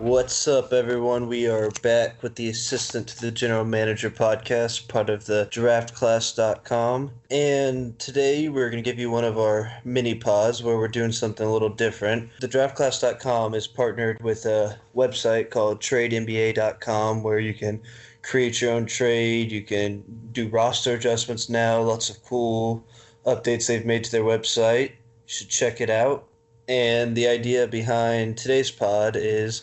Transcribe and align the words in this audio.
What's 0.00 0.46
up, 0.46 0.72
everyone? 0.72 1.26
We 1.26 1.48
are 1.48 1.72
back 1.82 2.22
with 2.22 2.36
the 2.36 2.48
Assistant 2.48 3.08
to 3.08 3.20
the 3.20 3.32
General 3.32 3.64
Manager 3.64 4.10
podcast, 4.10 4.86
part 4.86 5.10
of 5.10 5.26
the 5.26 5.48
draftclass.com. 5.50 7.10
And 7.32 7.98
today 7.98 8.48
we're 8.48 8.70
going 8.70 8.80
to 8.80 8.88
give 8.88 9.00
you 9.00 9.10
one 9.10 9.24
of 9.24 9.38
our 9.38 9.72
mini 9.84 10.14
pods 10.14 10.62
where 10.62 10.76
we're 10.76 10.86
doing 10.86 11.10
something 11.10 11.44
a 11.44 11.52
little 11.52 11.68
different. 11.68 12.30
The 12.38 12.46
draftclass.com 12.46 13.54
is 13.54 13.66
partnered 13.66 14.22
with 14.22 14.46
a 14.46 14.78
website 14.94 15.50
called 15.50 15.80
tradenba.com 15.80 17.24
where 17.24 17.40
you 17.40 17.52
can 17.52 17.82
create 18.22 18.60
your 18.60 18.74
own 18.74 18.86
trade, 18.86 19.50
you 19.50 19.62
can 19.62 20.04
do 20.30 20.48
roster 20.48 20.94
adjustments 20.94 21.48
now, 21.48 21.82
lots 21.82 22.08
of 22.08 22.22
cool 22.22 22.84
updates 23.26 23.66
they've 23.66 23.84
made 23.84 24.04
to 24.04 24.12
their 24.12 24.22
website. 24.22 24.90
You 24.90 25.26
should 25.26 25.48
check 25.48 25.80
it 25.80 25.90
out. 25.90 26.28
And 26.68 27.16
the 27.16 27.26
idea 27.26 27.66
behind 27.66 28.36
today's 28.36 28.70
pod 28.70 29.16
is 29.16 29.62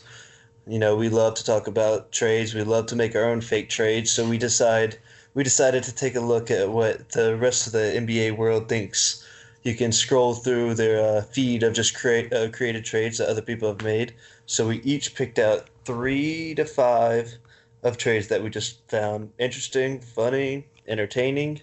you 0.68 0.80
know, 0.80 0.96
we 0.96 1.10
love 1.10 1.36
to 1.36 1.46
talk 1.46 1.68
about 1.68 2.12
trades. 2.12 2.56
We 2.56 2.64
love 2.64 2.88
to 2.88 2.96
make 2.96 3.16
our 3.16 3.26
own 3.26 3.42
fake 3.42 3.70
trades. 3.70 4.12
So 4.12 4.28
we 4.28 4.38
decide 4.38 4.98
we 5.36 5.44
decided 5.44 5.84
to 5.84 5.94
take 5.94 6.16
a 6.16 6.22
look 6.22 6.50
at 6.50 6.72
what 6.72 7.10
the 7.10 7.36
rest 7.36 7.68
of 7.68 7.74
the 7.74 7.94
NBA 7.96 8.38
world 8.38 8.68
thinks. 8.70 9.24
You 9.64 9.76
can 9.76 9.92
scroll 9.92 10.34
through 10.34 10.76
their 10.76 11.04
uh, 11.04 11.22
feed 11.22 11.64
of 11.64 11.74
just 11.74 11.96
create 11.96 12.32
uh, 12.34 12.50
created 12.50 12.86
trades 12.86 13.18
that 13.18 13.30
other 13.30 13.42
people 13.42 13.68
have 13.68 13.84
made. 13.84 14.14
So 14.46 14.68
we 14.68 14.82
each 14.82 15.16
picked 15.16 15.40
out 15.40 15.70
three 15.86 16.56
to 16.56 16.66
five 16.66 17.36
of 17.84 17.98
trades 17.98 18.28
that 18.30 18.42
we 18.42 18.50
just 18.50 18.80
found 18.90 19.32
interesting, 19.38 20.00
funny, 20.00 20.66
entertaining, 20.88 21.62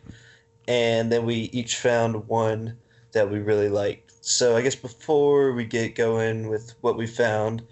and 0.68 1.10
then 1.10 1.24
we 1.24 1.50
each 1.52 1.76
found 1.76 2.28
one 2.28 2.76
that 3.12 3.30
we 3.30 3.40
really 3.40 3.68
liked. 3.68 4.12
So 4.20 4.56
I 4.56 4.62
guess 4.62 4.76
before 4.76 5.52
we 5.52 5.64
get 5.64 5.96
going 5.96 6.48
with 6.48 6.74
what 6.80 6.96
we 6.96 7.06
found, 7.06 7.62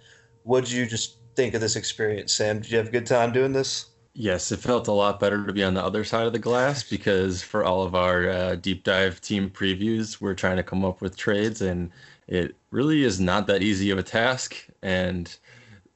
would 0.45 0.71
you 0.71 0.87
just 0.87 1.15
think 1.35 1.55
of 1.55 1.61
this 1.61 1.77
experience, 1.77 2.33
Sam? 2.33 2.61
Did 2.61 2.71
you 2.71 2.79
have 2.79 2.89
a 2.89 2.93
good 2.93 3.07
time 3.07 3.33
doing 3.33 3.53
this? 3.53 3.87
Yes, 4.13 4.51
it 4.51 4.59
felt 4.59 4.89
a 4.89 4.93
lot 4.93 5.21
better 5.21 5.47
to 5.47 5.53
be 5.53 5.63
on 5.63 5.75
the 5.75 5.85
other 5.85 6.05
side 6.05 6.27
of 6.27 6.33
the 6.33 6.39
glass 6.39 6.83
because 6.83 7.43
for 7.43 7.65
all 7.65 7.85
of 7.85 7.95
our 7.95 8.29
uh, 8.29 8.55
deep 8.57 8.83
dive 8.83 9.21
team 9.21 9.49
previews, 9.51 10.21
we're 10.21 10.35
trying 10.35 10.57
to 10.57 10.65
come 10.65 10.85
up 10.85 11.01
with 11.01 11.17
trades, 11.17 11.63
and 11.63 11.91
it 12.27 12.57
really 12.71 13.05
is 13.05 13.21
not 13.21 13.47
that 13.47 13.63
easy 13.63 13.91
of 13.91 13.99
a 13.99 14.03
task. 14.03 14.67
And 14.83 15.35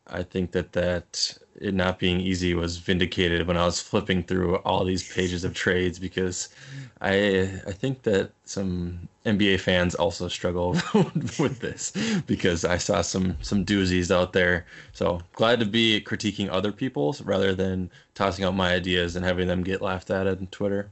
I 0.06 0.22
think 0.22 0.52
that 0.52 0.72
that 0.72 1.36
it 1.60 1.74
not 1.74 1.98
being 1.98 2.20
easy 2.20 2.54
was 2.54 2.78
vindicated 2.78 3.46
when 3.46 3.56
I 3.56 3.64
was 3.64 3.80
flipping 3.80 4.22
through 4.22 4.56
all 4.56 4.84
these 4.84 5.12
pages 5.12 5.44
of 5.44 5.54
trades 5.54 5.98
because 5.98 6.48
I 7.00 7.60
I 7.66 7.72
think 7.72 8.02
that 8.02 8.32
some 8.44 9.08
NBA 9.24 9.60
fans 9.60 9.94
also 9.94 10.28
struggle 10.28 10.72
with 11.38 11.60
this 11.60 11.92
because 12.26 12.64
I 12.64 12.78
saw 12.78 13.02
some 13.02 13.36
some 13.42 13.64
doozies 13.64 14.10
out 14.10 14.32
there. 14.32 14.66
So 14.92 15.20
glad 15.34 15.60
to 15.60 15.66
be 15.66 16.00
critiquing 16.00 16.48
other 16.50 16.72
people's 16.72 17.22
rather 17.22 17.54
than 17.54 17.90
tossing 18.14 18.44
out 18.44 18.54
my 18.54 18.74
ideas 18.74 19.16
and 19.16 19.24
having 19.24 19.48
them 19.48 19.62
get 19.62 19.82
laughed 19.82 20.10
at 20.10 20.26
on 20.26 20.48
Twitter. 20.50 20.90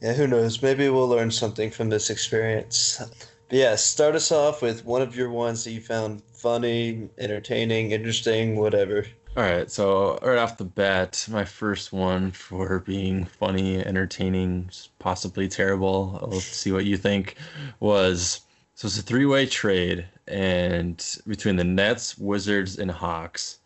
Yeah, 0.00 0.14
who 0.14 0.26
knows? 0.26 0.62
Maybe 0.62 0.88
we'll 0.88 1.08
learn 1.08 1.30
something 1.30 1.70
from 1.70 1.90
this 1.90 2.08
experience. 2.08 3.02
But 3.48 3.58
yeah, 3.58 3.74
start 3.76 4.14
us 4.14 4.32
off 4.32 4.62
with 4.62 4.84
one 4.84 5.02
of 5.02 5.14
your 5.14 5.28
ones 5.28 5.64
that 5.64 5.72
you 5.72 5.80
found 5.80 6.22
funny, 6.32 7.10
entertaining, 7.18 7.90
interesting, 7.90 8.56
whatever. 8.56 9.04
All 9.36 9.44
right, 9.44 9.70
so 9.70 10.18
right 10.22 10.38
off 10.38 10.58
the 10.58 10.64
bat, 10.64 11.24
my 11.30 11.44
first 11.44 11.92
one 11.92 12.32
for 12.32 12.80
being 12.80 13.24
funny, 13.24 13.78
entertaining, 13.78 14.70
possibly 14.98 15.46
terrible, 15.46 16.18
I'll 16.20 16.40
see 16.40 16.72
what 16.72 16.84
you 16.84 16.96
think, 16.96 17.36
was 17.78 18.40
so 18.74 18.86
it's 18.86 18.98
a 18.98 19.02
three 19.02 19.26
way 19.26 19.46
trade 19.46 20.08
and 20.26 21.16
between 21.28 21.54
the 21.54 21.64
Nets, 21.64 22.18
Wizards, 22.18 22.78
and 22.78 22.90
Hawks. 22.90 23.60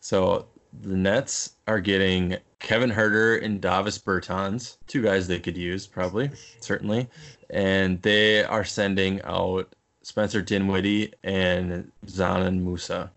So 0.00 0.46
the 0.82 0.96
Nets 0.96 1.52
are 1.68 1.80
getting 1.80 2.38
Kevin 2.58 2.90
Huerter 2.90 3.40
and 3.44 3.60
Davis 3.60 3.98
Bertans, 3.98 4.76
two 4.88 5.02
guys 5.02 5.28
they 5.28 5.38
could 5.38 5.56
use 5.56 5.86
probably, 5.86 6.30
certainly, 6.58 7.08
and 7.50 8.02
they 8.02 8.42
are 8.44 8.64
sending 8.64 9.22
out 9.22 9.72
Spencer 10.02 10.42
Dinwiddie 10.42 11.14
and 11.22 11.92
Dzanan 12.06 12.60
Musa. 12.60 13.12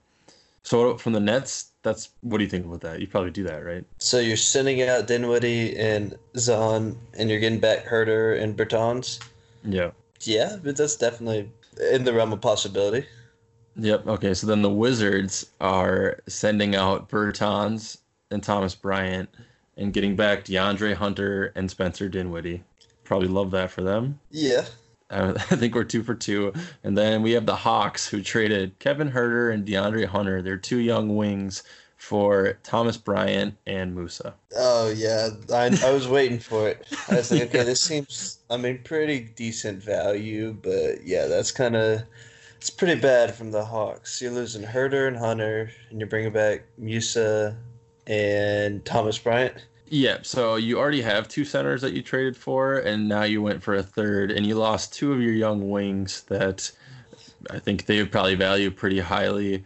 So 0.62 0.98
from 0.98 1.14
the 1.14 1.20
Nets, 1.20 1.69
that's 1.84 2.10
what 2.22 2.38
do 2.38 2.44
you 2.44 2.50
think 2.50 2.66
about 2.66 2.82
that? 2.82 3.00
You 3.00 3.08
probably 3.08 3.32
do 3.32 3.44
that, 3.44 3.64
right? 3.64 3.86
So 4.00 4.20
you're 4.20 4.38
sending 4.38 4.82
out 4.82 5.08
Dinwiddie 5.08 5.78
and 5.78 6.18
Zahn, 6.38 6.98
and 7.18 7.30
you're 7.30 7.40
getting 7.40 7.60
back 7.60 7.86
Huerter 7.86 8.42
and 8.42 8.58
Bertans. 8.58 9.20
Yeah. 9.64 9.92
Yeah, 10.22 10.58
but 10.62 10.76
that's 10.76 10.96
definitely 10.96 11.50
in 11.92 12.04
the 12.04 12.14
realm 12.14 12.34
of 12.34 12.42
possibility. 12.42 13.08
Yep. 13.76 14.08
Okay. 14.08 14.34
So 14.34 14.48
then 14.48 14.62
the 14.62 14.70
Wizards 14.70 15.50
are 15.62 16.20
sending 16.28 16.76
out 16.76 17.10
Bertans 17.10 18.00
and 18.32 18.44
Thomas 18.44 18.76
Bryant 18.76 19.30
and 19.78 19.94
getting 19.94 20.16
back 20.16 20.44
DeAndre 20.44 20.94
Hunter 20.94 21.54
and 21.56 21.72
Spencer 21.72 22.10
Dinwiddie. 22.10 22.64
Probably 23.06 23.30
love 23.30 23.52
that 23.52 23.72
for 23.72 23.82
them. 23.82 24.20
Yeah. 24.30 24.66
I 25.12 25.34
think 25.56 25.76
we're 25.76 25.84
two 25.84 26.04
for 26.04 26.16
two. 26.16 26.54
And 26.84 26.98
then 26.98 27.22
we 27.22 27.32
have 27.32 27.46
the 27.46 27.56
Hawks 27.56 28.08
who 28.08 28.22
traded 28.22 28.78
Kevin 28.80 29.12
Huerter 29.12 29.54
and 29.54 29.66
DeAndre 29.66 30.06
Hunter, 30.06 30.42
their 30.42 30.58
two 30.58 30.78
young 30.78 31.16
wings, 31.16 31.64
for 32.00 32.58
Thomas 32.64 32.96
Bryant 32.96 33.56
and 33.68 33.94
Musa. 33.94 34.34
Oh 34.56 34.90
yeah, 34.90 35.30
I, 35.54 35.78
I 35.84 35.92
was 35.92 36.08
waiting 36.08 36.40
for 36.40 36.70
it. 36.70 36.88
I 37.10 37.16
was 37.16 37.30
like, 37.30 37.42
okay, 37.50 37.64
this 37.64 37.82
seems, 37.82 38.40
I 38.50 38.58
mean, 38.58 38.80
pretty 38.84 39.20
decent 39.36 39.84
value, 39.84 40.54
but 40.54 41.06
yeah, 41.06 41.26
that's 41.26 41.52
kind 41.52 41.76
of, 41.76 42.04
it's 42.58 42.70
pretty 42.70 43.00
bad 43.00 43.36
from 43.36 43.52
the 43.52 43.64
Hawks. 43.64 44.22
You're 44.22 44.32
losing 44.32 44.64
Huerter 44.64 45.08
and 45.08 45.18
Hunter, 45.18 45.72
and 45.90 46.00
you're 46.00 46.10
bringing 46.10 46.32
back 46.32 46.64
Musa 46.78 47.56
and 48.08 48.84
Thomas 48.86 49.18
Bryant. 49.18 49.66
Yeah, 49.92 50.20
so 50.22 50.56
you 50.56 50.78
already 50.78 51.02
have 51.02 51.28
two 51.28 51.44
centers 51.44 51.82
that 51.82 51.94
you 51.94 52.04
traded 52.04 52.38
for, 52.38 52.78
and 52.80 53.08
now 53.08 53.24
you 53.24 53.42
went 53.42 53.64
for 53.64 53.76
a 53.76 53.84
third, 53.84 54.30
and 54.30 54.46
you 54.46 54.54
lost 54.54 54.94
two 54.94 55.12
of 55.12 55.20
your 55.20 55.34
young 55.34 55.70
wings 55.70 56.22
that 56.24 56.72
I 57.50 57.58
think 57.58 57.86
they 57.86 58.00
would 58.00 58.12
probably 58.12 58.36
value 58.36 58.70
pretty 58.70 59.00
highly. 59.00 59.64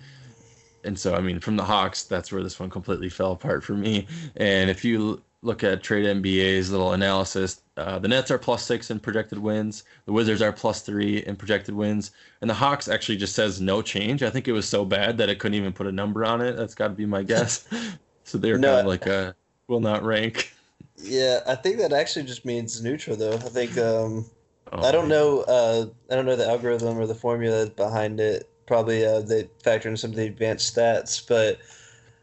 And 0.86 0.98
so, 0.98 1.16
I 1.16 1.20
mean, 1.20 1.40
from 1.40 1.58
the 1.58 1.64
Hawks, 1.64 2.04
that's 2.04 2.32
where 2.32 2.42
this 2.42 2.58
one 2.58 2.70
completely 2.70 3.10
fell 3.10 3.34
apart 3.34 3.66
for 3.66 3.74
me. 3.74 4.08
And 4.38 4.70
if 4.70 4.86
you 4.86 5.22
look 5.42 5.62
at 5.62 5.84
Trade 5.84 6.06
NBA's 6.06 6.72
little 6.72 6.94
analysis, 6.94 7.62
uh, 7.76 8.00
the 8.00 8.08
Nets 8.08 8.32
are 8.32 8.38
plus 8.38 8.64
six 8.64 8.92
in 8.92 9.00
projected 9.02 9.40
wins, 9.40 9.84
the 10.06 10.14
Wizards 10.14 10.42
are 10.42 10.54
plus 10.54 10.84
three 10.84 11.18
in 11.18 11.36
projected 11.36 11.76
wins, 11.76 12.12
and 12.40 12.50
the 12.50 12.54
Hawks 12.54 12.88
actually 12.88 13.18
just 13.18 13.36
says 13.36 13.60
no 13.60 13.82
change. 13.82 14.24
I 14.24 14.30
think 14.30 14.48
it 14.48 14.54
was 14.54 14.70
so 14.70 14.86
bad 14.86 15.18
that 15.18 15.28
it 15.28 15.40
couldn't 15.40 15.58
even 15.58 15.74
put 15.74 15.88
a 15.88 15.92
number 15.92 16.24
on 16.24 16.40
it. 16.40 16.56
That's 16.56 16.76
got 16.76 16.90
to 16.90 16.94
be 16.94 17.06
my 17.06 17.24
guess. 17.24 17.68
so 18.24 18.38
they're 18.38 18.58
no, 18.58 18.70
kind 18.70 18.80
of 18.82 18.86
like 18.86 19.06
a 19.06 19.36
will 19.68 19.80
not 19.80 20.04
rank. 20.04 20.54
Yeah, 20.98 21.40
I 21.48 21.56
think 21.56 21.78
that 21.78 21.92
actually 21.92 22.26
just 22.26 22.46
means 22.46 22.82
neutral 22.84 23.16
though. 23.16 23.34
I 23.34 23.50
think 23.50 23.78
um, 23.78 24.26
oh, 24.72 24.84
I 24.84 24.92
don't 24.92 25.08
man. 25.08 25.18
know 25.18 25.42
uh, 25.42 25.86
I 26.12 26.16
don't 26.16 26.26
know 26.26 26.36
the 26.36 26.48
algorithm 26.48 26.98
or 26.98 27.08
the 27.08 27.16
formula 27.16 27.68
behind 27.68 28.20
it. 28.20 28.50
Probably 28.66 29.06
uh, 29.06 29.22
they 29.22 29.50
factor 29.64 29.90
in 29.90 29.98
some 29.98 30.12
of 30.12 30.16
the 30.16 30.28
advanced 30.28 30.76
stats, 30.76 31.26
but 31.28 31.60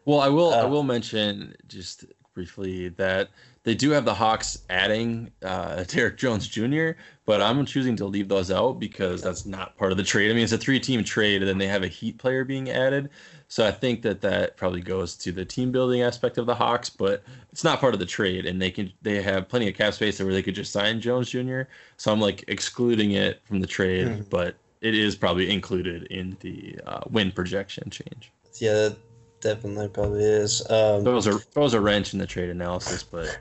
well, 0.05 0.19
I 0.19 0.29
will 0.29 0.51
uh, 0.51 0.63
I 0.63 0.65
will 0.65 0.83
mention 0.83 1.55
just 1.67 2.05
briefly 2.33 2.89
that 2.89 3.29
they 3.63 3.75
do 3.75 3.91
have 3.91 4.05
the 4.05 4.13
Hawks 4.13 4.59
adding 4.69 5.31
uh, 5.43 5.83
Derrick 5.87 6.17
Jones 6.17 6.47
Jr., 6.47 6.91
but 7.25 7.41
I'm 7.41 7.65
choosing 7.65 7.95
to 7.97 8.05
leave 8.05 8.27
those 8.27 8.51
out 8.51 8.79
because 8.79 9.21
that's 9.21 9.45
not 9.45 9.77
part 9.77 9.91
of 9.91 9.97
the 9.97 10.03
trade. 10.03 10.31
I 10.31 10.33
mean, 10.33 10.43
it's 10.43 10.51
a 10.51 10.57
three-team 10.57 11.03
trade, 11.03 11.41
and 11.41 11.49
then 11.49 11.59
they 11.59 11.67
have 11.67 11.83
a 11.83 11.87
Heat 11.87 12.17
player 12.17 12.43
being 12.43 12.69
added. 12.69 13.09
So 13.47 13.67
I 13.67 13.71
think 13.71 14.01
that 14.03 14.21
that 14.21 14.57
probably 14.57 14.81
goes 14.81 15.15
to 15.17 15.31
the 15.31 15.45
team 15.45 15.71
building 15.71 16.01
aspect 16.01 16.37
of 16.37 16.45
the 16.45 16.55
Hawks, 16.55 16.89
but 16.89 17.23
it's 17.51 17.63
not 17.63 17.79
part 17.79 17.93
of 17.93 17.99
the 17.99 18.05
trade, 18.05 18.45
and 18.45 18.61
they 18.61 18.71
can 18.71 18.91
they 19.01 19.21
have 19.21 19.49
plenty 19.49 19.67
of 19.67 19.75
cap 19.75 19.93
space 19.93 20.21
where 20.21 20.33
they 20.33 20.41
could 20.41 20.55
just 20.55 20.71
sign 20.71 21.01
Jones 21.01 21.29
Jr. 21.29 21.63
So 21.97 22.13
I'm 22.13 22.21
like 22.21 22.45
excluding 22.47 23.11
it 23.11 23.41
from 23.43 23.59
the 23.59 23.67
trade, 23.67 24.07
mm-hmm. 24.07 24.23
but 24.29 24.55
it 24.79 24.95
is 24.95 25.17
probably 25.17 25.51
included 25.51 26.03
in 26.03 26.37
the 26.39 26.79
uh, 26.87 27.01
win 27.09 27.31
projection 27.31 27.89
change. 27.89 28.31
Yeah, 28.59 28.73
that 28.73 28.97
definitely 29.41 29.89
probably 29.89 30.23
is. 30.23 30.61
Um, 30.69 31.03
those 31.03 31.27
are 31.27 31.39
those 31.53 31.73
a 31.73 31.81
wrench 31.81 32.13
in 32.13 32.19
the 32.19 32.27
trade 32.27 32.49
analysis, 32.49 33.03
but 33.03 33.37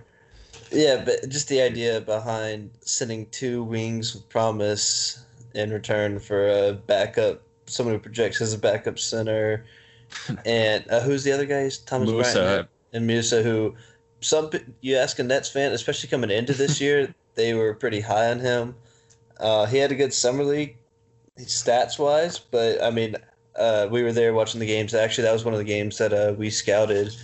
yeah, 0.70 1.02
but 1.04 1.28
just 1.28 1.48
the 1.48 1.60
idea 1.60 2.00
behind 2.00 2.70
sending 2.80 3.26
two 3.26 3.62
wings 3.62 4.14
with 4.14 4.28
promise 4.28 5.24
in 5.54 5.70
return 5.70 6.18
for 6.18 6.48
a 6.48 6.72
backup, 6.72 7.42
someone 7.66 7.94
who 7.94 8.00
projects 8.00 8.40
as 8.40 8.52
a 8.52 8.58
backup 8.58 8.98
center 8.98 9.64
and 10.44 10.84
uh, 10.90 11.00
who's 11.00 11.24
the 11.24 11.32
other 11.32 11.46
guy? 11.46 11.70
Thomas 11.86 12.10
Musa. 12.10 12.32
Bryant 12.32 12.68
and 12.92 13.06
Musa, 13.06 13.42
who 13.42 13.74
some 14.20 14.50
you 14.80 14.96
ask 14.96 15.18
a 15.18 15.22
Nets 15.22 15.50
fan, 15.50 15.72
especially 15.72 16.08
coming 16.08 16.30
into 16.30 16.52
this 16.52 16.80
year, 16.80 17.14
they 17.34 17.54
were 17.54 17.74
pretty 17.74 18.00
high 18.00 18.30
on 18.30 18.40
him. 18.40 18.74
Uh, 19.38 19.66
he 19.66 19.78
had 19.78 19.90
a 19.90 19.94
good 19.94 20.12
summer 20.12 20.44
league, 20.44 20.76
stats 21.38 21.98
wise, 21.98 22.38
but 22.38 22.82
I 22.82 22.90
mean, 22.90 23.16
uh, 23.56 23.88
we 23.90 24.02
were 24.02 24.12
there 24.12 24.34
watching 24.34 24.60
the 24.60 24.66
games. 24.66 24.94
Actually, 24.94 25.24
that 25.24 25.32
was 25.32 25.44
one 25.44 25.54
of 25.54 25.58
the 25.58 25.64
games 25.64 25.98
that 25.98 26.12
uh, 26.12 26.34
we 26.36 26.50
scouted, 26.50 27.14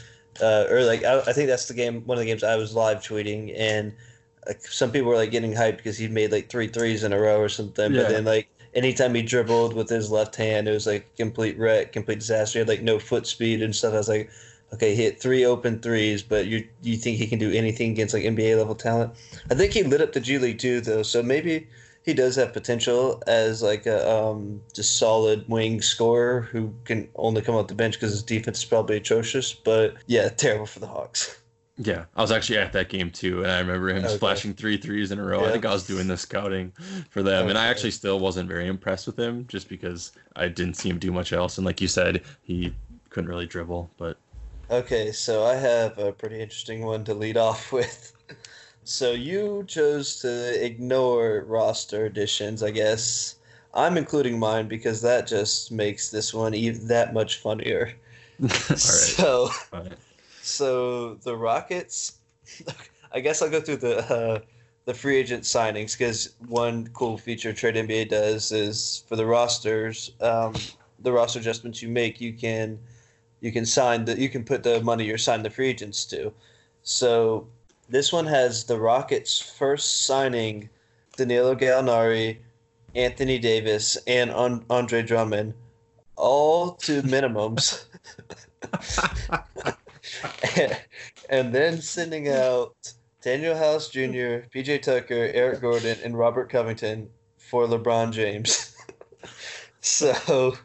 uh, 0.41 0.67
or 0.71 0.85
like 0.85 1.05
I, 1.05 1.21
I, 1.21 1.33
think 1.33 1.49
that's 1.49 1.67
the 1.67 1.75
game, 1.75 2.03
one 2.06 2.19
of 2.19 2.21
the 2.21 2.27
games 2.27 2.44
I 2.44 2.56
was 2.56 2.75
live 2.75 2.99
tweeting, 2.99 3.55
and 3.56 3.93
some 4.61 4.91
people 4.91 5.09
were 5.09 5.17
like 5.17 5.31
getting 5.31 5.53
hyped 5.53 5.79
because 5.79 5.99
he 5.99 6.09
made 6.09 6.33
like 6.33 6.49
three 6.49 6.69
threes 6.69 7.05
in 7.05 7.12
a 7.12 7.19
row 7.19 7.41
or 7.41 7.49
something. 7.49 7.93
Yeah. 7.93 8.03
But 8.03 8.09
then 8.11 8.25
like 8.25 8.49
anytime 8.75 9.15
he 9.15 9.23
dribbled 9.23 9.75
with 9.75 9.88
his 9.88 10.11
left 10.11 10.37
hand, 10.37 10.69
it 10.69 10.73
was 10.73 10.87
like 10.87 11.15
complete 11.17 11.59
wreck, 11.59 11.93
complete 11.93 12.21
disaster. 12.21 12.59
He 12.59 12.61
had 12.61 12.69
like 12.69 12.83
no 12.83 12.99
foot 12.99 13.27
speed 13.27 13.62
and 13.62 13.75
stuff. 13.75 13.94
I 13.94 13.99
was 13.99 14.09
like, 14.09 14.31
okay, 14.73 14.94
he 14.94 15.03
hit 15.03 15.21
three 15.21 15.44
open 15.44 15.81
threes, 15.81 16.23
but 16.23 16.47
you 16.47 16.67
you 16.83 16.97
think 16.97 17.19
he 17.19 17.27
can 17.27 17.38
do 17.38 17.50
anything 17.53 17.93
against 17.93 18.15
like 18.15 18.25
NBA 18.25 18.56
level 18.56 18.75
talent? 18.75 19.12
I 19.50 19.55
think 19.55 19.73
he 19.73 19.83
lit 19.83 20.00
up 20.00 20.12
the 20.12 20.21
G 20.21 20.38
League 20.38 20.59
too, 20.59 20.81
though. 20.81 21.03
So 21.03 21.23
maybe 21.23 21.67
he 22.06 22.14
does 22.14 22.37
have 22.37 22.53
potential 22.53 23.20
as 23.26 23.62
like 23.62 23.85
a 23.85 24.11
um, 24.11 24.62
just 24.73 24.97
solid 24.97 25.47
wing 25.49 25.82
scorer 25.82 26.43
who 26.43 26.73
can 26.85 27.08
only 27.17 27.43
come 27.43 27.56
off 27.56 27.67
the 27.67 27.75
bench 27.75 27.94
because 27.94 28.12
his 28.12 28.23
defense 28.23 28.58
is 28.58 28.64
probably 28.64 28.97
atrocious. 28.97 29.53
But 29.53 29.97
yeah, 30.06 30.29
terrible 30.37 30.67
for 30.67 30.79
the 30.79 30.87
Hawks. 30.87 31.37
Yeah, 31.79 32.06
I 32.14 32.23
was 32.23 32.32
actually 32.32 32.56
at 32.58 32.73
that 32.73 32.88
game 32.88 33.11
too, 33.11 33.43
and 33.43 33.50
I 33.50 33.58
remember 33.58 33.91
him 33.91 34.05
okay. 34.05 34.17
splashing 34.17 34.55
three 34.55 34.79
threes 34.79 35.11
in 35.11 35.19
a 35.19 35.23
row. 35.23 35.43
Yeah. 35.43 35.49
I 35.49 35.53
think 35.53 35.67
I 35.67 35.73
was 35.75 35.87
doing 35.87 36.06
the 36.06 36.17
scouting 36.17 36.73
for 37.11 37.23
them, 37.23 37.43
okay. 37.43 37.50
and 37.50 37.58
I 37.58 37.67
actually 37.67 37.91
still 37.91 38.19
wasn't 38.19 38.49
very 38.49 38.67
impressed 38.67 39.06
with 39.06 39.19
him 39.19 39.44
just 39.47 39.69
because 39.69 40.12
I 40.37 40.49
didn't 40.49 40.75
see 40.75 40.88
him 40.88 40.99
do 40.99 41.12
much 41.12 41.35
else. 41.35 41.59
And 41.59 41.67
like 41.67 41.82
you 41.82 41.88
said, 41.88 42.23
he 42.41 42.75
couldn't 43.11 43.29
really 43.29 43.44
dribble. 43.44 43.91
But 43.99 44.17
okay, 44.70 45.12
so 45.12 45.44
I 45.44 45.56
have 45.56 45.99
a 45.99 46.12
pretty 46.12 46.41
interesting 46.41 46.82
one 46.87 47.05
to 47.05 47.12
lead 47.12 47.37
off 47.37 47.73
with. 47.73 48.12
So 48.87 49.12
you 49.12 49.65
chose 49.67 50.21
to 50.21 50.65
ignore 50.65 51.44
roster 51.47 52.06
additions, 52.06 52.62
I 52.62 52.71
guess. 52.71 53.35
I'm 53.75 53.99
including 53.99 54.38
mine 54.38 54.69
because 54.69 55.03
that 55.03 55.27
just 55.27 55.71
makes 55.71 56.11
this 56.11 56.33
one 56.33 56.55
even 56.55 56.88
that 56.88 57.12
much 57.12 57.37
funnier. 57.38 57.93
All 58.41 58.49
right. 58.49 58.56
So. 58.79 59.50
All 59.73 59.83
right 59.83 59.93
so 60.47 61.15
the 61.23 61.37
Rockets, 61.37 62.19
I 63.12 63.21
guess 63.21 63.43
I'll 63.43 63.50
go 63.50 63.61
through 63.61 63.79
the 63.79 63.99
uh, 64.12 64.38
the 64.85 64.94
free 64.94 65.17
agent 65.17 65.43
signings 65.43 65.99
because 65.99 66.35
one 66.47 66.88
cool 66.93 67.19
feature 67.19 67.53
Trade 67.53 67.75
NBA 67.75 68.09
does 68.09 68.53
is 68.53 69.03
for 69.09 69.17
the 69.17 69.27
rosters, 69.27 70.12
um, 70.21 70.55
the 71.00 71.11
roster 71.11 71.41
adjustments 71.41 71.83
you 71.83 71.88
make, 71.88 72.21
you 72.21 72.33
can 72.33 72.79
you 73.41 73.50
can 73.50 73.67
sign 73.67 74.05
the 74.05 74.19
you 74.19 74.29
can 74.29 74.44
put 74.44 74.62
the 74.62 74.81
money 74.83 75.05
you're 75.05 75.19
signing 75.19 75.43
the 75.43 75.50
free 75.50 75.69
agents 75.69 76.05
to. 76.06 76.33
So 76.83 77.49
this 77.88 78.12
one 78.12 78.27
has 78.27 78.65
the 78.65 78.79
Rockets 78.79 79.38
first 79.38 80.06
signing 80.06 80.69
Danilo 81.17 81.55
Gallinari, 81.55 82.38
Anthony 82.94 83.38
Davis, 83.38 83.97
and 84.06 84.31
Andre 84.71 85.03
Drummond, 85.03 85.55
all 86.17 86.73
to 86.73 87.03
minimums. 87.05 87.85
and 91.31 91.55
then 91.55 91.81
sending 91.81 92.29
out 92.29 92.75
Danuel 93.23 93.59
House 93.59 93.88
Jr., 93.88 94.47
PJ 94.55 94.83
Tucker, 94.83 95.31
Eric 95.35 95.61
Gordon, 95.61 95.99
and 96.05 96.19
Robert 96.19 96.50
Covington 96.50 97.09
for 97.38 97.67
LeBron 97.67 98.12
James. 98.12 98.77
so, 99.81 100.56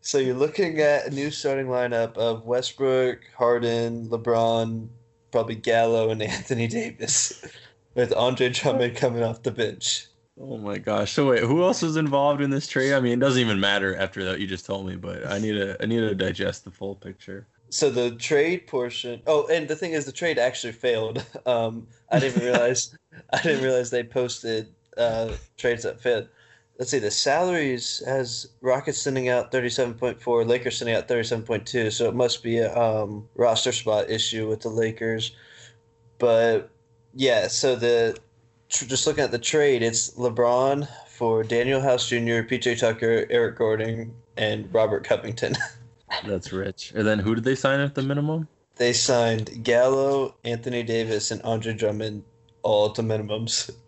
so 0.00 0.18
you're 0.18 0.34
looking 0.34 0.80
at 0.80 1.06
a 1.06 1.10
new 1.10 1.30
starting 1.30 1.66
lineup 1.66 2.16
of 2.16 2.44
Westbrook, 2.44 3.20
Harden, 3.36 4.08
LeBron, 4.08 4.88
probably 5.30 5.54
Gallo, 5.54 6.10
and 6.10 6.22
Anthony 6.22 6.66
Davis, 6.66 7.44
with 7.94 8.12
Andre 8.14 8.48
Drummond 8.48 8.96
coming 8.96 9.22
off 9.22 9.42
the 9.42 9.50
bench. 9.50 10.06
Oh 10.40 10.56
my 10.58 10.78
gosh! 10.78 11.12
So 11.12 11.28
wait, 11.30 11.42
who 11.42 11.62
else 11.62 11.82
was 11.82 11.96
involved 11.96 12.40
in 12.40 12.50
this 12.50 12.66
trade? 12.66 12.94
I 12.94 13.00
mean, 13.00 13.14
it 13.14 13.20
doesn't 13.20 13.40
even 13.40 13.60
matter 13.60 13.94
after 13.96 14.24
that 14.24 14.40
you 14.40 14.46
just 14.46 14.64
told 14.64 14.86
me, 14.86 14.96
but 14.96 15.30
I 15.30 15.38
need 15.38 15.52
to 15.52 15.76
I 15.82 15.86
need 15.86 16.00
to 16.00 16.14
digest 16.14 16.64
the 16.64 16.70
full 16.70 16.94
picture 16.94 17.46
so 17.70 17.88
the 17.88 18.10
trade 18.16 18.66
portion 18.66 19.22
oh 19.26 19.46
and 19.46 19.68
the 19.68 19.76
thing 19.76 19.92
is 19.92 20.04
the 20.04 20.12
trade 20.12 20.38
actually 20.38 20.72
failed 20.72 21.24
um, 21.46 21.86
i 22.10 22.18
didn't 22.18 22.42
realize 22.42 22.96
i 23.32 23.40
didn't 23.40 23.62
realize 23.62 23.90
they 23.90 24.02
posted 24.02 24.68
uh, 24.98 25.32
trades 25.56 25.84
that 25.84 26.00
failed 26.00 26.28
let's 26.80 26.90
see 26.90 26.98
the 26.98 27.10
salaries 27.10 28.02
has 28.04 28.48
rockets 28.60 28.98
sending 28.98 29.28
out 29.28 29.52
37.4 29.52 30.46
lakers 30.48 30.78
sending 30.78 30.96
out 30.96 31.06
37.2 31.06 31.92
so 31.92 32.08
it 32.08 32.14
must 32.16 32.42
be 32.42 32.58
a 32.58 32.76
um, 32.76 33.28
roster 33.36 33.70
spot 33.70 34.10
issue 34.10 34.48
with 34.48 34.60
the 34.62 34.68
lakers 34.68 35.36
but 36.18 36.68
yeah 37.14 37.46
so 37.46 37.76
the 37.76 38.16
just 38.68 39.06
looking 39.06 39.22
at 39.22 39.30
the 39.30 39.38
trade 39.38 39.82
it's 39.82 40.10
lebron 40.14 40.88
for 41.06 41.44
Danuel 41.44 41.82
house 41.82 42.08
jr 42.08 42.42
pj 42.42 42.80
tucker 42.80 43.26
eric 43.30 43.56
gordon 43.56 44.12
and 44.36 44.72
robert 44.74 45.04
covington 45.04 45.54
That's 46.26 46.52
rich. 46.52 46.92
And 46.94 47.06
then 47.06 47.18
who 47.18 47.34
did 47.34 47.44
they 47.44 47.54
sign 47.54 47.80
at 47.80 47.94
the 47.94 48.02
minimum? 48.02 48.48
They 48.76 48.92
signed 48.92 49.62
Gallo, 49.62 50.34
Anthony 50.44 50.82
Davis, 50.82 51.30
and 51.30 51.42
Andre 51.42 51.74
Drummond 51.74 52.24
all 52.62 52.90
to 52.90 53.02
minimums. 53.02 53.70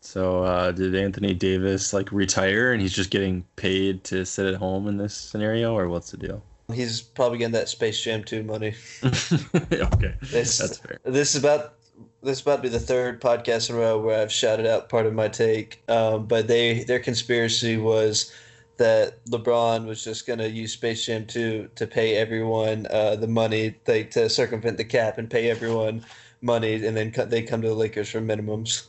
So 0.00 0.42
uh, 0.44 0.72
did 0.72 0.94
Anthony 0.94 1.34
Davis 1.34 1.92
like 1.92 2.10
retire 2.10 2.72
and 2.72 2.80
he's 2.80 2.92
just 2.92 3.10
getting 3.10 3.44
paid 3.56 4.02
to 4.04 4.24
sit 4.24 4.46
at 4.46 4.54
home 4.54 4.88
in 4.88 4.96
this 4.96 5.14
scenario, 5.14 5.76
or 5.76 5.88
what's 5.88 6.10
the 6.10 6.16
deal? 6.16 6.42
He's 6.72 7.00
probably 7.00 7.38
getting 7.38 7.52
that 7.52 7.68
Space 7.68 8.00
Jam 8.00 8.24
2 8.24 8.42
money. 8.42 8.74
okay, 9.04 10.14
this, 10.22 10.58
that's 10.58 10.78
fair. 10.78 10.98
This 11.04 11.34
is 11.34 11.42
about 11.42 11.74
this 12.22 12.38
is 12.38 12.42
about 12.42 12.56
to 12.56 12.62
be 12.62 12.68
the 12.68 12.78
third 12.78 13.20
podcast 13.20 13.70
in 13.70 13.76
a 13.76 13.78
row 13.78 13.98
where 13.98 14.20
I've 14.22 14.32
shouted 14.32 14.66
out 14.66 14.88
part 14.88 15.06
of 15.06 15.14
my 15.14 15.28
take. 15.28 15.82
Um, 15.88 16.26
but 16.26 16.48
they 16.48 16.84
their 16.84 17.00
conspiracy 17.00 17.76
was 17.76 18.32
that 18.76 19.22
LeBron 19.26 19.84
was 19.84 20.02
just 20.02 20.26
going 20.26 20.38
to 20.38 20.48
use 20.48 20.72
Space 20.72 21.04
Jam 21.04 21.26
2 21.26 21.70
to 21.74 21.86
pay 21.86 22.16
everyone 22.16 22.86
uh, 22.90 23.16
the 23.16 23.26
money, 23.26 23.74
like 23.86 24.10
to 24.12 24.30
circumvent 24.30 24.78
the 24.78 24.84
cap 24.84 25.18
and 25.18 25.28
pay 25.28 25.50
everyone 25.50 26.02
money, 26.40 26.86
and 26.86 26.96
then 26.96 27.12
they 27.28 27.42
come 27.42 27.60
to 27.60 27.68
the 27.68 27.74
Lakers 27.74 28.08
for 28.08 28.20
minimums. 28.20 28.86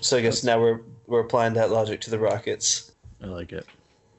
So 0.00 0.16
I 0.16 0.22
guess 0.22 0.44
now 0.44 0.60
we're 0.60 0.80
we're 1.06 1.20
applying 1.20 1.54
that 1.54 1.70
logic 1.70 2.00
to 2.02 2.10
the 2.10 2.18
Rockets. 2.18 2.92
I 3.22 3.26
like 3.26 3.52
it. 3.52 3.66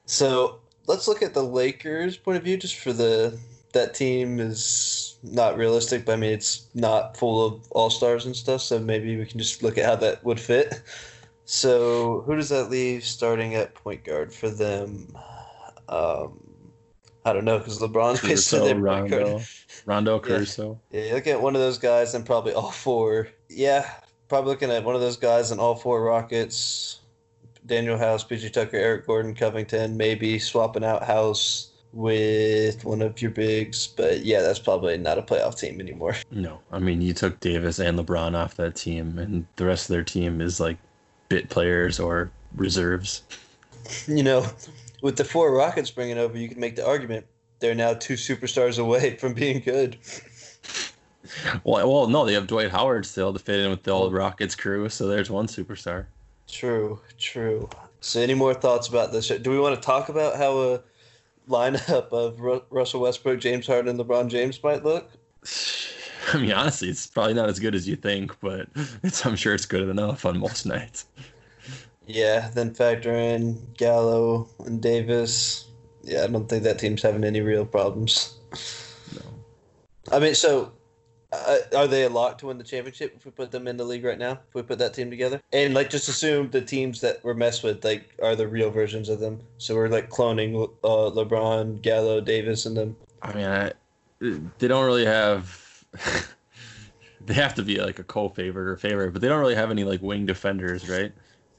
So 0.06 0.60
let's 0.88 1.08
look 1.08 1.22
at 1.22 1.34
the 1.34 1.44
Lakers' 1.44 2.18
point 2.18 2.38
of 2.38 2.44
view, 2.44 2.58
just 2.58 2.78
for 2.78 2.94
the 2.94 3.38
that 3.74 3.94
team 3.94 4.40
is 4.40 5.18
not 5.24 5.58
realistic, 5.58 6.06
but 6.06 6.14
I 6.14 6.16
mean 6.18 6.34
it's 6.34 6.68
not 6.74 7.18
full 7.18 7.46
of 7.46 7.72
all 7.72 7.90
stars 7.90 8.26
and 8.26 8.36
stuff. 8.36 8.62
So 8.62 8.80
maybe 8.80 9.18
we 9.18 9.26
can 9.26 9.40
just 9.40 9.64
look 9.64 9.78
at 9.78 9.86
how 9.86 9.96
that 9.96 10.24
would 10.24 10.40
fit. 10.40 10.82
So 11.46 12.22
who 12.26 12.36
does 12.36 12.50
that 12.50 12.70
leave 12.70 13.04
starting 13.04 13.56
at 13.56 13.74
point 13.74 14.04
guard 14.04 14.34
for 14.34 14.50
them? 14.50 15.16
Um, 15.90 16.40
I 17.26 17.34
don't 17.34 17.46
know 17.46 17.60
because 17.60 17.80
LeBron's 17.80 18.22
basically 18.22 18.68
their 18.68 18.80
Rondo, 18.80 19.42
Rondo 19.86 20.20
Caruso. 20.20 20.80
Yeah, 20.92 21.04
yeah, 21.04 21.14
look 21.14 21.28
at 21.28 21.42
one 21.42 21.56
of 21.56 21.62
those 21.62 21.78
guys 21.78 22.14
and 22.16 22.26
probably 22.26 22.54
all 22.54 22.72
four. 22.72 23.28
Yeah, 23.50 23.92
probably 24.32 24.50
looking 24.50 24.72
at 24.72 24.86
one 24.86 24.96
of 24.96 25.02
those 25.02 25.18
guys 25.18 25.52
and 25.52 25.60
all 25.60 25.76
four 25.76 26.02
Rockets. 26.02 27.02
Danuel 27.68 28.00
House, 28.00 28.24
PJ 28.24 28.54
Tucker, 28.54 28.78
Eric 28.78 29.06
Gordon, 29.06 29.36
Covington, 29.36 29.98
maybe 29.98 30.40
swapping 30.40 30.86
out 30.86 31.04
House 31.04 31.72
with 31.92 32.86
one 32.86 33.02
of 33.02 33.22
your 33.22 33.32
bigs. 33.32 33.88
But 33.88 34.24
yeah, 34.24 34.40
that's 34.40 34.58
probably 34.58 34.98
not 34.98 35.18
a 35.18 35.22
playoff 35.22 35.60
team 35.60 35.82
anymore. 35.82 36.16
No, 36.32 36.62
I 36.72 36.80
mean 36.80 37.02
you 37.02 37.14
took 37.14 37.42
Davis 37.42 37.80
and 37.80 38.00
LeBron 38.00 38.34
off 38.34 38.56
that 38.56 38.78
team, 38.78 39.20
and 39.20 39.46
the 39.58 39.66
rest 39.66 39.90
of 39.90 39.94
their 39.94 40.04
team 40.04 40.40
is 40.40 40.62
like 40.62 40.78
bit 41.28 41.50
players 41.50 42.00
or 42.00 42.32
reserves. 42.56 43.24
You 44.08 44.24
know, 44.24 44.48
with 45.02 45.18
the 45.18 45.26
four 45.26 45.54
Rockets 45.54 45.92
bringing 45.92 46.18
over, 46.18 46.38
you 46.38 46.48
can 46.48 46.60
make 46.62 46.78
the 46.78 46.88
argument 46.88 47.26
they're 47.60 47.76
now 47.76 47.94
two 47.94 48.16
superstars 48.16 48.80
away 48.80 49.16
from 49.20 49.34
being 49.34 49.60
good. 49.60 49.98
Well, 51.64 51.92
well, 51.92 52.08
no, 52.08 52.26
they 52.26 52.34
have 52.34 52.48
Dwight 52.48 52.72
Howard 52.72 53.06
still 53.06 53.34
to 53.34 53.40
fit 53.40 53.60
in 53.60 53.70
with 53.70 53.84
the 53.84 53.92
old 53.92 54.14
oh. 54.14 54.18
Rockets 54.18 54.56
crew, 54.56 54.90
so 54.90 55.08
there's 55.08 55.30
one 55.30 55.48
superstar. 55.48 56.06
True, 56.48 57.00
true. 57.18 57.70
So, 58.02 58.20
any 58.20 58.34
more 58.34 58.54
thoughts 58.54 58.88
about 58.88 59.12
this? 59.12 59.28
Do 59.28 59.52
we 59.52 59.60
want 59.60 59.76
to 59.76 59.82
talk 59.82 60.10
about 60.10 60.36
how 60.36 60.58
a 60.60 60.82
lineup 61.48 62.10
of 62.12 62.40
Ru- 62.40 62.64
Russell 62.70 63.02
Westbrook, 63.02 63.40
James 63.40 63.68
Harden, 63.68 63.90
and 63.90 64.00
LeBron 64.00 64.30
James 64.30 64.62
might 64.64 64.84
look? 64.84 65.10
I 66.34 66.38
mean, 66.38 66.52
honestly, 66.52 66.90
it's 66.90 67.08
probably 67.08 67.34
not 67.34 67.50
as 67.50 67.60
good 67.60 67.76
as 67.76 67.88
you 67.88 67.96
think, 67.96 68.40
but 68.42 68.68
it's 69.04 69.26
I'm 69.26 69.36
sure 69.36 69.54
it's 69.54 69.66
good 69.66 69.88
enough 69.88 70.26
on 70.26 70.40
most 70.40 70.66
nights. 70.66 71.06
Yeah, 72.08 72.50
then 72.54 72.74
factor 72.74 73.14
in 73.14 73.60
Gallo 73.78 74.48
and 74.66 74.82
Davis. 74.82 75.68
Yeah, 76.04 76.24
I 76.24 76.28
don't 76.28 76.50
think 76.50 76.64
that 76.64 76.80
team's 76.80 77.02
having 77.02 77.24
any 77.24 77.42
real 77.42 77.66
problems. 77.66 78.38
No. 79.14 79.22
I 80.12 80.20
mean, 80.20 80.36
so 80.36 80.74
uh, 81.32 81.58
are 81.76 81.88
they 81.88 82.04
a 82.04 82.10
lock 82.10 82.38
to 82.40 82.48
win 82.48 82.58
the 82.58 82.64
championship 82.64 83.14
if 83.16 83.26
we 83.26 83.32
put 83.32 83.52
them 83.52 83.68
in 83.68 83.78
the 83.78 83.84
league 83.84 84.04
right 84.04 84.20
now? 84.20 84.32
If 84.32 84.54
we 84.54 84.62
put 84.62 84.80
that 84.80 84.94
team 84.94 85.10
together, 85.10 85.42
and 85.54 85.74
like 85.74 85.90
just 85.90 86.10
assume 86.10 86.50
the 86.50 86.62
teams 86.62 87.00
that 87.02 87.24
we're 87.24 87.34
messed 87.34 87.64
with 87.64 87.84
like 87.86 88.16
are 88.22 88.36
the 88.36 88.48
real 88.48 88.70
versions 88.70 89.08
of 89.08 89.20
them. 89.20 89.40
So 89.58 89.76
we're 89.76 89.88
like 89.88 90.10
cloning 90.10 90.70
uh, 90.84 91.12
LeBron, 91.12 91.82
Gallo, 91.82 92.20
Davis, 92.20 92.66
and 92.66 92.76
them. 92.76 92.98
I 93.22 93.34
mean, 93.34 93.46
I, 93.46 93.72
they 94.60 94.68
don't 94.68 94.86
really 94.86 95.06
have 95.06 95.86
they 97.26 97.34
have 97.34 97.56
to 97.56 97.64
be 97.64 97.80
like 97.80 98.00
a 98.00 98.04
co-favorite 98.04 98.68
or 98.68 98.76
favorite, 98.78 99.14
but 99.14 99.22
they 99.22 99.28
don't 99.28 99.40
really 99.40 99.56
have 99.56 99.72
any 99.72 99.84
like 99.84 100.02
wing 100.02 100.26
defenders, 100.26 100.90
right? 100.90 101.14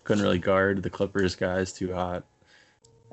Couldn't 0.05 0.23
really 0.23 0.39
guard 0.39 0.83
the 0.83 0.91
Clippers 0.91 1.35
guys 1.35 1.73
too 1.73 1.95
hot. 1.95 2.25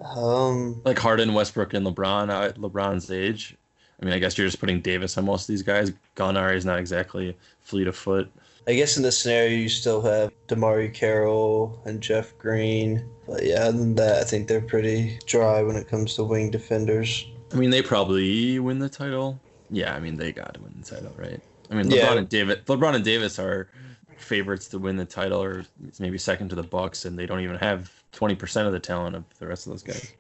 Um, 0.04 0.82
like 0.86 0.98
Harden, 0.98 1.34
Westbrook, 1.34 1.74
and 1.74 1.86
LeBron 1.86 2.32
at 2.34 2.58
LeBron's 2.58 3.12
age. 3.12 3.56
I 4.02 4.06
mean, 4.06 4.14
I 4.14 4.20
guess 4.20 4.38
you're 4.38 4.48
just 4.48 4.60
putting 4.60 4.82
Davis 4.82 5.18
on 5.18 5.26
most 5.26 5.44
of 5.44 5.48
these 5.48 5.64
guys. 5.64 5.92
Gallinari 6.16 6.56
is 6.56 6.66
not 6.66 6.80
exactly 6.80 7.38
fleet 7.62 7.88
of 7.88 7.96
foot. 7.96 8.32
I 8.68 8.74
guess 8.74 8.98
in 8.98 9.04
this 9.04 9.20
scenario, 9.20 9.58
you 9.58 9.68
still 9.70 10.02
have 10.02 10.32
DeMarre 10.48 10.94
Carroll 10.94 11.82
and 11.86 12.00
Jeff 12.02 12.38
Green. 12.38 13.04
But 13.28 13.44
yeah, 13.46 13.64
other 13.64 13.78
than 13.78 13.96
that, 13.96 14.22
I 14.22 14.24
think 14.24 14.48
they're 14.48 14.62
pretty 14.62 15.20
dry 15.26 15.64
when 15.64 15.76
it 15.76 15.88
comes 15.88 16.16
to 16.16 16.24
wing 16.24 16.52
defenders. 16.52 17.26
I 17.52 17.56
mean, 17.56 17.72
they 17.72 17.82
probably 17.82 18.60
win 18.60 18.80
the 18.80 18.90
title. 18.90 19.40
Yeah, 19.72 19.96
I 19.96 20.00
mean, 20.00 20.18
they 20.18 20.32
got 20.32 20.54
to 20.54 20.62
win 20.62 20.76
the 20.80 20.86
title, 20.96 21.12
right? 21.18 21.42
I 21.72 21.76
mean, 21.76 21.86
LeBron 21.88 21.96
Yeah. 21.96 22.18
and 22.18 22.30
David, 22.30 22.66
LeBron 22.66 22.96
and 22.96 23.04
Davis 23.04 23.40
are 23.40 23.70
favorites 24.18 24.68
to 24.70 24.80
win 24.80 24.98
the 24.98 25.06
title, 25.06 25.42
or 25.42 25.66
maybe 26.00 26.18
second 26.18 26.50
to 26.50 26.56
the 26.56 26.64
Bucks, 26.64 27.06
and 27.06 27.18
they 27.18 27.26
don't 27.26 27.42
even 27.42 27.56
have 27.58 27.92
twenty 28.12 28.36
percent 28.36 28.68
of 28.68 28.74
the 28.74 28.80
talent 28.80 29.16
of 29.16 29.24
the 29.40 29.48
rest 29.48 29.66
of 29.66 29.74
those 29.74 29.84
guys. 29.84 30.14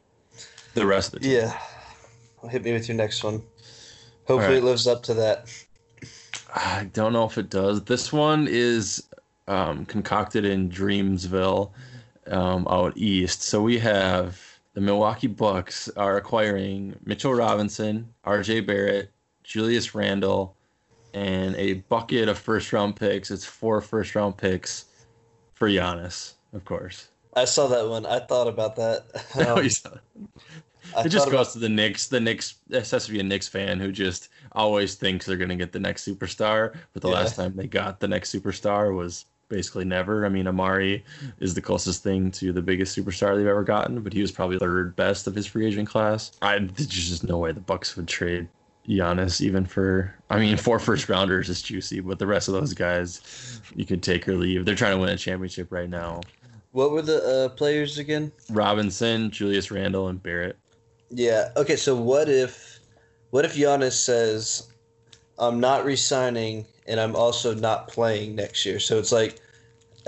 The 0.73 0.85
rest 0.85 1.13
of 1.13 1.21
the 1.21 1.27
team. 1.27 1.37
Yeah. 1.37 1.59
Well, 2.41 2.49
hit 2.49 2.63
me 2.63 2.73
with 2.73 2.87
your 2.87 2.97
next 2.97 3.23
one. 3.23 3.43
Hopefully, 4.29 4.53
right. 4.53 4.63
it 4.63 4.63
lives 4.63 4.85
up 4.85 5.01
to 5.03 5.15
that. 5.15 5.47
I 6.53 6.87
don't 6.93 7.13
know 7.13 7.25
if 7.25 7.39
it 7.39 7.49
does. 7.49 7.83
This 7.83 8.13
one 8.13 8.47
is 8.47 9.03
um, 9.47 9.85
concocted 9.85 10.45
in 10.45 10.69
Dreamsville 10.69 11.71
um, 12.27 12.67
out 12.69 12.95
east. 12.95 13.41
So 13.41 13.59
we 13.59 13.79
have 13.79 14.39
the 14.75 14.81
Milwaukee 14.81 15.25
Bucks 15.25 15.89
are 15.97 16.17
acquiring 16.17 16.95
Mitchell 17.03 17.33
Robinson, 17.33 18.07
R.J. 18.23 18.61
Barrett, 18.61 19.09
Julius 19.43 19.95
Randle, 19.95 20.55
and 21.15 21.55
a 21.55 21.73
bucket 21.89 22.29
of 22.29 22.37
first 22.37 22.71
round 22.71 22.95
picks. 22.95 23.31
It's 23.31 23.45
four 23.45 23.81
first 23.81 24.13
round 24.13 24.37
picks 24.37 24.85
for 25.55 25.67
Giannis, 25.67 26.33
of 26.53 26.65
course. 26.65 27.07
I 27.35 27.45
saw 27.45 27.65
that 27.67 27.89
one. 27.89 28.05
I 28.05 28.19
thought 28.19 28.47
about 28.47 28.75
that. 28.75 29.05
Oh, 29.35 29.57
Um, 29.57 29.63
you 29.63 29.69
saw 29.71 29.89
it. 29.89 30.01
I 30.95 31.01
it 31.05 31.09
just 31.09 31.25
goes 31.25 31.33
about- 31.33 31.53
to 31.53 31.59
the 31.59 31.69
Knicks. 31.69 32.07
The 32.07 32.19
Knicks. 32.19 32.55
This 32.67 32.91
has 32.91 33.05
to 33.05 33.11
be 33.11 33.19
a 33.19 33.23
Knicks 33.23 33.47
fan 33.47 33.79
who 33.79 33.91
just 33.91 34.29
always 34.53 34.95
thinks 34.95 35.25
they're 35.25 35.37
going 35.37 35.49
to 35.49 35.55
get 35.55 35.71
the 35.71 35.79
next 35.79 36.07
superstar. 36.07 36.75
But 36.93 37.01
the 37.01 37.09
Yeah. 37.09 37.15
last 37.15 37.35
time 37.35 37.55
they 37.55 37.67
got 37.67 37.99
the 37.99 38.07
next 38.07 38.33
superstar 38.33 38.95
was 38.95 39.25
basically 39.49 39.85
never. 39.85 40.25
I 40.25 40.29
mean, 40.29 40.45
Amar'e 40.45 41.01
is 41.39 41.53
the 41.55 41.61
closest 41.61 42.03
thing 42.03 42.29
to 42.31 42.51
the 42.53 42.61
biggest 42.61 42.95
superstar 42.97 43.35
they've 43.35 43.47
ever 43.47 43.63
gotten, 43.63 44.01
but 44.01 44.13
he 44.13 44.21
was 44.21 44.31
probably 44.31 44.59
third 44.59 44.95
best 44.95 45.25
of 45.27 45.33
his 45.35 45.47
free 45.47 45.65
agent 45.65 45.89
class. 45.89 46.31
I 46.41 46.59
there's 46.59 46.87
just 46.87 47.23
no 47.23 47.37
way 47.39 47.51
the 47.51 47.59
Bucks 47.59 47.95
would 47.95 48.07
trade 48.07 48.47
Giannis 48.87 49.41
even 49.41 49.65
for. 49.65 50.13
I 50.29 50.39
mean, 50.39 50.57
four 50.57 50.79
first 50.79 51.09
rounders 51.09 51.49
is 51.49 51.61
juicy, 51.61 51.99
but 51.99 52.19
the 52.19 52.27
rest 52.27 52.47
of 52.47 52.53
those 52.55 52.73
guys, 52.73 53.21
you 53.75 53.85
could 53.85 54.01
take 54.03 54.27
or 54.27 54.35
leave. 54.35 54.65
They're 54.65 54.75
trying 54.75 54.95
to 54.95 54.99
win 55.01 55.09
a 55.09 55.17
championship 55.17 55.71
right 55.71 55.89
now. 55.89 56.21
What 56.71 56.91
were 56.91 57.01
the 57.01 57.23
uh, 57.45 57.49
players 57.49 57.97
again? 57.97 58.31
Robinson, 58.51 59.31
Julius 59.31 59.71
Randle, 59.71 60.07
and 60.09 60.21
Barrett. 60.21 60.57
Yeah. 61.09 61.49
Okay. 61.57 61.75
So 61.75 61.95
what 61.95 62.29
if, 62.29 62.79
what 63.31 63.45
if 63.45 63.55
Giannis 63.55 63.93
says, 63.93 64.67
"I'm 65.37 65.59
not 65.59 65.85
resigning 65.85 66.65
and 66.87 66.99
I'm 66.99 67.15
also 67.15 67.53
not 67.53 67.87
playing 67.87 68.35
next 68.35 68.65
year"? 68.65 68.79
So 68.79 68.99
it's 68.99 69.11
like, 69.11 69.39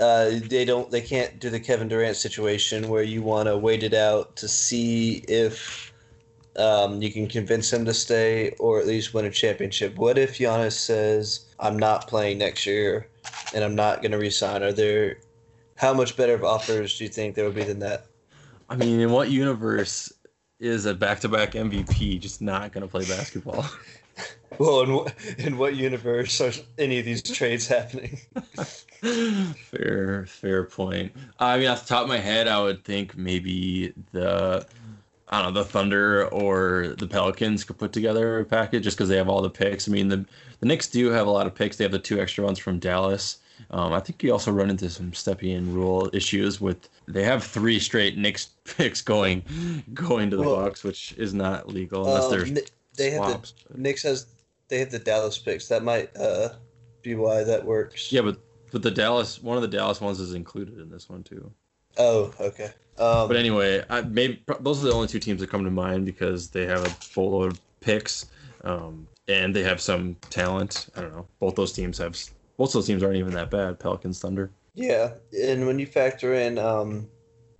uh, 0.00 0.30
they 0.48 0.64
don't, 0.64 0.90
they 0.90 1.00
can't 1.00 1.38
do 1.38 1.50
the 1.50 1.60
Kevin 1.60 1.88
Durant 1.88 2.16
situation 2.16 2.88
where 2.88 3.02
you 3.02 3.22
want 3.22 3.46
to 3.48 3.56
wait 3.56 3.82
it 3.82 3.94
out 3.94 4.36
to 4.36 4.48
see 4.48 5.24
if, 5.28 5.92
um, 6.56 7.00
you 7.00 7.12
can 7.12 7.28
convince 7.28 7.72
him 7.72 7.84
to 7.84 7.94
stay 7.94 8.50
or 8.58 8.78
at 8.80 8.86
least 8.86 9.14
win 9.14 9.24
a 9.24 9.30
championship. 9.30 9.96
What 9.96 10.18
if 10.18 10.38
Giannis 10.38 10.72
says, 10.72 11.46
"I'm 11.60 11.78
not 11.78 12.08
playing 12.08 12.38
next 12.38 12.66
year 12.66 13.08
and 13.54 13.64
I'm 13.64 13.74
not 13.74 14.02
going 14.02 14.12
to 14.12 14.18
resign"? 14.18 14.62
Are 14.62 14.72
there, 14.72 15.18
how 15.76 15.94
much 15.94 16.16
better 16.16 16.34
of 16.34 16.44
offers 16.44 16.98
do 16.98 17.04
you 17.04 17.10
think 17.10 17.34
there 17.34 17.44
would 17.44 17.54
be 17.54 17.64
than 17.64 17.80
that? 17.80 18.06
I 18.68 18.76
mean, 18.76 19.00
in 19.00 19.12
what 19.12 19.30
universe 19.30 20.12
is 20.62 20.86
a 20.86 20.94
back-to-back 20.94 21.52
MVP 21.52 22.20
just 22.20 22.40
not 22.40 22.72
going 22.72 22.82
to 22.82 22.88
play 22.88 23.04
basketball? 23.04 23.66
Well, 24.58 24.82
in 24.82 24.92
what, 24.92 25.14
in 25.38 25.56
what 25.56 25.74
universe 25.74 26.38
are 26.42 26.52
any 26.76 26.98
of 26.98 27.06
these 27.06 27.22
trades 27.22 27.66
happening? 27.66 28.18
fair, 29.56 30.26
fair 30.26 30.64
point. 30.64 31.12
I 31.38 31.56
mean, 31.56 31.68
off 31.68 31.82
the 31.82 31.88
top 31.88 32.02
of 32.02 32.08
my 32.08 32.18
head, 32.18 32.46
I 32.46 32.60
would 32.60 32.84
think 32.84 33.16
maybe 33.16 33.94
the 34.12 34.66
I 35.28 35.42
don't 35.42 35.54
know 35.54 35.62
the 35.62 35.68
Thunder 35.68 36.28
or 36.28 36.94
the 36.98 37.06
Pelicans 37.06 37.64
could 37.64 37.78
put 37.78 37.94
together 37.94 38.40
a 38.40 38.44
package 38.44 38.84
just 38.84 38.98
because 38.98 39.08
they 39.08 39.16
have 39.16 39.30
all 39.30 39.40
the 39.40 39.48
picks. 39.48 39.88
I 39.88 39.90
mean, 39.90 40.08
the 40.08 40.26
the 40.60 40.66
Knicks 40.66 40.86
do 40.86 41.08
have 41.08 41.26
a 41.26 41.30
lot 41.30 41.46
of 41.46 41.54
picks. 41.54 41.78
They 41.78 41.84
have 41.84 41.92
the 41.92 41.98
two 41.98 42.20
extra 42.20 42.44
ones 42.44 42.58
from 42.58 42.78
Dallas. 42.78 43.38
Um, 43.70 43.94
I 43.94 44.00
think 44.00 44.22
you 44.22 44.32
also 44.32 44.52
run 44.52 44.68
into 44.68 44.90
some 44.90 45.12
Stepien 45.12 45.72
rule 45.72 46.10
issues 46.12 46.60
with 46.60 46.90
they 47.08 47.24
have 47.24 47.42
three 47.44 47.78
straight 47.78 48.16
Knicks 48.16 48.50
picks 48.64 49.00
going 49.02 49.42
going 49.94 50.30
to 50.30 50.36
the 50.36 50.42
Well, 50.42 50.56
Bucks, 50.56 50.84
which 50.84 51.12
is 51.18 51.34
not 51.34 51.68
legal 51.68 52.06
unless 52.06 52.24
Um, 52.24 52.30
there's 52.30 52.70
they 52.96 53.10
have 53.10 53.24
swaps. 53.24 53.54
the 53.70 53.78
Knicks 53.78 54.02
has 54.02 54.26
they 54.68 54.78
have 54.78 54.90
the 54.90 54.98
Dallas 54.98 55.38
picks. 55.38 55.68
That 55.68 55.82
might 55.82 56.14
uh, 56.16 56.50
be 57.02 57.14
why 57.14 57.44
that 57.44 57.64
works. 57.64 58.12
Yeah, 58.12 58.22
but 58.22 58.38
but 58.70 58.82
the 58.82 58.90
Dallas 58.90 59.42
one 59.42 59.56
of 59.56 59.62
the 59.62 59.68
Dallas 59.68 60.00
ones 60.00 60.20
is 60.20 60.34
included 60.34 60.78
in 60.78 60.90
this 60.90 61.08
one 61.08 61.22
too. 61.22 61.50
Oh, 61.98 62.32
okay. 62.40 62.70
Um, 62.98 63.28
But 63.28 63.36
anyway, 63.36 63.84
I 63.90 64.02
maybe 64.02 64.42
those 64.60 64.82
are 64.82 64.88
the 64.88 64.94
only 64.94 65.08
two 65.08 65.18
teams 65.18 65.40
that 65.40 65.50
come 65.50 65.64
to 65.64 65.70
mind 65.70 66.04
because 66.04 66.50
they 66.50 66.66
have 66.66 66.84
a 66.86 66.94
boatload 67.14 67.52
of 67.52 67.60
picks, 67.80 68.26
um, 68.64 69.06
and 69.28 69.54
they 69.54 69.62
have 69.62 69.80
some 69.80 70.16
talent. 70.30 70.88
I 70.96 71.00
don't 71.00 71.12
know. 71.12 71.26
Both 71.38 71.54
those 71.56 71.72
teams 71.72 71.98
have. 71.98 72.16
Both 72.58 72.72
those 72.74 72.86
teams 72.86 73.02
aren't 73.02 73.16
even 73.16 73.32
that 73.34 73.50
bad. 73.50 73.78
Pelicans, 73.78 74.20
Thunder. 74.20 74.50
Yeah, 74.74 75.14
and 75.32 75.66
when 75.66 75.78
you 75.78 75.86
factor 75.86 76.34
in 76.34 76.58
um, 76.58 77.08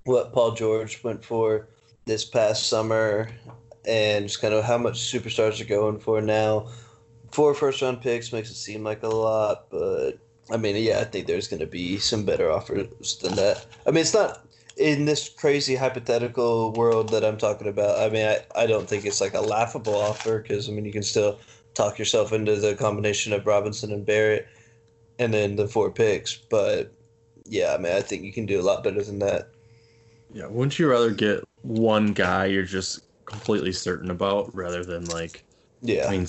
what 0.05 0.33
Paul 0.33 0.53
George 0.53 1.03
went 1.05 1.25
for 1.25 1.69
this 2.07 2.25
past 2.25 2.69
summer, 2.69 3.29
and 3.87 4.27
just 4.27 4.41
kind 4.41 4.55
of 4.55 4.65
how 4.65 4.79
much 4.79 5.01
superstars 5.13 5.61
are 5.61 5.65
going 5.65 5.99
for 5.99 6.21
now, 6.21 6.69
four 7.33 7.55
first 7.55 7.83
round 7.83 8.01
picks 8.01 8.33
makes 8.33 8.51
it 8.51 8.55
seem 8.55 8.85
like 8.85 9.03
a 9.03 9.09
lot, 9.09 9.67
but 9.71 10.19
I 10.51 10.57
mean, 10.57 10.77
yeah, 10.77 11.01
I 11.01 11.05
think 11.05 11.27
there's 11.27 11.49
going 11.49 11.61
to 11.61 11.67
be 11.67 11.99
some 11.99 12.25
better 12.25 12.51
offers 12.51 13.19
than 13.19 13.37
that. 13.37 13.67
I 13.87 13.91
mean, 13.91 14.01
it's 14.01 14.15
not 14.15 14.47
in 14.77 15.05
this 15.05 15.29
crazy 15.29 15.77
hypothetical 15.77 16.73
world 16.73 17.11
that 17.11 17.25
I'm 17.25 17.37
talking 17.37 17.69
about. 17.69 17.99
I 18.01 18.09
mean, 18.13 18.27
I, 18.27 18.41
I 18.57 18.67
don't 18.67 18.89
think 18.89 19.05
it's 19.05 19.21
like 19.21 19.35
a 19.35 19.41
laughable 19.41 19.95
offer 19.95 20.41
because, 20.41 20.69
I 20.69 20.73
mean, 20.73 20.85
you 20.85 20.93
can 20.93 21.03
still 21.03 21.39
talk 21.75 21.99
yourself 21.99 22.33
into 22.33 22.57
the 22.57 22.75
combination 22.75 23.33
of 23.33 23.47
Robinson 23.47 23.93
and 23.93 24.05
Barrett 24.05 24.49
and 25.19 25.33
then 25.33 25.57
the 25.57 25.69
four 25.69 25.91
picks. 25.91 26.37
But 26.37 26.93
yeah, 27.47 27.75
I 27.75 27.79
mean, 27.79 27.93
I 27.93 28.01
think 28.01 28.23
you 28.23 28.33
can 28.33 28.47
do 28.47 28.61
a 28.61 28.63
lot 28.63 28.85
better 28.85 29.03
than 29.03 29.19
that. 29.21 29.49
Yeah. 30.33 30.47
Wouldn't 30.47 30.79
you 30.79 30.89
rather 30.91 31.11
get 31.11 31.45
one 31.63 32.13
guy 32.13 32.47
you're 32.47 32.63
just 32.63 33.01
completely 33.25 33.73
certain 33.73 34.11
about 34.11 34.55
rather 34.55 34.85
than 34.85 35.05
like? 35.07 35.45
Yeah. 35.83 36.07
I 36.07 36.11
mean, 36.11 36.27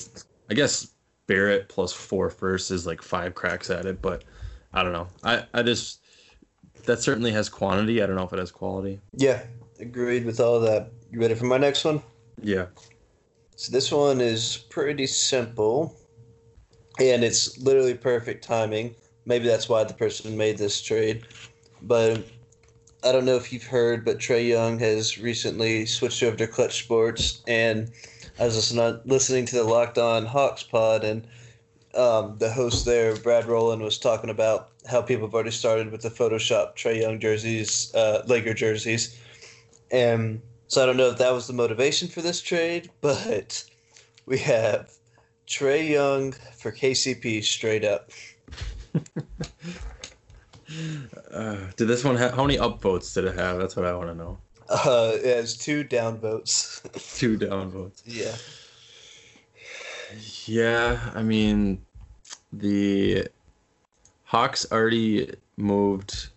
I 0.50 0.54
guess 0.54 0.90
Barrett 1.28 1.70
plus 1.70 1.94
four 1.94 2.30
first 2.30 2.72
is 2.72 2.86
like 2.86 3.02
five 3.02 3.34
cracks 3.36 3.70
at 3.70 3.86
it, 3.86 4.02
but 4.02 4.24
I 4.74 4.84
don't 4.84 4.94
know. 4.94 5.08
I 5.24 5.46
I 5.54 5.64
just 5.64 6.02
that 6.86 7.00
certainly 7.00 7.32
has 7.32 7.48
quantity. 7.50 8.02
I 8.02 8.06
don't 8.06 8.16
know 8.16 8.24
if 8.24 8.34
it 8.34 8.40
has 8.40 8.52
quality. 8.52 9.00
yeah, 9.14 9.44
agreed 9.80 10.26
with 10.26 10.40
all 10.40 10.60
that. 10.60 10.92
You 11.12 11.20
ready 11.20 11.36
for 11.36 11.46
my 11.46 11.58
next 11.58 11.86
one? 11.86 12.02
Yeah. 12.42 12.66
So 13.56 13.72
this 13.72 13.92
one 13.92 14.20
is 14.20 14.66
pretty 14.70 15.08
simple, 15.08 15.96
and 17.00 17.24
it's 17.24 17.58
literally 17.60 17.94
perfect 17.94 18.44
timing. 18.44 18.96
Maybe 19.26 19.48
that's 19.48 19.70
why 19.70 19.84
the 19.84 19.94
person 19.94 20.36
made 20.36 20.58
this 20.58 20.82
trade, 20.82 21.26
but 21.82 22.24
I 23.04 23.12
don't 23.12 23.26
know 23.26 23.36
if 23.36 23.52
you've 23.52 23.64
heard, 23.64 24.06
but 24.06 24.18
Trae 24.18 24.48
Young 24.48 24.80
has 24.80 25.18
recently 25.18 25.86
switched 25.86 26.24
over 26.24 26.38
to 26.38 26.48
Clutch 26.48 26.84
Sports, 26.84 27.42
and 27.48 27.92
I 28.40 28.46
was 28.46 28.56
listening 28.56 29.02
listening 29.06 29.46
to 29.48 29.56
the 29.56 29.64
Locked 29.64 29.98
On 29.98 30.26
Hawks 30.26 30.64
pod, 30.64 31.04
and 31.04 31.28
um, 31.96 32.38
the 32.38 32.52
host 32.52 32.86
there, 32.86 33.16
Brad 33.18 33.46
Rowland, 33.46 33.82
was 33.82 33.98
talking 33.98 34.30
about 34.30 34.70
how 34.90 35.02
people 35.02 35.28
have 35.28 35.34
already 35.34 35.52
started 35.52 35.92
with 35.92 36.02
the 36.02 36.10
Photoshop 36.10 36.76
Trae 36.76 37.02
Young 37.02 37.20
jerseys, 37.20 37.94
uh, 37.94 38.24
Laker 38.26 38.54
jerseys, 38.54 39.20
and 39.92 40.42
so 40.68 40.82
I 40.82 40.86
don't 40.86 40.98
know 40.98 41.10
if 41.10 41.18
that 41.18 41.34
was 41.34 41.48
the 41.48 41.54
motivation 41.54 42.08
for 42.08 42.22
this 42.22 42.42
trade, 42.42 42.90
but 43.02 43.66
we 44.26 44.38
have 44.40 44.92
Trae 45.46 45.90
Young 45.90 46.32
for 46.58 46.72
KCP 46.72 47.44
straight 47.44 47.84
up. 47.84 48.12
Uh, 51.32 51.58
did 51.76 51.88
this 51.88 52.04
one 52.04 52.16
have 52.16 52.34
how 52.34 52.44
many 52.46 52.58
upvotes 52.58 53.14
did 53.14 53.26
it 53.26 53.36
have? 53.36 53.60
That's 53.60 53.76
what 53.76 53.86
I 53.86 53.94
want 53.96 54.10
to 54.10 54.16
know. 54.16 54.38
Uh, 54.70 55.12
it 55.16 55.36
has 55.36 55.58
two 55.58 55.84
downvotes. 55.84 56.82
Two 57.18 57.38
downvotes. 57.38 58.02
yeah. 58.06 58.36
Yeah, 60.46 61.00
I 61.14 61.24
mean, 61.24 61.84
the 62.52 63.28
Hawks 64.26 64.66
already 64.72 65.34
moved 65.58 66.30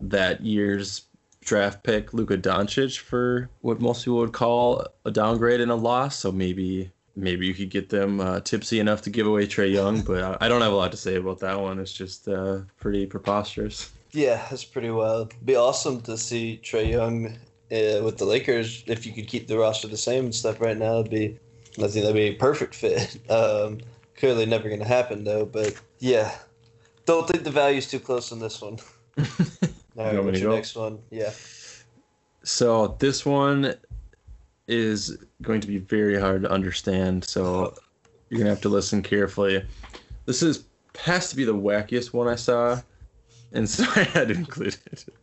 that 0.00 0.40
year's 0.42 1.02
draft 1.40 1.82
pick, 1.82 2.12
Luka 2.12 2.36
Doncic, 2.36 2.98
for 2.98 3.48
what 3.60 3.80
most 3.80 4.04
people 4.04 4.18
would 4.18 4.32
call 4.32 4.86
a 5.04 5.10
downgrade 5.10 5.60
and 5.60 5.70
a 5.70 5.76
loss. 5.76 6.16
So 6.16 6.32
maybe 6.32 6.90
maybe 7.16 7.46
you 7.46 7.54
could 7.54 7.70
get 7.70 7.88
them 7.88 8.20
uh, 8.20 8.40
tipsy 8.40 8.80
enough 8.80 9.02
to 9.02 9.10
give 9.10 9.26
away 9.26 9.46
Trae 9.46 9.72
Young, 9.72 10.02
but 10.02 10.42
I, 10.42 10.48
don't 10.48 10.62
have 10.62 10.72
a 10.72 10.76
lot 10.76 10.90
to 10.92 10.96
say 10.96 11.16
about 11.16 11.40
that 11.40 11.60
one. 11.60 11.78
It's 11.78 11.92
just 11.92 12.28
uh, 12.28 12.60
pretty 12.80 13.06
preposterous. 13.06 13.90
Yeah, 14.12 14.46
that's 14.50 14.64
pretty 14.64 14.90
wild. 14.90 15.34
Be 15.44 15.56
awesome 15.56 16.00
to 16.02 16.16
see 16.18 16.60
Trae 16.62 16.90
Young 16.90 17.26
uh, 17.70 18.02
with 18.04 18.18
the 18.18 18.24
Lakers 18.24 18.84
if 18.86 19.06
you 19.06 19.12
could 19.12 19.26
keep 19.26 19.46
the 19.48 19.58
roster 19.58 19.88
the 19.88 19.96
same 19.96 20.24
and 20.24 20.34
stuff 20.34 20.60
right 20.60 20.76
now. 20.76 21.00
It'd 21.00 21.10
be, 21.10 21.38
I 21.78 21.88
think 21.88 22.04
that'd 22.04 22.14
be 22.14 22.28
a 22.28 22.34
perfect 22.34 22.74
fit. 22.74 23.18
Um, 23.30 23.80
clearly 24.16 24.46
never 24.46 24.68
going 24.68 24.80
to 24.80 24.86
happen 24.86 25.24
though, 25.24 25.44
but 25.46 25.74
yeah. 25.98 26.34
Don't 27.06 27.26
think 27.26 27.42
the 27.44 27.50
value's 27.50 27.90
too 27.90 27.98
close 27.98 28.30
on 28.30 28.38
this 28.38 28.60
one. 28.60 28.78
All 29.18 29.24
right, 29.26 29.32
You 29.96 30.04
want 30.04 30.14
me 30.14 30.24
what's 30.24 30.40
your 30.40 30.50
go? 30.50 30.56
next 30.56 30.76
one? 30.76 30.98
Yeah. 31.10 31.32
So 32.44 32.96
this 32.98 33.24
one 33.26 33.74
is 34.68 35.16
going 35.40 35.60
to 35.60 35.66
be 35.66 35.78
very 35.78 36.18
hard 36.18 36.42
to 36.42 36.50
understand. 36.50 37.24
So 37.24 37.74
you're 38.28 38.38
gonna 38.38 38.50
have 38.50 38.60
to 38.62 38.68
listen 38.68 39.02
carefully. 39.02 39.64
This 40.26 40.42
is 40.42 40.64
has 40.98 41.30
to 41.30 41.36
be 41.36 41.44
the 41.44 41.54
wackiest 41.54 42.12
one 42.12 42.28
I 42.28 42.36
saw, 42.36 42.80
and 43.52 43.68
so 43.68 43.84
I 43.96 44.04
had 44.04 44.28
to 44.28 44.34
include 44.34 44.76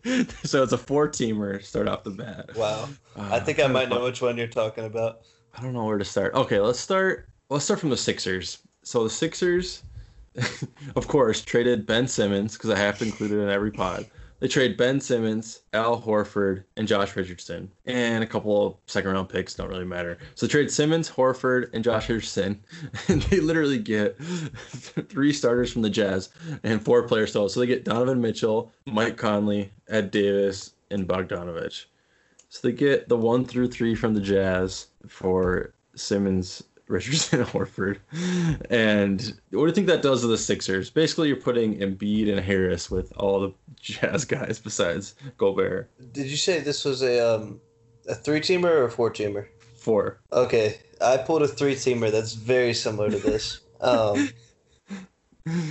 it. 0.03 0.31
so 0.43 0.63
it's 0.63 0.73
a 0.73 0.77
four-teamer. 0.77 1.63
Start 1.63 1.87
off 1.87 2.03
the 2.03 2.11
bat. 2.11 2.55
Wow. 2.55 2.89
Uh, 3.15 3.29
I 3.31 3.39
think 3.39 3.59
I 3.59 3.67
might 3.67 3.89
know 3.89 4.03
which 4.03 4.21
one 4.21 4.37
you're 4.37 4.47
talking 4.47 4.85
about. 4.85 5.21
I 5.57 5.61
don't 5.61 5.73
know 5.73 5.85
where 5.85 5.97
to 5.97 6.05
start. 6.05 6.33
Okay, 6.35 6.59
let's 6.59 6.79
start. 6.79 7.27
Let's 7.49 7.65
start 7.65 7.79
from 7.79 7.89
the 7.89 7.97
Sixers. 7.97 8.59
So 8.83 9.03
the 9.03 9.09
Sixers, 9.09 9.83
of 10.95 11.07
course, 11.07 11.41
traded 11.41 11.85
Ben 11.85 12.07
Simmons 12.07 12.53
because 12.53 12.69
I 12.69 12.77
have 12.77 12.99
to 12.99 13.05
include 13.05 13.31
it 13.31 13.39
in 13.39 13.49
every 13.49 13.71
pod. 13.71 14.05
They 14.39 14.47
trade 14.47 14.77
Ben 14.77 15.01
Simmons, 15.01 15.61
Al 15.73 16.01
Horford, 16.01 16.63
and 16.77 16.87
Josh 16.87 17.15
Richardson, 17.15 17.71
and 17.85 18.23
a 18.23 18.27
couple 18.27 18.67
of 18.67 18.75
second 18.87 19.11
round 19.11 19.27
picks. 19.27 19.53
Don't 19.53 19.69
really 19.69 19.85
matter. 19.85 20.17
So 20.35 20.45
they 20.45 20.51
trade 20.51 20.71
Simmons, 20.71 21.09
Horford, 21.09 21.73
and 21.73 21.83
Josh 21.83 22.09
Richardson, 22.09 22.63
and 23.09 23.21
they 23.23 23.41
literally 23.41 23.79
get 23.79 24.17
three 24.19 25.33
starters 25.33 25.73
from 25.73 25.81
the 25.81 25.89
Jazz 25.89 26.29
and 26.63 26.83
four 26.83 27.03
players 27.03 27.33
total. 27.33 27.49
So 27.49 27.59
they 27.59 27.67
get 27.67 27.83
Donovan 27.83 28.21
Mitchell, 28.21 28.71
Mike 28.85 29.17
Conley, 29.17 29.71
Ed 29.89 30.11
Davis, 30.11 30.73
and 30.89 31.07
Bogdanovich. 31.07 31.85
So 32.47 32.67
they 32.67 32.73
get 32.73 33.09
the 33.09 33.17
one 33.17 33.45
through 33.45 33.67
three 33.67 33.93
from 33.93 34.13
the 34.13 34.21
Jazz 34.21 34.87
for 35.07 35.73
Simmons, 35.95 36.63
Richardson, 36.89 37.39
and 37.41 37.47
Horford. 37.47 37.99
And 38.69 39.21
what 39.51 39.61
do 39.61 39.67
you 39.67 39.71
think 39.73 39.87
that 39.87 40.01
does 40.01 40.21
to 40.21 40.27
the 40.27 40.37
Sixers? 40.37 40.89
Basically, 40.89 41.29
you're 41.29 41.37
putting 41.37 41.79
Embiid 41.79 42.29
and 42.29 42.39
Harris 42.39 42.91
with 42.91 43.13
all 43.15 43.39
the 43.39 43.53
Jazz 43.79 44.25
guys 44.25 44.59
besides 44.59 45.15
Gobert. 45.37 45.89
Did 46.11 46.27
you 46.27 46.35
say 46.35 46.59
this 46.59 46.83
was 46.83 47.01
a 47.01 47.35
um 47.35 47.61
a 48.09 48.15
three 48.15 48.41
teamer 48.41 48.65
or 48.65 48.85
a 48.85 48.91
four 48.91 49.11
teamer? 49.11 49.47
Four. 49.77 50.19
Okay, 50.33 50.79
I 50.99 51.17
pulled 51.17 51.43
a 51.43 51.47
three 51.47 51.75
teamer 51.75 52.11
that's 52.11 52.33
very 52.33 52.73
similar 52.73 53.09
to 53.09 53.19
this. 53.19 53.61
Um, 53.81 54.29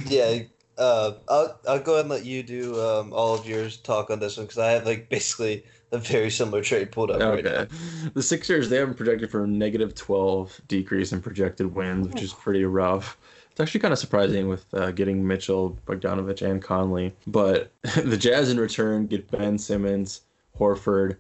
yeah, 0.07 0.39
uh, 0.79 1.13
I'll 1.29 1.61
I'll 1.69 1.81
go 1.81 1.93
ahead 1.93 2.07
and 2.07 2.09
let 2.09 2.25
you 2.25 2.43
do 2.43 2.81
um, 2.81 3.13
all 3.13 3.35
of 3.35 3.47
yours 3.47 3.77
talk 3.77 4.09
on 4.09 4.19
this 4.19 4.39
one 4.39 4.47
because 4.47 4.57
I 4.57 4.71
have 4.71 4.87
like 4.87 5.11
basically 5.11 5.65
a 5.93 5.99
very 5.99 6.31
similar 6.31 6.63
trade 6.63 6.93
pulled 6.93 7.11
up 7.11 7.21
right. 7.21 7.47
Okay. 7.47 7.67
The 8.15 8.23
Sixers, 8.23 8.69
they 8.69 8.77
have 8.77 8.89
them 8.89 8.97
projected 8.97 9.31
for 9.31 9.45
a 9.45 9.47
negative 9.47 9.95
12 9.95 10.61
decrease 10.69 11.13
in 11.13 11.23
projected 11.23 11.75
wins, 11.75 12.09
which 12.09 12.23
is 12.23 12.33
pretty 12.33 12.65
rough. 12.65 13.17
It's 13.51 13.61
actually 13.61 13.81
kind 13.81 13.93
of 13.93 13.99
surprising 13.99 14.49
with 14.49 14.67
uh, 14.73 14.93
getting 14.93 15.27
Mitchell, 15.27 15.77
Bogdanovich, 15.87 16.43
and 16.43 16.63
Conley. 16.63 17.15
But 17.27 17.73
the 18.05 18.17
Jazz 18.17 18.51
in 18.51 18.61
return 18.61 19.07
get 19.07 19.31
Ben 19.31 19.59
Simmons, 19.59 20.23
Horford, 20.59 21.17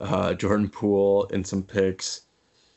uh, 0.00 0.34
Jordan 0.34 0.68
Poole, 0.68 1.28
and 1.32 1.46
some 1.46 1.62
picks. 1.62 2.22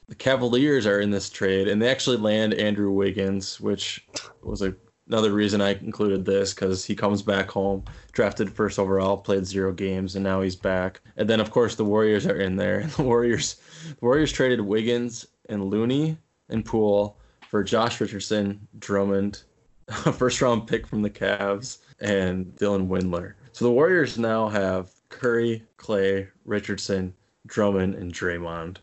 The 0.09 0.15
Cavaliers 0.15 0.87
are 0.87 0.99
in 0.99 1.11
this 1.11 1.29
trade, 1.29 1.67
and 1.67 1.81
they 1.81 1.89
actually 1.89 2.17
land 2.17 2.55
Andrew 2.55 2.91
Wiggins, 2.91 3.59
which 3.61 4.07
was 4.41 4.63
a, 4.63 4.73
another 5.09 5.33
reason 5.33 5.59
I 5.59 5.71
included 5.71 6.23
this 6.23 6.53
because 6.53 6.85
he 6.85 6.95
comes 6.95 7.21
back 7.21 7.49
home, 7.49 7.83
drafted 8.11 8.51
first 8.51 8.79
overall, 8.79 9.17
played 9.17 9.45
zero 9.45 9.73
games, 9.73 10.15
and 10.15 10.23
now 10.23 10.41
he's 10.41 10.55
back. 10.55 11.01
And 11.17 11.29
then, 11.29 11.39
of 11.39 11.51
course, 11.51 11.75
the 11.75 11.85
Warriors 11.85 12.25
are 12.25 12.39
in 12.39 12.55
there. 12.55 12.79
And 12.79 12.91
the 12.91 13.03
Warriors, 13.03 13.55
the 13.87 14.05
Warriors 14.05 14.31
traded 14.31 14.61
Wiggins 14.61 15.25
and 15.49 15.65
Looney 15.65 16.17
and 16.49 16.63
Poole 16.63 17.19
for 17.49 17.63
Josh 17.63 17.99
Richardson, 17.99 18.67
Drummond, 18.77 19.43
a 19.87 19.93
first 20.13 20.41
round 20.41 20.67
pick 20.67 20.85
from 20.85 21.01
the 21.01 21.09
Cavs, 21.09 21.79
and 21.99 22.45
Dylan 22.55 22.87
Windler. 22.87 23.33
So 23.51 23.65
the 23.65 23.71
Warriors 23.71 24.17
now 24.17 24.47
have 24.47 24.91
Curry, 25.09 25.63
Clay, 25.77 26.29
Richardson, 26.45 27.13
Drummond, 27.47 27.95
and 27.95 28.13
Draymond. 28.13 28.77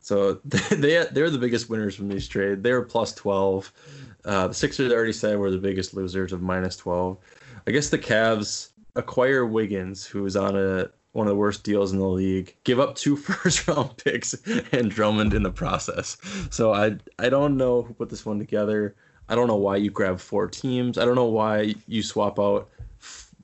So 0.00 0.34
they 0.44 1.06
they're 1.10 1.30
the 1.30 1.38
biggest 1.38 1.68
winners 1.68 1.96
from 1.96 2.08
these 2.08 2.28
trade. 2.28 2.62
They 2.62 2.72
were 2.72 2.82
plus 2.82 3.14
twelve. 3.14 3.72
Uh, 4.28 4.46
the 4.48 4.54
Sixers 4.54 4.92
already 4.92 5.12
said 5.12 5.38
were 5.38 5.50
the 5.50 5.58
biggest 5.58 5.94
losers 5.94 6.32
of 6.32 6.42
minus 6.42 6.76
twelve. 6.76 7.16
I 7.66 7.70
guess 7.70 7.88
the 7.88 7.98
Cavs 7.98 8.68
acquire 8.94 9.46
Wiggins, 9.46 10.06
who 10.06 10.26
is 10.26 10.36
on 10.36 10.54
a 10.54 10.90
one 11.12 11.26
of 11.26 11.30
the 11.30 11.36
worst 11.36 11.64
deals 11.64 11.92
in 11.92 11.98
the 11.98 12.06
league, 12.06 12.54
give 12.64 12.78
up 12.78 12.94
two 12.94 13.16
first 13.28 13.66
round 13.66 13.96
picks 13.96 14.34
and 14.72 14.90
Drummond 14.90 15.32
in 15.32 15.42
the 15.42 15.50
process. 15.50 16.18
So 16.50 16.74
I 16.74 16.96
I 17.18 17.30
don't 17.30 17.56
know 17.56 17.82
who 17.82 17.94
put 17.94 18.10
this 18.10 18.26
one 18.26 18.38
together. 18.38 18.94
I 19.30 19.34
don't 19.34 19.48
know 19.48 19.56
why 19.56 19.76
you 19.76 19.90
grab 19.90 20.20
four 20.20 20.46
teams. 20.46 20.98
I 20.98 21.04
don't 21.04 21.14
know 21.14 21.24
why 21.24 21.74
you 21.86 22.02
swap 22.02 22.38
out 22.38 22.68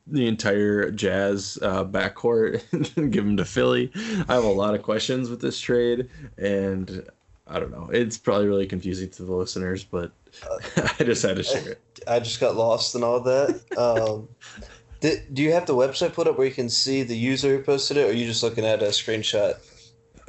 the 0.07 0.27
entire 0.27 0.90
Jazz 0.90 1.59
uh, 1.62 1.85
backcourt 1.85 2.62
and 2.97 3.11
give 3.11 3.25
them 3.25 3.38
to 3.38 3.44
Philly. 3.44 3.90
I 4.29 4.35
have 4.35 4.44
a 4.44 4.49
lot 4.49 4.75
of 4.75 4.83
questions 4.83 5.31
with 5.31 5.40
this 5.40 5.59
trade, 5.59 6.11
and 6.37 7.07
I 7.46 7.61
don't 7.61 7.70
know. 7.70 7.90
It's 7.92 8.16
probably 8.16 8.46
really 8.46 8.66
confusing 8.66 9.11
to 9.11 9.22
the 9.22 9.33
listeners, 9.35 9.85
but 9.85 10.12
I 10.98 11.04
just 11.04 11.22
had 11.22 11.37
to 11.37 11.42
share 11.42 11.72
it. 11.72 11.80
I 12.07 12.18
just 12.18 12.40
got 12.40 12.57
lost 12.57 12.94
in 12.94 13.02
all 13.02 13.20
that. 13.20 13.61
Um, 13.76 14.28
did, 15.00 15.35
do 15.35 15.42
you 15.42 15.52
have 15.52 15.66
the 15.66 15.74
website 15.74 16.14
put 16.14 16.26
up 16.26 16.38
where 16.38 16.46
you 16.46 16.54
can 16.54 16.70
see 16.70 17.02
the 17.02 17.16
user 17.16 17.57
who 17.57 17.62
posted 17.62 17.98
it, 17.98 18.07
or 18.07 18.11
are 18.11 18.12
you 18.12 18.26
just 18.26 18.42
looking 18.42 18.64
at 18.64 18.83
a 18.83 18.87
screenshot? 18.87 19.57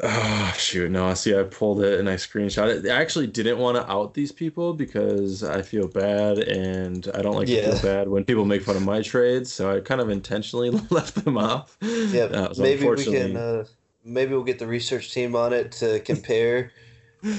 Oh 0.03 0.53
shoot! 0.57 0.91
No, 0.91 1.07
I 1.07 1.13
see, 1.13 1.37
I 1.39 1.43
pulled 1.43 1.81
it 1.81 2.01
and 2.01 2.09
I 2.09 2.15
screenshot 2.15 2.67
it. 2.67 2.89
I 2.91 3.01
actually 3.01 3.27
didn't 3.27 3.59
want 3.59 3.77
to 3.77 3.89
out 3.89 4.13
these 4.13 4.33
people 4.33 4.73
because 4.73 5.41
I 5.41 5.61
feel 5.61 5.87
bad, 5.87 6.39
and 6.39 7.09
I 7.13 7.21
don't 7.21 7.35
like 7.35 7.47
to 7.47 7.61
feel 7.61 7.81
bad 7.81 8.09
when 8.09 8.25
people 8.25 8.43
make 8.43 8.61
fun 8.63 8.75
of 8.75 8.83
my 8.83 9.01
trades. 9.01 9.53
So 9.53 9.73
I 9.73 9.79
kind 9.79 10.01
of 10.01 10.09
intentionally 10.09 10.69
left 10.89 11.23
them 11.23 11.37
off. 11.37 11.77
Yeah, 11.79 12.23
Uh, 12.23 12.53
so 12.53 12.61
maybe 12.61 12.85
we 12.89 13.05
can. 13.05 13.37
Uh, 13.37 13.65
maybe 14.03 14.33
we'll 14.33 14.43
get 14.43 14.59
the 14.59 14.67
research 14.67 15.13
team 15.13 15.33
on 15.33 15.53
it 15.53 15.71
to 15.73 16.01
compare. 16.01 16.73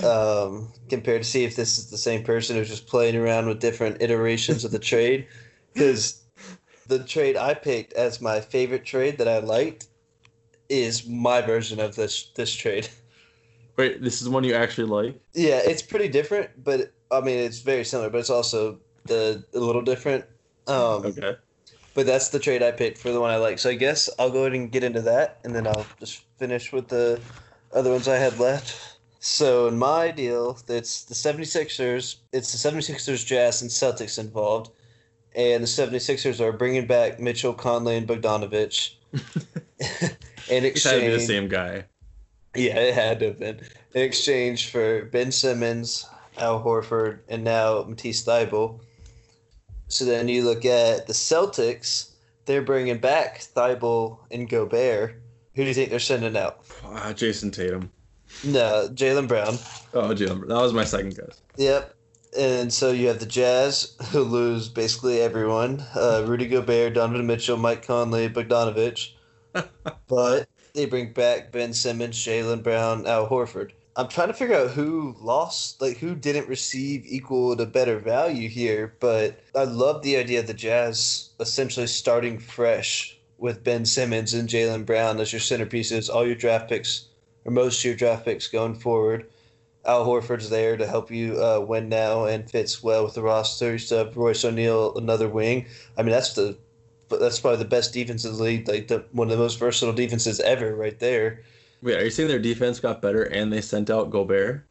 Um, 0.05 0.73
compare 0.89 1.19
to 1.19 1.25
see 1.25 1.45
if 1.45 1.57
this 1.57 1.79
is 1.79 1.91
the 1.91 1.99
same 1.99 2.25
person 2.25 2.57
who's 2.57 2.69
just 2.69 2.87
playing 2.87 3.17
around 3.17 3.47
with 3.47 3.61
different 3.61 4.03
iterations 4.03 4.65
of 4.65 4.73
the 4.73 4.79
trade. 4.79 5.27
Because 5.75 6.23
the 6.87 7.05
trade 7.05 7.37
I 7.37 7.53
picked 7.53 7.93
as 7.93 8.23
my 8.23 8.41
favorite 8.41 8.87
trade 8.87 9.19
that 9.19 9.29
I 9.29 9.41
liked 9.41 9.89
is 10.71 11.07
my 11.07 11.43
version 11.43 11.81
of 11.81 11.97
this 11.97 12.31
this 12.35 12.55
trade. 12.55 12.89
Wait, 13.77 14.01
this 14.01 14.15
is 14.15 14.25
the 14.25 14.31
one 14.31 14.43
you 14.43 14.55
actually 14.55 14.89
like? 14.89 15.21
Yeah, 15.35 15.61
it's 15.63 15.83
pretty 15.83 16.09
different, 16.09 16.65
but 16.65 16.93
I 17.11 17.21
mean 17.21 17.39
it's 17.39 17.61
very 17.61 17.85
similar, 17.85 18.09
but 18.09 18.19
it's 18.19 18.31
also 18.31 18.79
the 19.05 19.45
a 19.55 19.59
little 19.59 19.83
different. 19.83 20.25
Um, 20.67 21.05
Okay. 21.05 21.37
But 21.93 22.07
that's 22.07 22.29
the 22.31 22.39
trade 22.39 22.63
I 22.63 22.73
picked 22.73 22.99
for 22.99 23.11
the 23.11 23.21
one 23.21 23.31
I 23.31 23.37
like. 23.37 23.59
So 23.59 23.69
I 23.71 23.75
guess 23.75 24.09
I'll 24.19 24.31
go 24.31 24.41
ahead 24.41 24.53
and 24.53 24.73
get 24.73 24.83
into 24.83 25.03
that, 25.03 25.41
and 25.45 25.55
then 25.55 25.67
I'll 25.67 25.87
just 26.01 26.25
finish 26.39 26.73
with 26.73 26.89
the 26.89 27.21
other 27.73 27.91
ones 27.91 28.09
I 28.09 28.17
had 28.17 28.39
left. 28.39 28.96
So 29.19 29.67
in 29.67 29.79
my 29.79 30.11
deal, 30.11 30.59
it's 30.69 31.05
the 31.05 31.15
76ers. 31.15 32.17
It's 32.33 32.53
the 32.53 32.71
76ers, 32.71 33.25
Jazz, 33.27 33.63
and 33.63 33.71
Celtics 33.71 34.19
involved. 34.19 34.71
And 35.35 35.63
the 35.63 35.69
76ers 35.69 36.41
are 36.41 36.53
bringing 36.53 36.87
back 36.87 37.21
Mitchell, 37.21 37.53
Conley, 37.53 37.97
and 37.97 38.07
Bogdanovich. 38.07 38.95
in 39.13 40.65
It's 40.65 40.85
had 40.85 40.95
to 40.95 41.01
be 41.01 41.09
the 41.09 41.21
same 41.21 41.49
guy. 41.49 41.85
yeah, 42.55 42.77
it 42.77 42.95
had 42.95 43.21
to 43.21 43.27
have 43.27 43.39
been. 43.39 43.61
In 43.95 44.03
exchange 44.03 44.71
for 44.71 45.07
Ben 45.07 45.33
Simmons, 45.33 46.09
Al 46.39 46.63
Horford, 46.63 47.21
and 47.29 47.45
now 47.45 47.83
Matisse 47.83 48.25
Thybulle. 48.25 48.81
So 49.89 50.05
then 50.05 50.29
you 50.29 50.45
look 50.45 50.65
at 50.65 51.07
the 51.07 51.13
Celtics, 51.13 52.11
they're 52.45 52.63
bringing 52.63 52.99
back 52.99 53.41
Thybulle 53.41 54.19
and 54.31 54.49
Gobert. 54.49 55.21
Who 55.55 55.63
do 55.63 55.69
you 55.69 55.75
think 55.75 55.91
they're 55.91 55.99
sending 55.99 56.37
out? 56.37 56.65
Ah, 56.85 57.13
Jayson 57.15 57.51
Tatum. 57.51 57.91
No, 58.45 58.89
Jaylen 58.93 59.29
Brown. 59.29 59.55
Oh, 59.95 60.15
Jaylen. 60.15 60.49
That 60.49 60.61
was 60.61 60.73
my 60.73 60.85
second 60.85 61.17
guess. 61.17 61.41
Yep. 61.57 61.95
And 62.39 62.73
so 62.73 62.91
you 62.91 63.09
have 63.09 63.19
the 63.19 63.27
Jazz, 63.27 63.97
who 64.11 64.23
lose 64.23 64.69
basically 64.69 65.21
everyone 65.21 65.83
uh, 65.95 66.25
Rudy 66.27 66.47
Gobert, 66.47 66.95
Donovan 66.95 67.27
Mitchell, 67.27 67.57
Mike 67.57 67.87
Conley, 67.87 68.29
Bogdanovich. 68.29 69.13
but 70.09 70.49
they 70.75 70.85
bring 70.85 71.13
back 71.13 71.51
Ben 71.51 71.73
Simmons, 71.73 72.17
Jaylen 72.17 72.63
Brown, 72.63 73.07
Al 73.07 73.29
Horford. 73.29 73.71
I'm 73.99 74.09
trying 74.09 74.29
to 74.29 74.35
figure 74.35 74.57
out 74.57 74.73
who 74.73 75.17
lost, 75.19 75.81
like 75.81 75.97
who 75.97 76.15
didn't 76.15 76.49
receive 76.49 77.07
equal 77.07 77.57
to 77.57 77.65
better 77.65 77.99
value 77.99 78.51
here. 78.51 78.95
But 79.01 79.41
I 79.55 79.65
love 79.65 80.03
the 80.03 80.19
idea 80.19 80.41
of 80.41 80.47
the 80.47 80.55
Jazz 80.55 81.31
essentially 81.41 81.87
starting 81.87 82.39
fresh 82.39 83.19
with 83.39 83.65
Ben 83.65 83.87
Simmons 83.87 84.35
and 84.35 84.49
Jaylen 84.49 84.85
Brown 84.85 85.19
as 85.19 85.33
your 85.33 85.41
centerpieces, 85.41 86.13
all 86.13 86.27
your 86.27 86.35
draft 86.35 86.69
picks, 86.69 87.07
or 87.47 87.53
most 87.53 87.79
of 87.79 87.85
your 87.85 87.95
draft 87.95 88.25
picks 88.25 88.49
going 88.49 88.75
forward. 88.75 89.31
Al 89.85 90.05
Horford's 90.05 90.51
there 90.51 90.77
to 90.77 90.87
help 90.87 91.11
you 91.13 91.41
uh, 91.41 91.61
win 91.61 91.89
now 91.89 92.25
and 92.25 92.51
fits 92.51 92.83
well 92.83 93.05
with 93.05 93.15
the 93.15 93.23
roster. 93.23 93.73
You 93.73 93.79
still 93.79 94.05
have 94.05 94.17
Royce 94.17 94.45
O'Neale, 94.45 94.97
another 94.97 95.29
wing. 95.29 95.67
I 95.97 96.03
mean, 96.03 96.11
that's 96.11 96.35
the 96.35 96.59
that's 97.09 97.39
probably 97.39 97.59
the 97.59 97.67
best 97.67 97.93
defense 97.93 98.25
in 98.25 98.33
the 98.37 98.43
league, 98.43 98.67
like 98.67 98.89
the 98.89 99.05
one 99.13 99.29
of 99.29 99.37
the 99.37 99.43
most 99.43 99.61
versatile 99.61 99.95
defenses 99.95 100.41
ever, 100.41 100.75
right 100.75 100.99
there. 100.99 101.43
Wait, 101.83 101.97
are 101.97 102.05
you 102.05 102.11
saying 102.11 102.29
their 102.29 102.41
defense 102.41 102.81
got 102.81 103.01
better 103.01 103.23
and 103.23 103.53
they 103.53 103.61
sent 103.61 103.91
out 103.91 104.11
Gobert? 104.11 104.67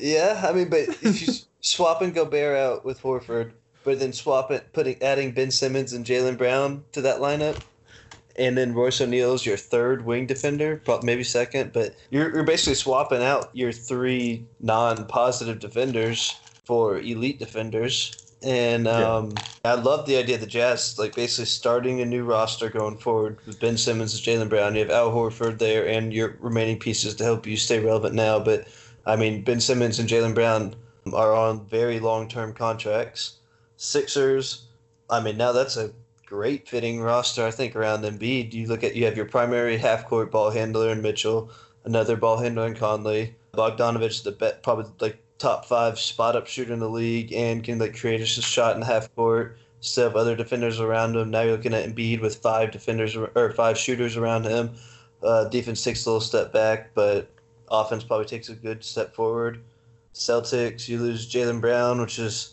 Yeah, 0.00 0.40
I 0.48 0.52
mean, 0.52 0.68
but 0.68 0.82
if 1.02 1.26
you 1.26 1.34
swapping 1.60 2.12
Gobert 2.12 2.56
out 2.56 2.84
with 2.84 3.02
Horford, 3.02 3.52
but 3.82 3.98
then 3.98 4.12
swap 4.12 4.52
it, 4.52 4.72
putting 4.72 5.02
adding 5.02 5.32
Ben 5.32 5.50
Simmons 5.50 5.92
and 5.92 6.06
Jaylen 6.06 6.38
Brown 6.38 6.84
to 6.92 7.00
that 7.00 7.18
lineup, 7.18 7.60
and 8.36 8.56
then 8.56 8.74
Royce 8.74 9.00
O'Neale's 9.00 9.44
your 9.44 9.56
third 9.56 10.04
wing 10.04 10.26
defender, 10.26 10.80
maybe 11.02 11.24
second, 11.24 11.72
but 11.72 11.94
you're 12.10 12.32
you're 12.32 12.44
basically 12.44 12.74
swapping 12.74 13.22
out 13.22 13.50
your 13.52 13.72
three 13.72 14.44
non-positive 14.60 15.58
defenders 15.58 16.34
for 16.64 16.98
elite 16.98 17.38
defenders. 17.38 18.16
And 18.42 18.88
um, 18.88 19.32
yeah. 19.64 19.72
I 19.72 19.74
love 19.74 20.06
the 20.06 20.16
idea 20.16 20.34
of 20.34 20.40
the 20.40 20.48
Jazz, 20.48 20.98
like 20.98 21.14
basically 21.14 21.44
starting 21.44 22.00
a 22.00 22.04
new 22.04 22.24
roster 22.24 22.68
going 22.68 22.96
forward 22.96 23.38
with 23.46 23.60
Ben 23.60 23.76
Simmons 23.76 24.14
and 24.14 24.22
Jaylen 24.22 24.48
Brown. 24.48 24.74
You 24.74 24.80
have 24.80 24.90
Al 24.90 25.12
Horford 25.12 25.58
there 25.58 25.86
and 25.86 26.12
your 26.12 26.36
remaining 26.40 26.78
pieces 26.78 27.14
to 27.16 27.24
help 27.24 27.46
you 27.46 27.56
stay 27.56 27.78
relevant 27.78 28.14
now. 28.14 28.40
But 28.40 28.66
I 29.06 29.14
mean, 29.16 29.42
Ben 29.42 29.60
Simmons 29.60 29.98
and 30.00 30.08
Jaylen 30.08 30.34
Brown 30.34 30.74
are 31.12 31.34
on 31.34 31.66
very 31.66 32.00
long 32.00 32.28
term 32.28 32.52
contracts. 32.52 33.34
Sixers, 33.76 34.64
I 35.08 35.20
mean, 35.20 35.36
now 35.36 35.52
that's 35.52 35.76
a 35.76 35.92
great 36.32 36.66
fitting 36.66 36.98
roster, 36.98 37.44
I 37.44 37.50
think, 37.50 37.76
around 37.76 38.04
Embiid. 38.04 38.54
You 38.54 38.66
look 38.66 38.82
at, 38.82 38.96
you 38.96 39.04
have 39.04 39.18
your 39.18 39.26
primary 39.26 39.76
half 39.76 40.06
court 40.06 40.30
ball 40.30 40.50
handler 40.50 40.88
in 40.88 41.02
Mitchell, 41.02 41.50
another 41.84 42.16
ball 42.16 42.38
handler 42.38 42.66
in 42.66 42.74
Conley, 42.74 43.36
Bogdanovich, 43.52 44.22
the 44.22 44.32
bet, 44.32 44.62
probably 44.62 44.90
like 44.98 45.18
top 45.36 45.66
five 45.66 45.98
spot 45.98 46.34
up 46.34 46.46
shooter 46.46 46.72
in 46.72 46.78
the 46.78 46.88
league 46.88 47.34
and 47.34 47.62
can 47.62 47.78
like 47.78 47.94
create 47.94 48.22
a 48.22 48.24
shot 48.24 48.72
in 48.74 48.80
the 48.80 48.86
half 48.86 49.14
court 49.14 49.58
instead 49.76 50.06
of 50.06 50.16
other 50.16 50.34
defenders 50.34 50.80
around 50.80 51.14
him. 51.14 51.30
Now 51.30 51.42
you're 51.42 51.56
looking 51.56 51.74
at 51.74 51.86
Embiid 51.86 52.22
with 52.22 52.36
five 52.36 52.70
defenders 52.70 53.14
or 53.14 53.52
five 53.52 53.76
shooters 53.76 54.16
around 54.16 54.46
him. 54.46 54.74
Uh, 55.22 55.44
defense 55.50 55.84
takes 55.84 56.06
a 56.06 56.08
little 56.08 56.20
step 56.22 56.50
back, 56.50 56.94
but 56.94 57.28
offense 57.70 58.04
probably 58.04 58.24
takes 58.24 58.48
a 58.48 58.54
good 58.54 58.82
step 58.82 59.14
forward. 59.14 59.60
Celtics, 60.14 60.88
you 60.88 60.98
lose 60.98 61.30
Jaylen 61.30 61.60
Brown, 61.60 62.00
which 62.00 62.18
is 62.18 62.51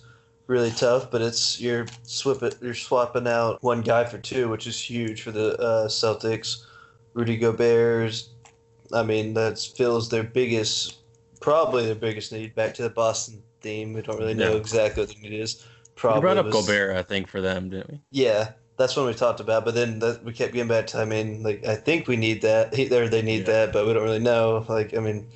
really 0.50 0.72
tough, 0.72 1.10
but 1.12 1.22
it's 1.22 1.62
you're 1.62 1.86
swip 2.04 2.44
it, 2.44 2.58
you're 2.62 2.74
swapping 2.74 3.28
out 3.28 3.62
one 3.64 3.82
guy 3.82 4.04
for 4.04 4.18
two, 4.18 4.50
which 4.50 4.68
is 4.68 4.82
huge 4.82 5.22
for 5.22 5.32
the 5.32 5.58
uh, 5.60 5.88
Celtics. 5.88 6.66
Rudy 7.14 7.38
Gobert's, 7.38 8.30
I 8.94 9.04
mean, 9.04 9.34
that 9.36 9.60
fills 9.60 10.10
their 10.10 10.24
biggest 10.24 10.98
probably 11.40 11.86
their 11.86 11.96
biggest 11.96 12.32
need. 12.32 12.56
Back 12.56 12.74
to 12.76 12.84
the 12.84 12.90
Boston 12.90 13.42
theme. 13.62 13.94
We 13.94 14.02
don't 14.02 14.18
really 14.18 14.34
know 14.34 14.52
yeah. 14.52 14.58
exactly 14.58 15.04
what 15.04 15.16
the 15.16 15.22
need 15.22 15.40
is. 15.40 15.66
Probably 15.96 16.20
we 16.20 16.22
brought 16.22 16.38
up 16.38 16.46
was, 16.46 16.54
Gobert, 16.54 16.96
I 16.96 17.04
think, 17.04 17.28
for 17.28 17.42
them, 17.42 17.70
didn't 17.70 17.92
we? 17.92 18.02
Yeah, 18.12 18.52
that's 18.78 18.96
when 18.96 19.06
we 19.06 19.14
talked 19.14 19.40
about. 19.40 19.66
But 19.66 19.76
then 19.76 20.00
that, 20.00 20.24
we 20.24 20.34
kept 20.34 20.54
getting 20.54 20.68
back 20.68 20.88
to. 20.88 21.00
I 21.00 21.06
mean, 21.06 21.44
like 21.44 21.66
I 21.66 21.76
think 21.76 22.08
we 22.08 22.16
need 22.16 22.42
that. 22.42 22.74
He, 22.74 22.86
they 22.86 23.22
need 23.22 23.48
yeah. 23.48 23.66
that, 23.66 23.74
but 23.74 23.86
we 23.86 23.94
don't 23.94 24.04
really 24.04 24.20
know. 24.20 24.66
Like 24.68 24.96
I 24.96 25.00
mean, 25.00 25.28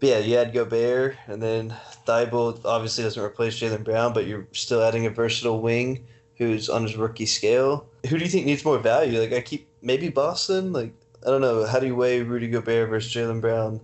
yeah, 0.00 0.18
you 0.18 0.36
add 0.36 0.52
Gobert, 0.52 1.16
and 1.26 1.42
then 1.42 1.74
Thybulle 2.06 2.64
obviously 2.64 3.04
doesn't 3.04 3.22
replace 3.22 3.58
Jaylen 3.58 3.84
Brown, 3.84 4.12
but 4.12 4.26
you're 4.26 4.46
still 4.52 4.82
adding 4.82 5.06
a 5.06 5.10
versatile 5.10 5.60
wing 5.60 6.06
who's 6.36 6.68
on 6.68 6.82
his 6.82 6.96
rookie 6.96 7.26
scale. 7.26 7.86
Who 8.08 8.16
do 8.18 8.24
you 8.24 8.30
think 8.30 8.46
needs 8.46 8.64
more 8.64 8.78
value? 8.78 9.20
Like 9.20 9.32
I 9.32 9.40
keep 9.40 9.68
maybe 9.82 10.08
Boston. 10.08 10.72
Like 10.72 10.94
I 11.26 11.30
don't 11.30 11.42
know. 11.42 11.66
How 11.66 11.78
do 11.78 11.86
you 11.86 11.96
weigh 11.96 12.22
Rudy 12.22 12.48
Gobert 12.48 12.88
versus 12.88 13.12
Jaylen 13.12 13.40
Brown? 13.40 13.80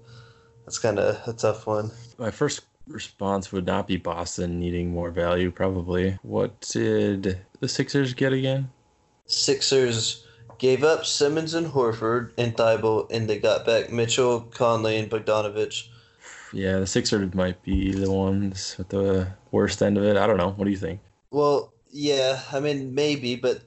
that's 0.66 0.78
kind 0.78 0.98
of 0.98 1.26
a 1.26 1.32
tough 1.32 1.66
one. 1.66 1.90
My 2.18 2.30
first 2.30 2.62
response 2.88 3.52
would 3.52 3.66
not 3.66 3.86
be 3.86 3.96
Boston 3.96 4.58
needing 4.58 4.90
more 4.90 5.10
value, 5.10 5.50
probably. 5.50 6.18
What 6.22 6.60
did 6.60 7.38
the 7.60 7.68
Sixers 7.68 8.14
get 8.14 8.32
again? 8.32 8.70
Sixers 9.26 10.26
gave 10.58 10.84
up 10.84 11.06
Simmons 11.06 11.54
and 11.54 11.68
Horford 11.68 12.32
and 12.36 12.56
Thybulle, 12.56 13.10
and 13.10 13.28
they 13.28 13.38
got 13.38 13.64
back 13.64 13.92
Mitchell, 13.92 14.40
Conley, 14.40 14.96
and 14.98 15.10
Bogdanovich. 15.10 15.88
Yeah, 16.52 16.78
the 16.78 16.86
Sixers 16.86 17.34
might 17.34 17.62
be 17.62 17.92
the 17.92 18.10
ones 18.10 18.76
at 18.78 18.88
the 18.88 19.28
worst 19.50 19.82
end 19.82 19.98
of 19.98 20.04
it. 20.04 20.16
I 20.16 20.26
don't 20.26 20.36
know. 20.36 20.50
What 20.50 20.64
do 20.64 20.70
you 20.70 20.76
think? 20.76 21.00
Well, 21.30 21.72
yeah, 21.90 22.40
I 22.52 22.60
mean, 22.60 22.94
maybe, 22.94 23.36
but 23.36 23.62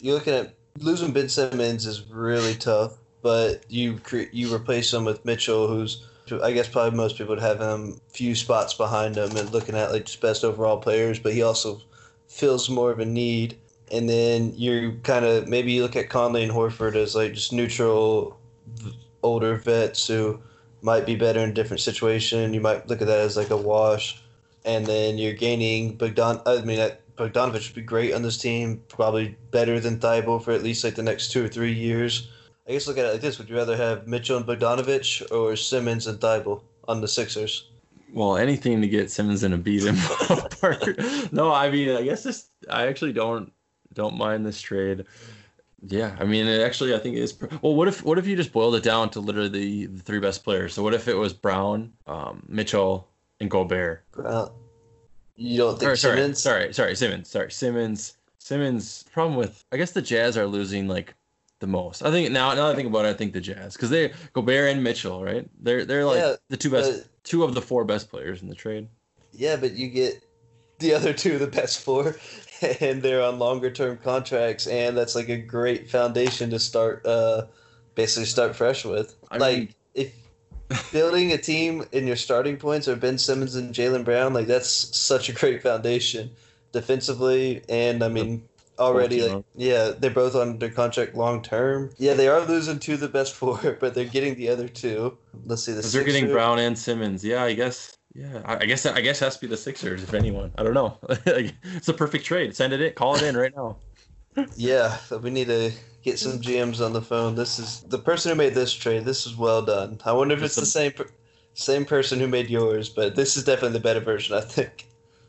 you're 0.00 0.14
looking 0.14 0.34
at 0.34 0.54
losing 0.78 1.12
Ben 1.12 1.28
Simmons 1.28 1.86
is 1.86 2.08
really 2.10 2.54
tough, 2.54 2.98
but 3.22 3.64
you 3.68 3.98
cre- 3.98 4.30
you 4.32 4.54
replace 4.54 4.92
him 4.92 5.04
with 5.04 5.24
Mitchell, 5.24 5.68
who's 5.68 6.06
I 6.42 6.52
guess 6.52 6.68
probably 6.68 6.96
most 6.96 7.18
people 7.18 7.34
would 7.34 7.42
have 7.42 7.60
him 7.60 8.00
a 8.08 8.12
few 8.12 8.34
spots 8.34 8.74
behind 8.74 9.16
him 9.16 9.36
and 9.36 9.50
looking 9.50 9.76
at 9.76 9.92
like 9.92 10.06
just 10.06 10.20
best 10.20 10.44
overall 10.44 10.78
players, 10.78 11.18
but 11.18 11.34
he 11.34 11.42
also 11.42 11.80
feels 12.28 12.70
more 12.70 12.90
of 12.90 12.98
a 12.98 13.04
need. 13.04 13.58
And 13.92 14.08
then 14.08 14.54
you 14.56 14.98
kind 15.02 15.24
of 15.24 15.48
maybe 15.48 15.72
you 15.72 15.82
look 15.82 15.96
at 15.96 16.08
Conley 16.08 16.42
and 16.42 16.52
Horford 16.52 16.96
as 16.96 17.14
like 17.14 17.34
just 17.34 17.52
neutral 17.52 18.38
older 19.22 19.56
vets 19.56 20.06
who 20.06 20.40
might 20.84 21.06
be 21.06 21.16
better 21.16 21.40
in 21.40 21.48
a 21.48 21.52
different 21.52 21.80
situation. 21.80 22.52
You 22.52 22.60
might 22.60 22.86
look 22.88 23.00
at 23.00 23.06
that 23.06 23.20
as 23.20 23.38
like 23.38 23.50
a 23.50 23.56
wash. 23.56 24.22
And 24.66 24.86
then 24.86 25.16
you're 25.16 25.32
gaining 25.32 25.96
Bogdan. 25.96 26.40
I 26.46 26.60
mean, 26.60 26.78
Bogdanovich 27.16 27.68
would 27.68 27.74
be 27.74 27.82
great 27.82 28.12
on 28.12 28.22
this 28.22 28.36
team, 28.36 28.82
probably 28.88 29.36
better 29.50 29.80
than 29.80 29.98
Thybulle 29.98 30.42
for 30.42 30.52
at 30.52 30.62
least 30.62 30.84
like 30.84 30.94
the 30.94 31.02
next 31.02 31.32
two 31.32 31.44
or 31.44 31.48
three 31.48 31.72
years. 31.72 32.28
I 32.68 32.72
guess 32.72 32.86
look 32.86 32.98
at 32.98 33.06
it 33.06 33.12
like 33.12 33.20
this: 33.20 33.38
Would 33.38 33.48
you 33.48 33.56
rather 33.56 33.76
have 33.76 34.06
Mitchell 34.06 34.36
and 34.36 34.46
Bogdanovich 34.46 35.30
or 35.32 35.56
Simmons 35.56 36.06
and 36.06 36.18
Thybulle 36.18 36.62
on 36.86 37.00
the 37.00 37.08
Sixers? 37.08 37.68
Well, 38.12 38.36
anything 38.36 38.80
to 38.80 38.88
get 38.88 39.10
Simmons 39.10 39.42
and 39.42 39.54
a 39.54 39.58
beat 39.58 39.82
him 39.82 39.96
no, 41.32 41.52
I 41.52 41.70
mean, 41.70 41.90
I 41.96 42.02
guess 42.02 42.22
this. 42.22 42.48
I 42.70 42.86
actually 42.86 43.12
don't 43.12 43.52
don't 43.92 44.16
mind 44.16 44.46
this 44.46 44.60
trade. 44.60 45.04
Yeah, 45.86 46.16
I 46.18 46.24
mean, 46.24 46.46
it 46.46 46.62
actually, 46.62 46.94
I 46.94 46.98
think 46.98 47.16
it 47.16 47.20
is. 47.20 47.38
Well, 47.62 47.74
what 47.74 47.88
if 47.88 48.02
what 48.04 48.18
if 48.18 48.26
you 48.26 48.36
just 48.36 48.52
boiled 48.52 48.74
it 48.74 48.82
down 48.82 49.10
to 49.10 49.20
literally 49.20 49.48
the, 49.48 49.86
the 49.86 50.02
three 50.02 50.18
best 50.18 50.42
players? 50.42 50.72
So 50.74 50.82
what 50.82 50.94
if 50.94 51.08
it 51.08 51.14
was 51.14 51.32
Brown, 51.32 51.92
um, 52.06 52.42
Mitchell, 52.48 53.08
and 53.40 53.50
Gobert? 53.50 54.02
Brown. 54.12 54.50
You 55.36 55.58
don't 55.58 55.78
think 55.78 55.92
or, 55.92 55.96
Simmons? 55.96 56.40
Sorry, 56.40 56.72
sorry, 56.72 56.74
sorry, 56.74 56.96
Simmons. 56.96 57.28
Sorry, 57.28 57.50
Simmons. 57.50 58.14
Simmons. 58.38 59.04
Problem 59.12 59.36
with, 59.36 59.64
I 59.72 59.76
guess 59.76 59.92
the 59.92 60.02
Jazz 60.02 60.36
are 60.36 60.46
losing 60.46 60.86
like 60.86 61.14
the 61.60 61.66
most. 61.66 62.02
I 62.02 62.10
think 62.10 62.30
now, 62.30 62.54
now 62.54 62.70
I 62.70 62.74
think 62.74 62.88
about 62.88 63.06
it, 63.06 63.08
I 63.08 63.14
think 63.14 63.32
the 63.32 63.40
Jazz 63.40 63.74
because 63.74 63.90
they 63.90 64.12
Gobert 64.32 64.70
and 64.70 64.84
Mitchell, 64.84 65.24
right? 65.24 65.48
They're 65.60 65.84
they're 65.84 66.04
like 66.04 66.18
yeah, 66.18 66.36
the 66.48 66.56
two 66.56 66.70
best, 66.70 67.08
two 67.24 67.42
of 67.42 67.54
the 67.54 67.62
four 67.62 67.84
best 67.84 68.10
players 68.10 68.42
in 68.42 68.48
the 68.48 68.54
trade. 68.54 68.88
Yeah, 69.32 69.56
but 69.56 69.72
you 69.72 69.88
get 69.88 70.22
the 70.78 70.94
other 70.94 71.12
two, 71.12 71.38
the 71.38 71.46
best 71.46 71.80
four, 71.80 72.16
and 72.80 73.02
they're 73.02 73.22
on 73.22 73.38
longer 73.38 73.70
term 73.70 73.98
contracts, 74.02 74.66
and 74.66 74.96
that's 74.96 75.14
like 75.14 75.28
a 75.28 75.36
great 75.36 75.90
foundation 75.90 76.50
to 76.50 76.58
start, 76.58 77.04
uh, 77.06 77.46
basically 77.94 78.26
start 78.26 78.56
fresh 78.56 78.84
with. 78.84 79.14
I 79.30 79.38
like 79.38 79.58
mean, 79.58 79.74
if 79.94 80.12
building 80.92 81.32
a 81.32 81.38
team 81.38 81.84
in 81.92 82.06
your 82.06 82.16
starting 82.16 82.56
points 82.56 82.88
are 82.88 82.96
Ben 82.96 83.18
Simmons 83.18 83.54
and 83.54 83.74
Jaylen 83.74 84.04
Brown, 84.04 84.32
like 84.34 84.46
that's 84.46 84.68
such 84.68 85.28
a 85.28 85.32
great 85.32 85.62
foundation 85.62 86.30
defensively, 86.72 87.62
and 87.68 88.02
I 88.02 88.08
mean 88.08 88.48
already 88.76 89.22
like 89.22 89.44
yeah 89.54 89.92
they're 89.96 90.10
both 90.10 90.34
under 90.34 90.68
contract 90.68 91.14
long 91.14 91.42
term. 91.42 91.90
Yeah 91.98 92.14
they 92.14 92.28
are 92.28 92.40
losing 92.40 92.78
two 92.78 92.94
of 92.94 93.00
the 93.00 93.08
best 93.08 93.34
four 93.36 93.76
but 93.80 93.94
they're 93.94 94.04
getting 94.04 94.34
the 94.34 94.48
other 94.48 94.68
two. 94.68 95.16
Let's 95.46 95.64
see 95.64 95.72
the 95.72 95.82
they're 95.82 96.04
getting 96.04 96.30
brown 96.30 96.58
and 96.58 96.78
simmons. 96.78 97.24
Yeah 97.24 97.44
i 97.44 97.52
guess 97.52 97.96
yeah 98.14 98.42
i 98.44 98.64
guess 98.64 98.86
i 98.86 99.00
guess 99.00 99.20
it 99.20 99.24
has 99.24 99.34
to 99.34 99.40
be 99.40 99.46
the 99.46 99.56
sixers 99.56 100.02
if 100.02 100.14
anyone. 100.14 100.52
I 100.56 100.62
don't 100.62 100.74
know. 100.74 100.98
It's 101.26 101.88
a 101.88 101.92
perfect 101.92 102.24
trade. 102.24 102.54
Send 102.54 102.72
it 102.72 102.80
in. 102.80 102.92
Call 102.92 103.16
it 103.16 103.22
in 103.22 103.36
right 103.36 103.54
now. 103.54 103.76
Yeah 104.56 104.96
we 105.22 105.30
need 105.30 105.46
to 105.48 105.72
get 106.02 106.18
some 106.18 106.40
gms 106.40 106.84
on 106.84 106.92
the 106.92 107.02
phone. 107.02 107.34
This 107.34 107.58
is 107.58 107.80
the 107.88 107.98
person 107.98 108.30
who 108.30 108.36
made 108.36 108.54
this 108.54 108.72
trade 108.72 109.04
this 109.04 109.26
is 109.26 109.36
well 109.36 109.62
done. 109.62 110.00
I 110.04 110.12
wonder 110.12 110.34
if 110.34 110.42
it's, 110.42 110.56
it's 110.58 110.72
the 110.72 110.78
same 110.80 110.92
same 111.54 111.84
person 111.84 112.18
who 112.18 112.28
made 112.28 112.50
yours 112.50 112.88
but 112.88 113.14
this 113.16 113.36
is 113.36 113.44
definitely 113.44 113.78
the 113.78 113.84
better 113.88 114.00
version 114.00 114.36
i 114.36 114.40
think. 114.40 114.86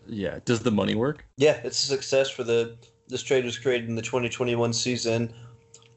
Yeah 0.08 0.40
does 0.46 0.62
the 0.62 0.72
money 0.72 0.96
work? 0.96 1.26
Yeah 1.38 1.60
it's 1.64 1.84
a 1.84 1.88
success 1.88 2.30
for 2.30 2.44
the 2.44 2.76
this 3.08 3.24
trade 3.24 3.46
was 3.46 3.58
created 3.58 3.90
in 3.90 3.96
the 3.96 4.02
2021 4.02 4.74
season, 4.74 5.34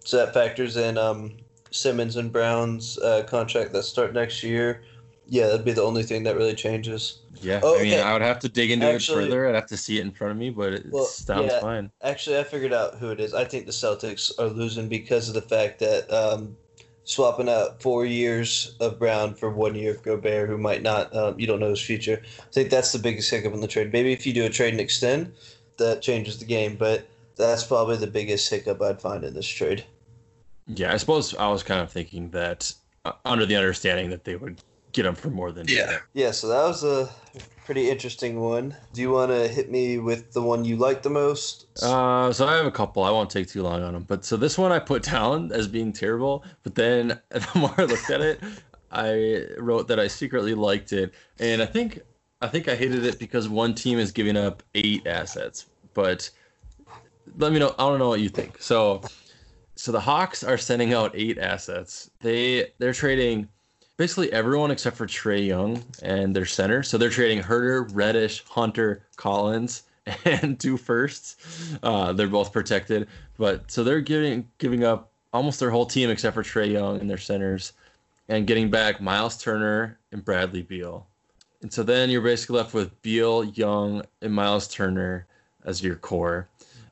so 0.04 0.18
that 0.18 0.34
factors 0.34 0.76
in 0.76 0.98
um, 0.98 1.36
Simmons 1.70 2.16
and 2.16 2.32
Brown's 2.32 2.98
uh, 2.98 3.22
contract 3.26 3.72
that 3.72 3.84
start 3.84 4.12
next 4.12 4.42
year. 4.42 4.82
Yeah, 5.30 5.48
that'd 5.48 5.64
be 5.64 5.72
the 5.72 5.82
only 5.82 6.02
thing 6.02 6.22
that 6.22 6.36
really 6.36 6.54
changes. 6.54 7.18
Yeah, 7.42 7.60
oh, 7.62 7.78
I 7.78 7.82
mean, 7.82 7.92
okay. 7.92 8.02
I 8.02 8.14
would 8.14 8.22
have 8.22 8.38
to 8.40 8.48
dig 8.48 8.70
into 8.70 8.86
actually, 8.86 9.24
it 9.24 9.26
further. 9.26 9.48
I'd 9.48 9.54
have 9.54 9.66
to 9.66 9.76
see 9.76 9.98
it 9.98 10.02
in 10.02 10.10
front 10.10 10.32
of 10.32 10.38
me, 10.38 10.48
but 10.48 10.72
it 10.72 10.86
well, 10.90 11.04
sounds 11.04 11.52
yeah, 11.52 11.60
fine. 11.60 11.90
Actually, 12.02 12.38
I 12.38 12.44
figured 12.44 12.72
out 12.72 12.94
who 12.94 13.10
it 13.10 13.20
is. 13.20 13.34
I 13.34 13.44
think 13.44 13.66
the 13.66 13.72
Celtics 13.72 14.32
are 14.38 14.48
losing 14.48 14.88
because 14.88 15.28
of 15.28 15.34
the 15.34 15.42
fact 15.42 15.80
that 15.80 16.10
um, 16.10 16.56
swapping 17.04 17.48
out 17.48 17.82
four 17.82 18.06
years 18.06 18.74
of 18.80 18.98
Brown 18.98 19.34
for 19.34 19.50
one 19.50 19.74
year 19.74 19.94
of 19.94 20.02
Gobert, 20.02 20.48
who 20.48 20.56
might 20.56 20.82
not, 20.82 21.14
um, 21.14 21.38
you 21.38 21.46
don't 21.46 21.60
know 21.60 21.70
his 21.70 21.80
future. 21.80 22.22
I 22.38 22.52
think 22.52 22.70
that's 22.70 22.92
the 22.92 22.98
biggest 22.98 23.30
hiccup 23.30 23.52
in 23.52 23.60
the 23.60 23.68
trade. 23.68 23.92
Maybe 23.92 24.12
if 24.12 24.26
you 24.26 24.32
do 24.32 24.46
a 24.46 24.50
trade 24.50 24.72
and 24.72 24.80
extend, 24.80 25.34
that 25.76 26.02
changes 26.02 26.38
the 26.38 26.44
game, 26.46 26.76
but 26.76 27.06
that's 27.36 27.64
probably 27.64 27.96
the 27.96 28.06
biggest 28.06 28.50
hiccup 28.50 28.80
I'd 28.82 29.00
find 29.00 29.24
in 29.24 29.34
this 29.34 29.46
trade. 29.46 29.84
Yeah, 30.66 30.92
I 30.92 30.96
suppose 30.96 31.34
I 31.34 31.48
was 31.48 31.62
kind 31.62 31.80
of 31.80 31.90
thinking 31.92 32.30
that 32.30 32.72
uh, 33.04 33.12
under 33.24 33.46
the 33.46 33.56
understanding 33.56 34.10
that 34.10 34.24
they 34.24 34.36
would 34.36 34.60
get 34.92 35.04
them 35.04 35.14
for 35.14 35.30
more 35.30 35.52
than 35.52 35.66
yeah. 35.68 35.98
Yeah, 36.14 36.30
so 36.30 36.48
that 36.48 36.62
was 36.64 36.84
a 36.84 37.08
pretty 37.64 37.90
interesting 37.90 38.40
one. 38.40 38.74
Do 38.92 39.00
you 39.00 39.10
want 39.10 39.30
to 39.30 39.46
hit 39.46 39.70
me 39.70 39.98
with 39.98 40.32
the 40.32 40.42
one 40.42 40.64
you 40.64 40.76
like 40.76 41.02
the 41.02 41.10
most? 41.10 41.66
Uh, 41.82 42.32
so 42.32 42.46
I 42.46 42.56
have 42.56 42.66
a 42.66 42.70
couple. 42.70 43.02
I 43.04 43.10
won't 43.10 43.30
take 43.30 43.48
too 43.48 43.62
long 43.62 43.82
on 43.82 43.92
them. 43.92 44.04
But 44.04 44.24
so 44.24 44.36
this 44.36 44.56
one 44.56 44.72
I 44.72 44.78
put 44.78 45.02
down 45.10 45.52
as 45.52 45.68
being 45.68 45.92
terrible, 45.92 46.44
but 46.62 46.74
then 46.74 47.20
the 47.30 47.50
more 47.54 47.74
I 47.76 47.84
looked 47.84 48.10
at 48.10 48.20
it, 48.20 48.40
I 48.90 49.44
wrote 49.58 49.88
that 49.88 50.00
I 50.00 50.06
secretly 50.06 50.54
liked 50.54 50.92
it, 50.92 51.12
and 51.38 51.60
I 51.60 51.66
think 51.66 52.00
I 52.40 52.48
think 52.48 52.68
I 52.68 52.74
hated 52.74 53.04
it 53.04 53.18
because 53.18 53.48
one 53.48 53.74
team 53.74 53.98
is 53.98 54.12
giving 54.12 54.36
up 54.36 54.62
eight 54.74 55.06
assets, 55.06 55.66
but 55.92 56.30
let 57.36 57.52
me 57.52 57.58
know. 57.58 57.74
I 57.78 57.88
don't 57.88 57.98
know 57.98 58.08
what 58.08 58.20
you 58.20 58.28
think. 58.28 58.62
So, 58.62 59.02
so 59.76 59.92
the 59.92 60.00
Hawks 60.00 60.42
are 60.42 60.56
sending 60.56 60.94
out 60.94 61.12
eight 61.14 61.36
assets. 61.36 62.10
They 62.20 62.72
they're 62.78 62.94
trading 62.94 63.48
basically 63.98 64.32
everyone 64.32 64.70
except 64.70 64.96
for 64.96 65.06
Trae 65.06 65.46
Young 65.46 65.84
and 66.02 66.34
their 66.34 66.46
center. 66.46 66.82
So 66.82 66.96
they're 66.96 67.10
trading 67.10 67.42
Huerter, 67.42 67.90
Reddish, 67.92 68.42
Hunter, 68.46 69.02
Collins, 69.16 69.82
and 70.24 70.58
two 70.58 70.78
firsts. 70.78 71.76
Uh, 71.82 72.14
they're 72.14 72.28
both 72.28 72.52
protected, 72.52 73.08
but 73.36 73.70
so 73.70 73.84
they're 73.84 74.00
giving 74.00 74.48
giving 74.56 74.84
up 74.84 75.10
almost 75.34 75.60
their 75.60 75.70
whole 75.70 75.84
team 75.84 76.08
except 76.08 76.32
for 76.32 76.42
Trae 76.42 76.72
Young 76.72 76.98
and 76.98 77.10
their 77.10 77.18
centers, 77.18 77.74
and 78.28 78.46
getting 78.46 78.70
back 78.70 79.02
Miles 79.02 79.36
Turner 79.36 79.98
and 80.12 80.24
Bradley 80.24 80.62
Beal. 80.62 81.06
And 81.60 81.70
so 81.70 81.82
then 81.82 82.08
you're 82.08 82.22
basically 82.22 82.56
left 82.56 82.72
with 82.72 83.02
Beal, 83.02 83.44
Young, 83.44 84.02
and 84.22 84.32
Miles 84.32 84.68
Turner 84.68 85.26
as 85.64 85.82
your 85.82 85.96
core. 85.96 86.48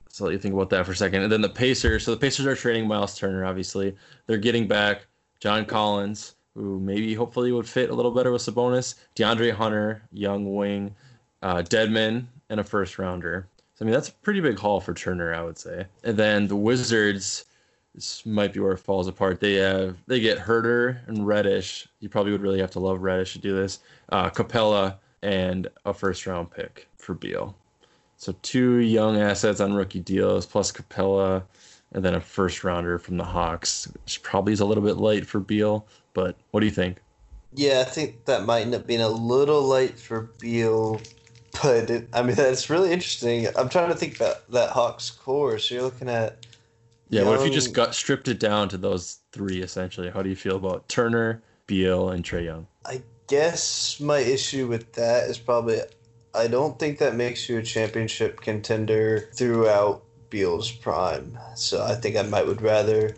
So 0.09 0.25
let 0.25 0.33
you 0.33 0.39
think 0.39 0.55
about 0.55 0.71
that 0.71 0.85
for 0.85 0.93
a 0.93 0.97
second. 0.97 1.23
And 1.23 1.31
then 1.31 1.41
the 1.41 1.49
Pacers. 1.49 2.05
So 2.05 2.11
the 2.11 2.17
Pacers 2.17 2.47
are 2.47 2.57
trading 2.57 2.89
Miles 2.89 3.17
Turner, 3.17 3.45
obviously. 3.45 3.95
They're 4.27 4.39
getting 4.39 4.67
back 4.67 5.07
John 5.41 5.65
Collins, 5.67 6.36
who 6.57 6.81
maybe 6.81 7.15
hopefully 7.15 7.53
would 7.53 7.69
fit 7.69 7.91
a 7.91 7.95
little 7.95 8.11
better 8.11 8.33
with 8.33 8.43
Sabonis, 8.43 8.95
DeAndre 9.15 9.53
Hunter, 9.53 10.03
young 10.13 10.55
wing, 10.55 10.95
uh, 11.43 11.57
Dedmon, 11.63 12.25
and 12.49 12.61
a 12.61 12.65
first 12.65 12.99
rounder. 12.99 13.47
So 13.75 13.85
I 13.85 13.87
mean 13.87 13.93
that's 13.93 14.09
a 14.09 14.13
pretty 14.13 14.41
big 14.41 14.59
haul 14.59 14.81
for 14.81 14.95
Turner, 14.95 15.35
I 15.35 15.43
would 15.43 15.59
say. 15.59 15.87
And 16.03 16.17
then 16.17 16.49
the 16.49 16.57
Wizards, 16.57 17.45
this 17.95 18.25
might 18.25 18.55
be 18.55 18.61
where 18.61 18.73
it 18.73 18.79
falls 18.79 19.07
apart. 19.07 19.41
They 19.41 19.55
have 19.55 19.99
they 20.07 20.19
get 20.19 20.39
Huerter 20.39 21.07
and 21.07 21.27
Reddish. 21.27 21.87
You 22.01 22.09
probably 22.09 22.33
would 22.33 22.41
really 22.41 22.61
have 22.61 22.71
to 22.73 22.81
love 22.81 23.03
Reddish 23.03 23.35
to 23.35 23.39
do 23.39 23.55
this. 23.55 23.81
Uh, 24.09 24.31
Capela 24.31 24.97
and 25.23 25.69
a 25.85 25.93
first 25.93 26.27
round 26.27 26.51
pick 26.51 26.89
for 26.97 27.15
Beal. 27.15 27.55
So 28.17 28.35
two 28.41 28.77
young 28.77 29.21
assets 29.21 29.61
on 29.61 29.75
rookie 29.75 30.01
deals 30.01 30.47
plus 30.47 30.73
Capela, 30.73 31.43
and 31.93 32.03
then 32.03 32.15
a 32.15 32.21
first 32.21 32.65
rounder 32.65 32.99
from 32.99 33.19
the 33.19 33.25
Hawks, 33.25 33.89
which 34.05 34.23
probably 34.23 34.55
is 34.55 34.61
a 34.61 34.65
little 34.65 34.83
bit 34.83 34.97
light 34.97 35.27
for 35.27 35.39
Beal. 35.39 35.87
But 36.17 36.35
what 36.51 36.61
do 36.61 36.67
you 36.67 36.73
think? 36.73 37.03
Yeah, 37.53 37.85
I 37.87 37.91
think 37.91 38.25
that 38.25 38.47
might 38.47 38.63
end 38.63 38.75
up 38.75 38.87
being 38.87 39.03
a 39.03 39.09
little 39.09 39.61
light 39.61 39.99
for 39.99 40.31
Beal, 40.41 40.99
but 41.63 41.91
it, 41.91 42.09
I 42.15 42.23
mean 42.23 42.35
that's 42.35 42.71
really 42.71 42.91
interesting. 42.91 43.47
I'm 43.55 43.69
trying 43.69 43.91
to 43.91 43.95
think 43.95 44.17
about 44.17 44.51
that 44.51 44.71
Hawks 44.71 45.11
core. 45.11 45.59
So 45.59 45.75
you're 45.75 45.85
looking 45.85 46.09
at 46.09 46.47
yeah. 47.11 47.21
Young... 47.21 47.29
What 47.29 47.41
if 47.41 47.47
you 47.47 47.53
just 47.53 47.75
got 47.75 47.95
stripped 47.95 48.29
it 48.29 48.41
down 48.41 48.71
to 48.71 48.79
those 48.79 49.19
three 49.31 49.61
essentially? 49.61 50.09
How 50.09 50.23
do 50.23 50.31
you 50.31 50.37
feel 50.37 50.57
about 50.57 50.89
Turner, 50.89 51.43
Beal, 51.67 52.09
and 52.09 52.25
Trae 52.25 52.47
Young? 52.47 52.67
I 52.87 53.03
guess 53.27 54.01
my 54.01 54.21
issue 54.21 54.67
with 54.69 54.95
that 54.95 55.29
is 55.29 55.37
probably 55.37 55.81
I 56.35 56.47
don't 56.47 56.79
think 56.79 56.99
that 57.01 57.15
makes 57.15 57.47
you 57.47 57.59
a 57.59 57.63
championship 57.63 58.41
contender 58.41 59.29
throughout 59.35 60.03
Beal's 60.31 60.73
prime. 60.73 61.39
So 61.57 61.85
I 61.85 61.95
think 61.95 62.17
I 62.17 62.23
might 62.23 62.47
would 62.47 62.63
rather 62.63 63.15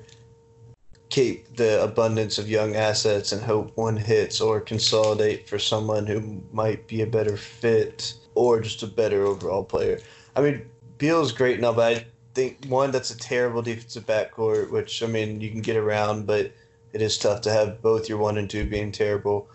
keep 1.11 1.57
the 1.57 1.83
abundance 1.83 2.39
of 2.39 2.49
young 2.49 2.77
assets 2.77 3.33
and 3.33 3.43
hope 3.43 3.77
one 3.77 3.97
hits 3.97 4.41
or 4.41 4.61
consolidate 4.61 5.49
for 5.49 5.59
someone 5.59 6.07
who 6.07 6.43
might 6.53 6.87
be 6.87 7.03
a 7.03 7.07
better 7.07 7.37
fit 7.37 8.15
or 8.35 8.61
just 8.61 8.83
a 8.83 8.87
better 8.87 9.25
overall 9.25 9.65
player. 9.65 10.01
I 10.37 10.43
mean, 10.43 10.69
Beal's 10.99 11.33
great 11.33 11.61
now, 11.61 11.73
but 11.73 11.97
I 11.97 12.07
think 12.35 12.65
one 12.67 12.91
that's 12.91 13.11
a 13.11 13.19
terrible 13.19 13.63
defensive 13.63 14.07
backcourt, 14.07 14.71
which 14.71 15.03
I 15.03 15.07
mean 15.07 15.41
you 15.41 15.51
can 15.51 15.63
get 15.63 15.77
around, 15.77 16.27
but 16.27 16.53
it 16.93 17.03
is 17.03 17.19
tough 17.19 17.41
to 17.43 17.53
have 17.53 17.83
both 17.83 18.09
your 18.09 18.19
one 18.19 18.39
and 18.39 18.49
two 18.49 18.65
being 18.65 18.93
terrible. 18.93 19.49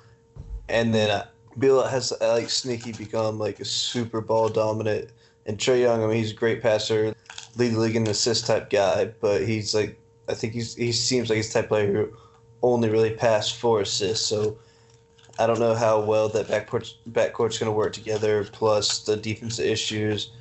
And 0.69 0.93
then 0.93 1.09
uh, 1.09 1.27
Beal 1.59 1.85
has 1.85 2.13
like 2.19 2.49
sneaky 2.49 2.93
become 2.93 3.37
like 3.37 3.59
a 3.59 3.65
super 3.65 4.21
ball 4.21 4.49
dominant, 4.49 5.11
and 5.45 5.57
Trae 5.57 5.81
Young. 5.81 6.03
I 6.03 6.07
mean, 6.07 6.17
he's 6.17 6.31
a 6.31 6.35
great 6.35 6.61
passer, 6.61 7.13
lead 7.57 7.73
the 7.73 7.79
league 7.79 7.95
in 7.95 8.07
assist 8.07 8.47
type 8.47 8.69
guy, 8.69 9.05
but 9.19 9.45
he's 9.45 9.75
like 9.75 9.99
I 10.27 10.33
think 10.33 10.53
he's 10.53 10.75
he 10.75 10.91
seems 10.91 11.29
like 11.29 11.37
he's 11.37 11.51
type 11.51 11.67
player 11.67 11.91
who 11.91 12.17
only 12.61 12.89
really 12.89 13.11
passed 13.11 13.57
for 13.57 13.81
assists. 13.81 14.25
So 14.25 14.57
I 15.39 15.47
don't 15.47 15.59
know 15.59 15.75
how 15.75 16.01
well 16.01 16.29
that 16.29 16.47
backcourt 16.47 16.93
backcourt's 17.09 17.57
going 17.57 17.71
to 17.71 17.77
work 17.77 17.93
together. 17.93 18.43
Plus 18.51 18.99
the 18.99 19.17
defensive 19.17 19.65
issues 19.65 20.31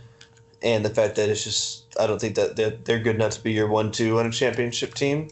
and 0.63 0.85
the 0.85 0.91
fact 0.91 1.17
that 1.17 1.29
it's 1.29 1.45
just 1.45 1.85
I 1.99 2.07
don't 2.07 2.21
think 2.21 2.37
that 2.37 2.57
they're, 2.57 2.71
they're 2.71 2.99
good 2.99 3.17
enough 3.17 3.33
to 3.33 3.43
be 3.43 3.53
your 3.53 3.69
one-two 3.69 4.19
on 4.19 4.27
a 4.27 4.31
championship 4.31 4.95
team. 4.95 5.29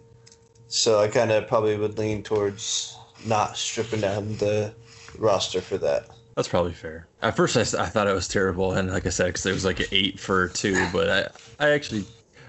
So 0.69 1.01
I 1.01 1.09
kind 1.09 1.33
of 1.33 1.49
probably 1.49 1.77
would 1.77 1.99
lean 1.99 2.23
towards 2.23 2.97
not 3.27 3.57
stripping 3.57 4.01
down 4.01 4.37
the 4.37 4.73
roster 5.19 5.61
for 5.61 5.79
that. 5.79 6.09
That's 6.37 6.49
probably 6.49 6.73
fair. 6.73 7.07
At 7.23 7.37
first, 7.37 7.57
I, 7.57 7.83
I 7.83 7.87
thought 7.87 8.07
it 8.07 8.15
was 8.15 8.29
terrible, 8.29 8.73
and 8.73 8.91
like 8.91 9.05
I 9.05 9.11
said, 9.11 9.27
because 9.27 9.47
it 9.47 9.53
was 9.53 9.65
like 9.65 9.81
an 9.81 9.87
eight 9.91 10.19
for 10.19 10.49
two, 10.49 10.87
but 10.93 11.11
I, 11.11 11.67
I 11.67 11.71
actually, 11.71 12.05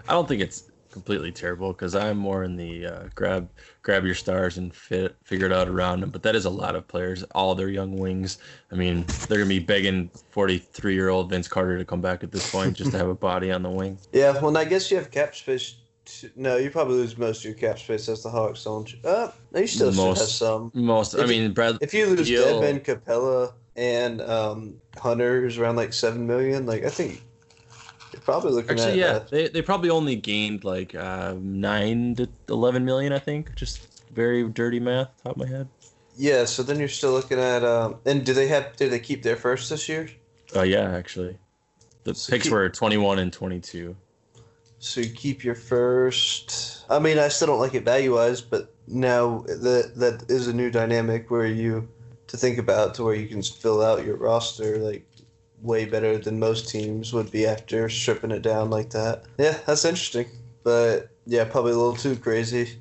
I 0.08 0.14
don't 0.14 0.28
think 0.28 0.42
it's 0.42 0.71
completely 0.92 1.32
terrible 1.32 1.72
because 1.74 1.96
I'm 1.96 2.18
more 2.18 2.44
in 2.44 2.56
the 2.56 2.86
uh, 2.86 3.04
grab 3.16 3.50
grab 3.82 4.06
your 4.06 4.16
stars 4.16 4.58
and 4.58 4.74
fit 4.74 5.16
figure 5.24 5.46
it 5.46 5.54
out 5.54 5.68
around 5.68 6.02
them. 6.02 6.10
But 6.10 6.24
that 6.24 6.36
is 6.36 6.46
a 6.46 6.50
lot 6.50 6.76
of 6.76 6.88
players, 6.88 7.24
all 7.36 7.56
their 7.56 7.70
young 7.70 7.98
wings. 7.98 8.38
I 8.72 8.76
mean, 8.76 9.06
they're 9.28 9.40
gonna 9.40 9.50
be 9.50 9.60
begging 9.60 10.10
43 10.30 10.94
year 10.94 11.10
old 11.10 11.30
Vince 11.30 11.48
Carter 11.48 11.78
to 11.78 11.86
come 11.86 12.02
back 12.02 12.24
at 12.24 12.32
this 12.32 12.50
point 12.52 12.76
just 12.76 12.92
to 12.92 12.98
have 12.98 13.08
a 13.08 13.16
body 13.30 13.52
on 13.52 13.64
the 13.64 13.70
wing. 13.70 13.98
Yeah, 14.12 14.40
well, 14.40 14.56
I 14.58 14.66
guess 14.66 14.92
you 14.92 14.98
have 14.98 15.12
cap 15.12 15.36
space. 15.36 15.76
To, 16.04 16.32
no, 16.36 16.58
you 16.58 16.72
probably 16.72 16.96
lose 16.96 17.18
most 17.18 17.40
of 17.40 17.46
your 17.46 17.54
cap 17.54 17.78
space 17.78 18.10
as 18.10 18.24
the 18.24 18.30
Hawks, 18.30 18.64
don't 18.64 18.92
you? 18.92 19.00
Uh, 19.04 19.32
no, 19.52 19.60
you 19.60 19.68
still 19.68 19.92
most, 19.94 20.20
have 20.20 20.28
some. 20.28 20.72
Most, 20.74 21.14
if 21.14 21.22
I 21.22 21.26
mean, 21.26 21.54
Brad. 21.54 21.78
If 21.80 21.94
you 21.94 22.08
lose 22.08 22.28
Dedmon, 22.28 22.84
Capela 22.84 23.54
and 23.76 24.22
um, 24.22 24.82
Hunter, 24.98 25.42
who's 25.42 25.58
around 25.58 25.76
like 25.76 25.94
seven 25.94 26.28
million, 26.28 26.66
like 26.66 26.84
I 26.84 26.90
think 26.90 27.14
you're 27.14 27.31
probably 28.22 28.52
looking 28.52 28.72
Actually, 28.72 29.00
yeah, 29.00 29.20
they, 29.30 29.48
they 29.50 29.62
probably 29.62 29.90
only 29.90 30.16
gained 30.16 30.64
like 30.64 30.96
uh, 30.96 31.36
nine 31.40 32.16
to 32.16 32.30
eleven 32.50 32.86
million, 32.86 33.14
I 33.14 33.20
think. 33.20 33.56
Just 33.56 33.88
very 34.14 34.48
dirty 34.48 34.80
math, 34.80 35.10
top 35.24 35.34
of 35.34 35.38
my 35.38 35.48
head. 35.48 35.68
Yeah, 36.18 36.46
so 36.46 36.64
then 36.64 36.80
you're 36.80 36.88
still 36.88 37.12
looking 37.12 37.40
at 37.40 37.64
um, 37.64 37.98
and 38.06 38.26
do 38.26 38.34
they 38.34 38.48
have 38.48 38.76
do 38.76 38.90
they 38.90 39.00
keep 39.00 39.24
their 39.24 39.36
first 39.36 39.70
this 39.70 39.88
year? 39.90 40.10
Oh 40.56 40.62
uh, 40.62 40.64
yeah, 40.64 40.92
actually, 40.92 41.38
the 42.04 42.14
so 42.14 42.32
picks 42.32 42.44
keep, 42.44 42.52
were 42.52 42.70
twenty 42.70 42.98
one 42.98 43.20
and 43.20 43.32
twenty 43.32 43.60
two. 43.60 43.96
So 44.80 45.02
you 45.02 45.10
keep 45.10 45.44
your 45.44 45.56
first. 45.56 46.86
I 46.90 47.00
mean, 47.00 47.18
I 47.18 47.28
still 47.28 47.48
don't 47.48 47.60
like 47.60 47.76
it 47.76 47.86
value 47.86 48.16
wise, 48.16 48.42
but 48.42 48.74
now 48.88 49.46
that 49.48 49.94
that 49.96 50.26
is 50.30 50.48
a 50.48 50.54
new 50.54 50.70
dynamic 50.70 51.32
where 51.32 51.46
you 51.46 51.88
to 52.28 52.38
think 52.38 52.58
about 52.58 52.96
to 52.96 53.04
where 53.04 53.16
you 53.16 53.28
can 53.28 53.42
fill 53.42 53.84
out 53.84 54.06
your 54.06 54.16
roster 54.16 54.78
like 54.78 55.06
way 55.62 55.86
better 55.86 56.18
than 56.18 56.40
most 56.40 56.70
teams 56.70 57.14
would 57.14 57.32
be 57.32 57.46
after 57.46 57.90
stripping 57.90 58.32
it 58.32 58.42
down 58.42 58.70
like 58.70 58.90
that. 58.92 59.24
Yeah, 59.38 59.58
that's 59.66 59.86
interesting. 59.86 60.28
But 60.64 61.10
yeah, 61.26 61.46
probably 61.46 61.72
a 61.72 61.78
little 61.78 61.96
too 61.96 62.16
crazy 62.16 62.80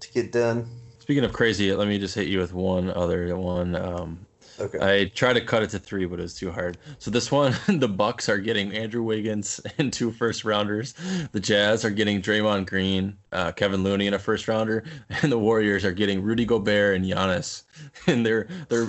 to 0.00 0.12
get 0.12 0.32
done. 0.32 0.68
Speaking 0.98 1.24
of 1.24 1.32
crazy, 1.32 1.72
let 1.74 1.88
me 1.88 1.98
just 1.98 2.14
hit 2.14 2.28
you 2.28 2.38
with 2.38 2.54
one 2.54 2.90
other 2.90 3.36
one. 3.36 3.74
Um, 3.74 4.26
Okay. 4.60 4.78
I 4.80 5.04
tried 5.06 5.34
to 5.34 5.40
cut 5.40 5.62
it 5.62 5.70
to 5.70 5.78
three, 5.78 6.04
but 6.04 6.18
it 6.18 6.22
was 6.22 6.34
too 6.34 6.52
hard. 6.52 6.76
So 6.98 7.10
this 7.10 7.30
one, 7.30 7.54
the 7.68 7.88
Bucks 7.88 8.28
are 8.28 8.38
getting 8.38 8.72
Andrew 8.72 9.02
Wiggins 9.02 9.60
and 9.78 9.92
two 9.92 10.10
first 10.12 10.44
rounders. 10.44 10.94
The 11.32 11.40
Jazz 11.40 11.84
are 11.84 11.90
getting 11.90 12.20
Draymond 12.20 12.66
Green, 12.66 13.16
uh, 13.32 13.52
Kevin 13.52 13.82
Looney, 13.82 14.06
and 14.06 14.14
a 14.14 14.18
first 14.18 14.48
rounder, 14.48 14.84
and 15.22 15.32
the 15.32 15.38
Warriors 15.38 15.84
are 15.84 15.92
getting 15.92 16.22
Rudy 16.22 16.44
Gobert 16.44 16.96
and 16.96 17.04
Giannis. 17.04 17.62
And 18.06 18.24
their 18.24 18.48
their 18.68 18.86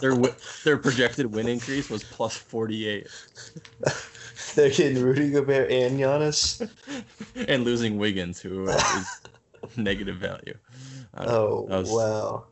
their 0.00 0.14
their 0.64 0.76
projected 0.76 1.26
win 1.34 1.48
increase 1.48 1.88
was 1.88 2.04
plus 2.04 2.36
forty 2.36 2.86
eight. 2.86 3.08
They're 4.54 4.70
getting 4.70 5.02
Rudy 5.02 5.30
Gobert 5.30 5.70
and 5.70 5.98
Giannis, 5.98 6.68
and 7.48 7.64
losing 7.64 7.98
Wiggins, 7.98 8.40
who 8.40 8.68
is 8.68 9.20
negative 9.76 10.16
value. 10.16 10.56
Oh 11.16 11.62
was, 11.62 11.90
wow! 11.90 12.44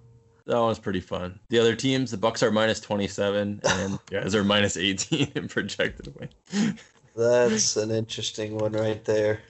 That 0.47 0.59
was 0.61 0.79
pretty 0.79 1.01
fun. 1.01 1.41
The 1.49 1.59
other 1.59 1.75
teams, 1.75 2.11
the 2.11 2.17
Bucks 2.17 2.43
are 2.43 2.51
minus 2.51 2.81
twenty 2.81 3.09
seven, 3.09 3.61
and 3.65 3.99
guys 4.07 4.35
are 4.35 4.45
minus 4.45 4.77
eighteen 4.77 5.33
in 5.35 5.49
projected 5.49 6.15
win. 6.19 6.75
That's 7.17 7.77
an 7.77 7.91
interesting 7.93 8.57
one 8.59 8.73
right 8.73 9.03
there. 9.05 9.41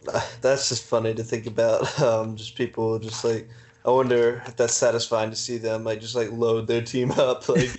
That's 0.42 0.68
just 0.68 0.84
funny 0.84 1.14
to 1.14 1.24
think 1.24 1.46
about. 1.46 1.98
Um, 2.00 2.36
just 2.36 2.56
people 2.56 2.98
just 2.98 3.24
like 3.24 3.48
I 3.86 3.90
wonder 3.90 4.42
if 4.46 4.56
that's 4.56 4.74
satisfying 4.74 5.30
to 5.30 5.36
see 5.36 5.58
them 5.58 5.82
like 5.84 6.00
just 6.00 6.14
like 6.14 6.30
load 6.30 6.66
their 6.66 6.82
team 6.82 7.10
up. 7.12 7.48
Like 7.48 7.70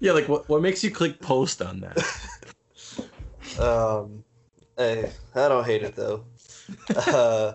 Yeah, 0.00 0.12
like 0.12 0.28
what 0.28 0.48
what 0.48 0.60
makes 0.62 0.82
you 0.82 0.90
click 0.90 1.20
post 1.20 1.62
on 1.62 1.80
that? 1.80 1.98
um 3.60 4.24
hey, 4.76 5.10
I 5.34 5.48
don't 5.48 5.64
hate 5.64 5.82
it 5.82 5.94
though. 5.94 6.24
Uh, 6.94 7.52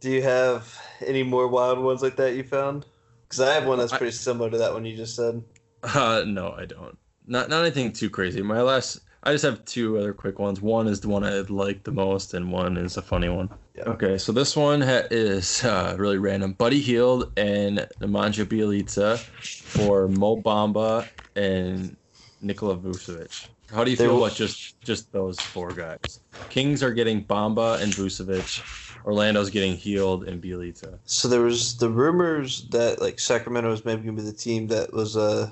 do 0.00 0.10
you 0.10 0.22
have 0.22 0.80
any 1.04 1.22
more 1.22 1.48
wild 1.48 1.78
ones 1.78 2.02
like 2.02 2.16
that 2.16 2.34
you 2.34 2.42
found? 2.42 2.86
Because 3.34 3.50
I 3.50 3.54
have 3.54 3.66
one 3.66 3.78
that's 3.78 3.90
pretty 3.90 4.06
I, 4.06 4.10
similar 4.10 4.48
to 4.48 4.58
that 4.58 4.72
one 4.72 4.84
you 4.84 4.96
just 4.96 5.16
said. 5.16 5.42
Uh, 5.82 6.22
no, 6.24 6.52
I 6.56 6.66
don't. 6.66 6.96
Not 7.26 7.48
not 7.48 7.62
anything 7.62 7.92
too 7.92 8.08
crazy. 8.08 8.42
My 8.42 8.62
last, 8.62 9.00
I 9.24 9.32
just 9.32 9.44
have 9.44 9.64
two 9.64 9.98
other 9.98 10.12
quick 10.12 10.38
ones. 10.38 10.60
One 10.60 10.86
is 10.86 11.00
the 11.00 11.08
one 11.08 11.24
I 11.24 11.40
like 11.40 11.82
the 11.82 11.90
most, 11.90 12.34
and 12.34 12.52
one 12.52 12.76
is 12.76 12.96
a 12.96 13.02
funny 13.02 13.28
one. 13.28 13.50
Yeah. 13.76 13.84
Okay, 13.84 14.18
so 14.18 14.30
this 14.30 14.54
one 14.54 14.80
ha- 14.80 15.08
is 15.10 15.64
uh, 15.64 15.96
really 15.98 16.18
random. 16.18 16.52
Buddy 16.52 16.80
Hield 16.80 17.32
and 17.36 17.88
Nemanja 18.00 18.44
Bjelica 18.44 19.18
for 19.18 20.06
Mo 20.06 20.36
Bamba 20.36 21.08
and 21.34 21.96
Nikola 22.40 22.76
Vucevic. 22.76 23.48
How 23.72 23.82
do 23.82 23.90
you 23.90 23.96
feel 23.96 24.16
about 24.16 24.36
just 24.36 24.80
just 24.84 25.10
those 25.10 25.40
four 25.40 25.72
guys? 25.72 26.20
Kings 26.50 26.84
are 26.84 26.92
getting 26.92 27.24
Bamba 27.24 27.82
and 27.82 27.92
Vucevic. 27.92 28.83
Orlando's 29.04 29.50
getting 29.50 29.76
Hield 29.76 30.24
and 30.24 30.42
Bjelica. 30.42 30.98
So 31.04 31.28
there 31.28 31.42
was 31.42 31.76
the 31.76 31.90
rumors 31.90 32.66
that 32.68 33.00
like 33.00 33.20
Sacramento 33.20 33.70
was 33.70 33.84
maybe 33.84 34.02
gonna 34.02 34.16
be 34.16 34.22
the 34.22 34.32
team 34.32 34.68
that 34.68 34.92
was 34.92 35.16
uh 35.16 35.50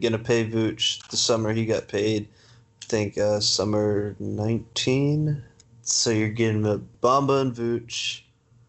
gonna 0.00 0.18
pay 0.18 0.48
Vooch 0.48 1.06
the 1.08 1.16
summer 1.16 1.52
he 1.52 1.66
got 1.66 1.88
paid. 1.88 2.28
I 2.82 2.86
think 2.86 3.18
uh, 3.18 3.40
summer 3.40 4.14
nineteen. 4.18 5.42
So 5.82 6.10
you're 6.10 6.28
getting 6.28 6.66
a 6.66 6.78
Bamba 7.02 7.40
and 7.40 7.54
Vooch. 7.54 8.20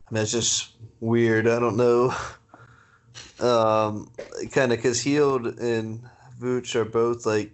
I 0.10 0.14
mean, 0.14 0.24
it's 0.24 0.32
just 0.32 0.72
weird. 1.00 1.48
I 1.48 1.60
don't 1.60 1.78
know. 1.78 2.16
Um, 3.40 4.10
kind 4.52 4.72
of 4.72 4.78
because 4.78 5.02
Hield 5.02 5.60
and 5.60 6.02
Vooch 6.40 6.76
are 6.76 6.86
both 6.86 7.26
like 7.26 7.52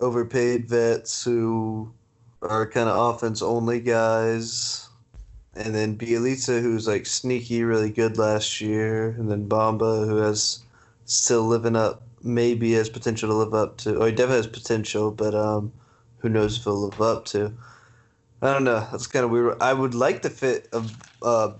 overpaid 0.00 0.68
vets 0.68 1.22
who 1.22 1.92
are 2.42 2.68
kind 2.68 2.88
of 2.88 3.14
offense 3.14 3.42
only 3.42 3.80
guys. 3.80 4.88
And 5.56 5.74
then 5.74 5.96
Bjelica, 5.96 6.60
who's 6.60 6.88
like 6.88 7.06
sneaky, 7.06 7.62
really 7.62 7.90
good 7.90 8.18
last 8.18 8.60
year, 8.60 9.10
and 9.10 9.30
then 9.30 9.48
Bamba, 9.48 10.06
who 10.06 10.16
has 10.16 10.60
still 11.04 11.42
living 11.42 11.76
up, 11.76 12.02
maybe 12.22 12.72
has 12.72 12.88
potential 12.88 13.28
to 13.28 13.34
live 13.34 13.54
up 13.54 13.76
to. 13.78 13.96
Or 13.96 14.06
he 14.06 14.12
definitely 14.12 14.36
has 14.36 14.46
potential, 14.48 15.10
but 15.10 15.34
um, 15.34 15.72
who 16.18 16.28
knows 16.28 16.56
if 16.56 16.64
he'll 16.64 16.88
live 16.88 17.00
up 17.00 17.24
to. 17.26 17.52
I 18.42 18.52
don't 18.52 18.64
know. 18.64 18.86
That's 18.90 19.06
kind 19.06 19.24
of 19.24 19.30
weird. 19.30 19.56
I 19.60 19.72
would 19.72 19.94
like 19.94 20.22
the 20.22 20.30
fit 20.30 20.68
of 20.72 20.94
uh, 21.22 21.52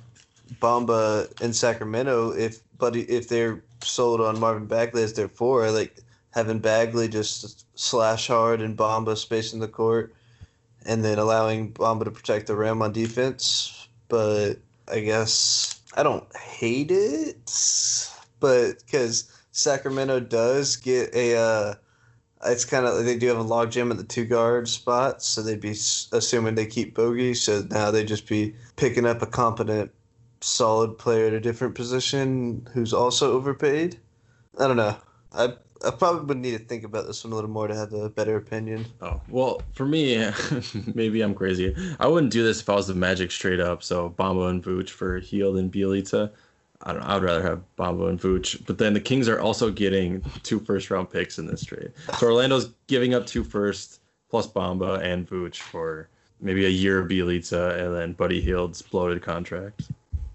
Bamba 0.61 1.41
in 1.41 1.53
Sacramento 1.53 2.33
if, 2.33 2.61
but 2.79 2.97
if 2.97 3.29
they're 3.29 3.63
sold 3.83 4.21
on 4.21 4.41
Marvin 4.41 4.67
Bagley 4.67 5.03
as 5.03 5.13
their 5.15 5.29
four, 5.29 5.71
like 5.71 5.97
having 6.31 6.59
Bagley 6.59 7.09
just 7.09 7.65
slash 7.79 8.27
hard 8.27 8.61
and 8.61 8.77
Bamba 8.77 9.17
spacing 9.17 9.61
the 9.61 9.69
court 9.69 10.13
and 10.85 11.05
then 11.05 11.19
allowing 11.19 11.73
Bamba 11.73 12.05
to 12.05 12.11
protect 12.11 12.47
the 12.47 12.57
rim 12.57 12.83
on 12.83 12.93
defense. 12.93 13.84
But 14.09 14.55
I 14.91 15.01
guess 15.01 15.81
I 15.97 16.03
don't 16.03 16.25
hate 16.37 16.91
it, 16.91 17.51
but 18.41 18.85
because 18.85 19.31
Sacramento 19.53 20.21
does 20.21 20.77
get 20.77 21.15
a, 21.15 21.37
uh, 21.37 21.75
it's 22.47 22.65
kind 22.65 22.87
of 22.87 23.05
they 23.05 23.17
do 23.17 23.29
have 23.29 23.39
a 23.39 23.43
log 23.43 23.71
jam 23.71 23.91
at 23.91 23.97
the 23.97 24.05
two 24.05 24.25
guard 24.25 24.69
spot, 24.69 25.23
so 25.23 25.43
they'd 25.43 25.61
be 25.61 25.71
assuming 26.13 26.55
they 26.55 26.67
keep 26.67 26.95
Bogi. 26.95 27.37
So 27.37 27.65
now 27.71 27.91
they'd 27.91 28.09
just 28.09 28.29
be 28.29 28.55
picking 28.77 29.07
up 29.07 29.23
a 29.23 29.27
competent, 29.27 29.91
solid 30.41 30.99
player 30.99 31.29
at 31.29 31.33
a 31.33 31.41
different 31.41 31.75
position 31.75 32.69
who's 32.73 32.93
also 32.93 33.33
overpaid. 33.33 33.99
I 34.59 34.67
don't 34.67 34.77
know. 34.77 34.97
I 35.33 35.55
I 35.87 35.91
probably 35.91 36.25
would 36.27 36.39
need 36.39 36.53
to 36.53 36.59
think 36.59 36.85
about 36.85 37.07
this 37.07 37.25
one 37.25 37.33
a 37.33 37.37
little 37.37 37.51
more 37.51 37.69
to 37.69 37.75
have 37.75 37.93
a 37.93 38.09
better 38.09 38.37
opinion. 38.37 38.87
Oh 39.01 39.21
well, 39.29 39.63
for 39.73 39.87
me, 39.87 40.31
maybe 40.95 41.23
I'm 41.23 41.35
crazy. 41.35 41.75
I 42.01 42.07
wouldn't 42.07 42.33
do 42.33 42.43
this 42.43 42.61
if 42.61 42.69
I 42.69 42.75
was 42.75 42.87
the 42.87 42.95
Magic 42.95 43.31
straight 43.31 43.61
up. 43.61 43.83
So 43.83 44.15
Bamba 44.19 44.51
and 44.51 44.63
Vooch 44.63 44.91
for 44.91 45.19
Hield 45.19 45.57
and 45.57 45.73
Bjelica. 45.73 46.31
I 46.83 46.93
don't. 46.93 47.01
know, 47.01 47.07
I 47.07 47.15
would 47.15 47.23
rather 47.23 47.43
have 47.43 47.63
Bamba 47.79 48.09
and 48.09 48.21
Vooch. 48.21 48.65
But 48.67 48.79
then 48.79 48.95
the 48.95 49.01
Kings 49.01 49.29
are 49.29 49.41
also 49.41 49.71
getting 49.71 50.23
two 50.43 50.61
first 50.61 50.91
round 50.91 51.11
picks 51.11 51.39
in 51.39 51.47
this 51.47 51.65
trade. 51.65 51.93
So 52.19 52.27
Orlando's 52.33 52.71
giving 52.87 53.15
up 53.15 53.27
two 53.27 53.45
first 53.45 54.01
plus 54.29 54.47
Bamba 54.47 55.01
and 55.01 55.29
Vooch 55.29 55.57
for 55.57 56.09
maybe 56.41 56.67
a 56.67 56.71
year 56.71 57.01
of 57.01 57.09
Bjelica 57.09 57.79
and 57.79 57.95
then 57.95 58.13
Buddy 58.13 58.41
Hield's 58.41 58.83
bloated 58.83 59.23
contract. 59.23 59.91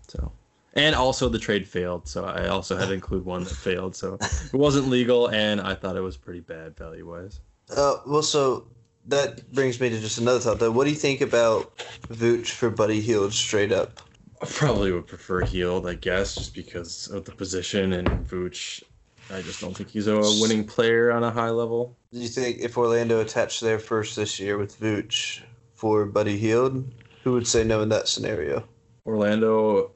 So. 0.07 0.31
And 0.79 0.95
also 0.95 1.27
the 1.27 1.37
trade 1.37 1.67
failed, 1.67 2.07
so 2.07 2.23
I 2.23 2.47
also 2.47 2.77
had 2.77 2.87
to 2.87 2.93
include 2.93 3.25
one 3.25 3.43
that 3.43 3.49
failed. 3.49 3.97
So 3.97 4.17
it 4.21 4.53
wasn't 4.53 4.87
legal, 4.87 5.27
and 5.27 5.59
I 5.59 5.75
thought 5.75 5.97
it 5.97 6.01
was 6.01 6.15
pretty 6.15 6.39
bad 6.39 6.77
value 6.77 7.05
wise. 7.05 7.41
Uh, 7.75 7.97
well, 8.07 8.21
so 8.21 8.65
that 9.07 9.51
brings 9.51 9.77
me 9.81 9.89
to 9.89 9.99
just 9.99 10.19
another 10.19 10.39
thought. 10.39 10.59
Though, 10.59 10.71
what 10.71 10.85
do 10.85 10.91
you 10.91 10.95
think 10.95 11.19
about 11.19 11.77
Vooch 12.07 12.51
for 12.51 12.69
Buddy 12.69 13.01
Hield 13.01 13.33
straight 13.33 13.73
up? 13.73 13.99
I 14.41 14.45
probably 14.45 14.93
would 14.93 15.05
prefer 15.05 15.41
Hield, 15.41 15.85
I 15.85 15.95
guess, 15.95 16.35
just 16.35 16.55
because 16.55 17.09
of 17.09 17.25
the 17.25 17.33
position 17.33 17.91
and 17.91 18.07
Vooch. 18.25 18.81
I 19.29 19.41
just 19.41 19.59
don't 19.59 19.75
think 19.75 19.89
he's 19.89 20.07
a 20.07 20.17
winning 20.39 20.63
player 20.63 21.11
on 21.11 21.25
a 21.25 21.29
high 21.29 21.49
level. 21.49 21.97
Do 22.13 22.19
you 22.19 22.29
think 22.29 22.59
if 22.59 22.77
Orlando 22.77 23.19
attached 23.19 23.59
their 23.59 23.79
first 23.79 24.15
this 24.15 24.39
year 24.39 24.57
with 24.57 24.79
Vooch 24.79 25.41
for 25.73 26.05
Buddy 26.05 26.37
Hield, 26.37 26.89
who 27.25 27.33
would 27.33 27.47
say 27.47 27.65
no 27.65 27.81
in 27.81 27.89
that 27.89 28.07
scenario? 28.07 28.63
Orlando's 29.05 29.91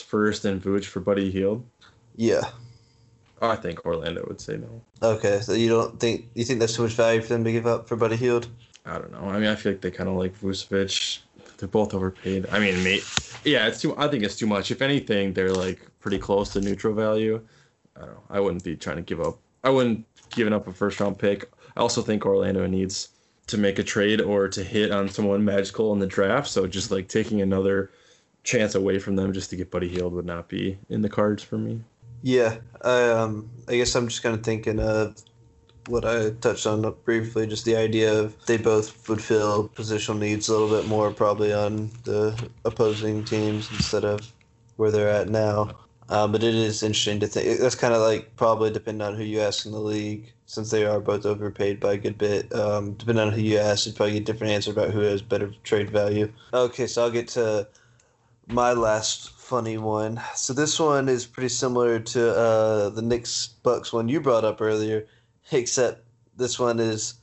first 0.00 0.44
and 0.44 0.62
Vooch 0.62 0.84
for 0.84 1.00
Buddy 1.00 1.30
Hield. 1.30 1.64
Yeah. 2.16 2.50
Oh, 3.42 3.48
I 3.48 3.56
think 3.56 3.84
Orlando 3.84 4.24
would 4.28 4.40
say 4.40 4.56
no. 4.56 4.80
Okay, 5.02 5.40
so 5.40 5.52
you 5.52 5.68
don't 5.68 5.98
think 6.00 6.28
you 6.34 6.44
think 6.44 6.60
there's 6.60 6.76
too 6.76 6.82
much 6.82 6.92
value 6.92 7.20
for 7.20 7.28
them 7.28 7.44
to 7.44 7.52
give 7.52 7.66
up 7.66 7.88
for 7.88 7.96
Buddy 7.96 8.16
Hield? 8.16 8.48
I 8.86 8.98
don't 8.98 9.12
know. 9.12 9.28
I 9.28 9.38
mean, 9.38 9.48
I 9.48 9.54
feel 9.54 9.72
like 9.72 9.80
they 9.80 9.90
kind 9.90 10.08
of 10.08 10.16
like 10.16 10.38
Vucevic. 10.40 11.20
They're 11.58 11.68
both 11.68 11.94
overpaid. 11.94 12.46
I 12.50 12.58
mean, 12.58 12.82
mate, 12.82 13.04
yeah, 13.44 13.66
it's 13.66 13.80
too. 13.80 13.94
I 13.96 14.08
think 14.08 14.24
it's 14.24 14.36
too 14.36 14.46
much. 14.46 14.70
If 14.70 14.82
anything, 14.82 15.32
they're 15.32 15.52
like 15.52 15.86
pretty 16.00 16.18
close 16.18 16.52
to 16.54 16.60
neutral 16.60 16.94
value. 16.94 17.40
I 17.96 18.00
don't 18.00 18.10
know. 18.10 18.22
I 18.30 18.40
wouldn't 18.40 18.64
be 18.64 18.76
trying 18.76 18.96
to 18.96 19.02
give 19.02 19.20
up. 19.20 19.38
I 19.62 19.70
wouldn't 19.70 20.04
giving 20.30 20.52
up 20.52 20.66
a 20.66 20.72
first 20.72 21.00
round 21.00 21.18
pick. 21.18 21.50
I 21.76 21.80
also 21.80 22.02
think 22.02 22.24
Orlando 22.24 22.66
needs 22.66 23.08
to 23.46 23.58
make 23.58 23.78
a 23.78 23.84
trade 23.84 24.20
or 24.20 24.48
to 24.48 24.64
hit 24.64 24.90
on 24.90 25.08
someone 25.08 25.44
magical 25.44 25.92
in 25.92 25.98
the 25.98 26.06
draft. 26.06 26.48
So 26.48 26.66
just 26.66 26.90
like 26.90 27.08
taking 27.08 27.40
another 27.42 27.90
chance 28.44 28.74
away 28.74 28.98
from 28.98 29.16
them 29.16 29.32
just 29.32 29.50
to 29.50 29.56
get 29.56 29.70
Buddy 29.70 29.88
Hield 29.88 30.12
would 30.12 30.26
not 30.26 30.48
be 30.48 30.78
in 30.88 31.02
the 31.02 31.08
cards 31.08 31.42
for 31.42 31.58
me. 31.58 31.82
Yeah, 32.22 32.58
I 32.82 33.08
um, 33.08 33.50
I 33.68 33.76
guess 33.76 33.94
I'm 33.94 34.08
just 34.08 34.22
kind 34.22 34.34
of 34.34 34.42
thinking 34.42 34.78
of 34.78 35.16
what 35.88 36.04
I 36.04 36.30
touched 36.30 36.66
on 36.66 36.90
briefly, 37.04 37.46
just 37.46 37.64
the 37.64 37.76
idea 37.76 38.18
of 38.18 38.34
they 38.46 38.56
both 38.56 39.08
would 39.08 39.20
fill 39.20 39.68
positional 39.68 40.18
needs 40.18 40.48
a 40.48 40.52
little 40.52 40.70
bit 40.70 40.88
more 40.88 41.10
probably 41.10 41.52
on 41.52 41.90
the 42.04 42.48
opposing 42.64 43.24
teams 43.24 43.70
instead 43.70 44.04
of 44.04 44.32
where 44.76 44.90
they're 44.90 45.10
at 45.10 45.28
now. 45.28 45.76
Um, 46.08 46.32
but 46.32 46.42
it 46.42 46.54
is 46.54 46.82
interesting 46.82 47.20
to 47.20 47.26
think. 47.26 47.60
That's 47.60 47.74
kind 47.74 47.94
of 47.94 48.00
like 48.00 48.36
probably 48.36 48.70
depending 48.70 49.06
on 49.06 49.14
who 49.14 49.24
you 49.24 49.40
ask 49.40 49.64
in 49.64 49.72
the 49.72 49.78
league, 49.78 50.32
since 50.46 50.70
they 50.70 50.84
are 50.84 51.00
both 51.00 51.24
overpaid 51.26 51.80
by 51.80 51.94
a 51.94 51.98
good 51.98 52.18
bit. 52.18 52.54
Um, 52.54 52.92
depending 52.94 53.26
on 53.26 53.32
who 53.32 53.40
you 53.40 53.58
ask, 53.58 53.86
you'd 53.86 53.96
probably 53.96 54.14
get 54.14 54.22
a 54.22 54.32
different 54.32 54.52
answer 54.52 54.70
about 54.70 54.90
who 54.90 55.00
has 55.00 55.22
better 55.22 55.52
trade 55.62 55.90
value. 55.90 56.30
Okay, 56.52 56.86
so 56.86 57.02
I'll 57.02 57.10
get 57.10 57.28
to 57.28 57.66
my 58.48 58.72
last 58.72 59.30
funny 59.38 59.78
one. 59.78 60.20
So 60.34 60.52
this 60.52 60.78
one 60.80 61.08
is 61.08 61.26
pretty 61.26 61.48
similar 61.48 61.98
to 62.00 62.36
uh, 62.36 62.88
the 62.90 63.02
Knicks 63.02 63.48
Bucks 63.62 63.92
one 63.92 64.08
you 64.08 64.20
brought 64.20 64.44
up 64.44 64.60
earlier, 64.60 65.06
except 65.52 66.02
this 66.36 66.58
one 66.58 66.80
is 66.80 67.14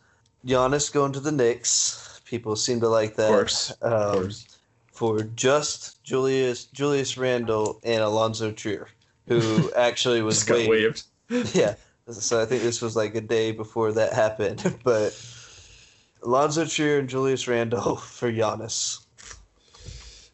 Giannis 0.46 0.92
going 0.92 1.12
to 1.14 1.20
the 1.20 1.32
Knicks. 1.32 2.22
People 2.26 2.56
seem 2.56 2.80
to 2.80 2.88
like 2.90 3.16
that. 3.16 3.30
Of 3.30 3.36
course, 3.36 3.72
Um, 3.82 3.92
of 3.94 4.14
course. 4.14 4.46
For 4.92 5.24
just 5.24 6.04
Julius 6.04 6.66
Julius 6.66 7.18
Randle 7.18 7.80
and 7.84 8.02
Alonzo 8.04 8.52
Trier, 8.52 8.88
who 9.28 9.72
actually 9.76 10.22
was 10.22 10.36
Just 10.38 10.48
got 10.48 10.68
waived. 10.70 11.04
waived. 11.30 11.56
Yeah. 11.56 11.76
So 12.12 12.42
I 12.42 12.46
think 12.46 12.62
this 12.62 12.82
was 12.82 12.96
like 12.96 13.16
a 13.16 13.22
day 13.22 13.52
before 13.52 13.92
that 13.94 14.14
happened, 14.14 14.78
but 14.84 15.18
Alonzo 16.24 16.66
Trier 16.66 17.00
and 17.00 17.10
Julius 17.10 17.48
Randle 17.48 17.96
for 17.96 18.32
Giannis. 18.32 19.00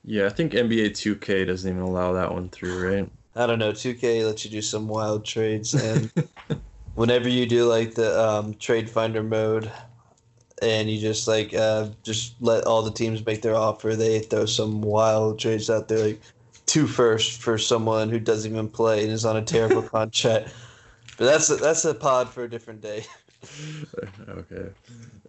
Yeah, 0.07 0.25
I 0.25 0.29
think 0.29 0.55
NBA 0.55 0.89
2K 0.89 1.45
doesn't 1.45 1.69
even 1.69 1.83
allow 1.83 2.13
that 2.13 2.31
one 2.33 2.49
through, 2.49 2.79
right? 2.79 3.11
I 3.35 3.45
don't 3.45 3.59
know. 3.59 3.71
2K 3.73 4.23
lets 4.25 4.43
you 4.45 4.51
do 4.51 4.61
some 4.61 4.87
wild 4.87 5.23
trades, 5.25 5.75
and 5.75 6.11
whenever 6.95 7.29
you 7.29 7.45
do 7.47 7.65
like 7.65 7.95
the 7.95 8.19
um, 8.21 8.55
trade 8.55 8.89
finder 8.89 9.23
mode, 9.23 9.71
and 10.61 10.89
you 10.89 10.99
just 10.99 11.27
like 11.27 11.53
uh, 11.53 11.89
just 12.03 12.35
let 12.41 12.65
all 12.65 12.83
the 12.83 12.91
teams 12.91 13.25
make 13.25 13.41
their 13.43 13.55
offer, 13.55 13.95
they 13.95 14.19
throw 14.21 14.45
some 14.47 14.81
wild 14.81 15.39
trades 15.39 15.69
out 15.69 15.87
there, 15.89 15.99
like 16.07 16.21
two 16.67 16.87
first 16.87 17.41
for 17.41 17.57
someone 17.57 18.09
who 18.09 18.19
doesn't 18.19 18.51
even 18.51 18.69
play 18.69 19.03
and 19.03 19.11
is 19.11 19.25
on 19.25 19.37
a 19.37 19.43
terrible 19.43 19.83
contract. 19.89 20.49
But 21.17 21.25
that's 21.25 21.49
a, 21.49 21.57
that's 21.57 21.85
a 21.85 21.93
pod 21.95 22.29
for 22.29 22.43
a 22.43 22.49
different 22.49 22.81
day. 22.81 23.05
okay. 24.29 24.69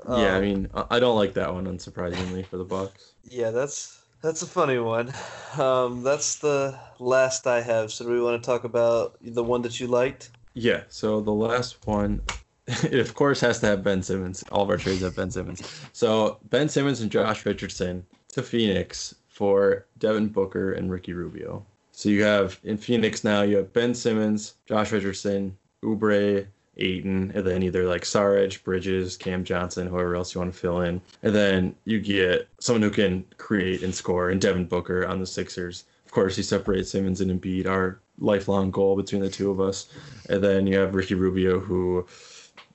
yeah, 0.06 0.36
I 0.36 0.40
Um, 0.40 0.42
mean, 0.42 0.68
I 0.74 0.86
I 0.96 1.00
don't 1.00 1.16
like 1.16 1.34
that 1.34 1.52
one, 1.54 1.66
unsurprisingly, 1.66 2.46
for 2.46 2.56
the 2.58 2.64
Bucks. 2.64 3.14
Yeah, 3.24 3.50
that's 3.50 3.97
that's 4.20 4.42
a 4.42 4.46
funny 4.46 4.78
one. 4.78 5.12
Um, 5.56 6.02
that's 6.02 6.36
the 6.36 6.78
last 6.98 7.46
I 7.46 7.60
have. 7.60 7.92
So 7.92 8.04
do 8.04 8.10
we 8.10 8.20
want 8.20 8.42
to 8.42 8.46
talk 8.46 8.64
about 8.64 9.16
the 9.20 9.44
one 9.44 9.62
that 9.62 9.78
you 9.78 9.86
liked? 9.86 10.30
Yeah. 10.54 10.82
So 10.88 11.20
the 11.20 11.32
last 11.32 11.86
one, 11.86 12.20
it 12.66 12.98
of 12.98 13.14
course 13.14 13.40
has 13.40 13.60
to 13.60 13.66
have 13.66 13.84
Ben 13.84 14.02
Simmons. 14.02 14.44
All 14.50 14.62
of 14.62 14.70
our 14.70 14.76
trades 14.76 15.02
have 15.02 15.16
Ben 15.16 15.30
Simmons. 15.30 15.62
So 15.92 16.38
Ben 16.50 16.68
Simmons 16.68 17.00
and 17.00 17.10
Josh 17.10 17.46
Richardson 17.46 18.04
to 18.32 18.42
Phoenix 18.42 19.14
for 19.28 19.86
Devin 19.98 20.28
Booker 20.28 20.72
and 20.72 20.90
Ricky 20.90 21.12
Rubio. 21.12 21.64
So 21.92 22.08
you 22.08 22.24
have 22.24 22.60
in 22.64 22.76
Phoenix 22.76 23.24
now 23.24 23.42
you 23.42 23.56
have 23.56 23.72
Ben 23.72 23.94
Simmons, 23.94 24.54
Josh 24.66 24.92
Richardson, 24.92 25.56
Oubre, 25.84 26.46
Ayton, 26.78 27.32
and 27.34 27.46
then 27.46 27.62
either 27.62 27.86
like 27.86 28.04
Sarge, 28.04 28.62
Bridges, 28.64 29.16
Cam 29.16 29.44
Johnson, 29.44 29.86
whoever 29.86 30.14
else 30.14 30.34
you 30.34 30.40
want 30.40 30.52
to 30.52 30.58
fill 30.58 30.80
in. 30.80 31.00
And 31.22 31.34
then 31.34 31.74
you 31.84 32.00
get 32.00 32.48
someone 32.60 32.82
who 32.82 32.90
can 32.90 33.24
create 33.36 33.82
and 33.82 33.94
score, 33.94 34.30
and 34.30 34.40
Devin 34.40 34.66
Booker 34.66 35.06
on 35.06 35.20
the 35.20 35.26
Sixers. 35.26 35.84
Of 36.06 36.12
course, 36.12 36.36
you 36.36 36.42
separate 36.42 36.86
Simmons 36.86 37.20
and 37.20 37.30
Embiid, 37.30 37.66
our 37.66 38.00
lifelong 38.18 38.70
goal 38.70 38.96
between 38.96 39.22
the 39.22 39.30
two 39.30 39.50
of 39.50 39.60
us. 39.60 39.88
And 40.28 40.42
then 40.42 40.66
you 40.66 40.78
have 40.78 40.94
Ricky 40.94 41.14
Rubio, 41.14 41.60
who 41.60 42.06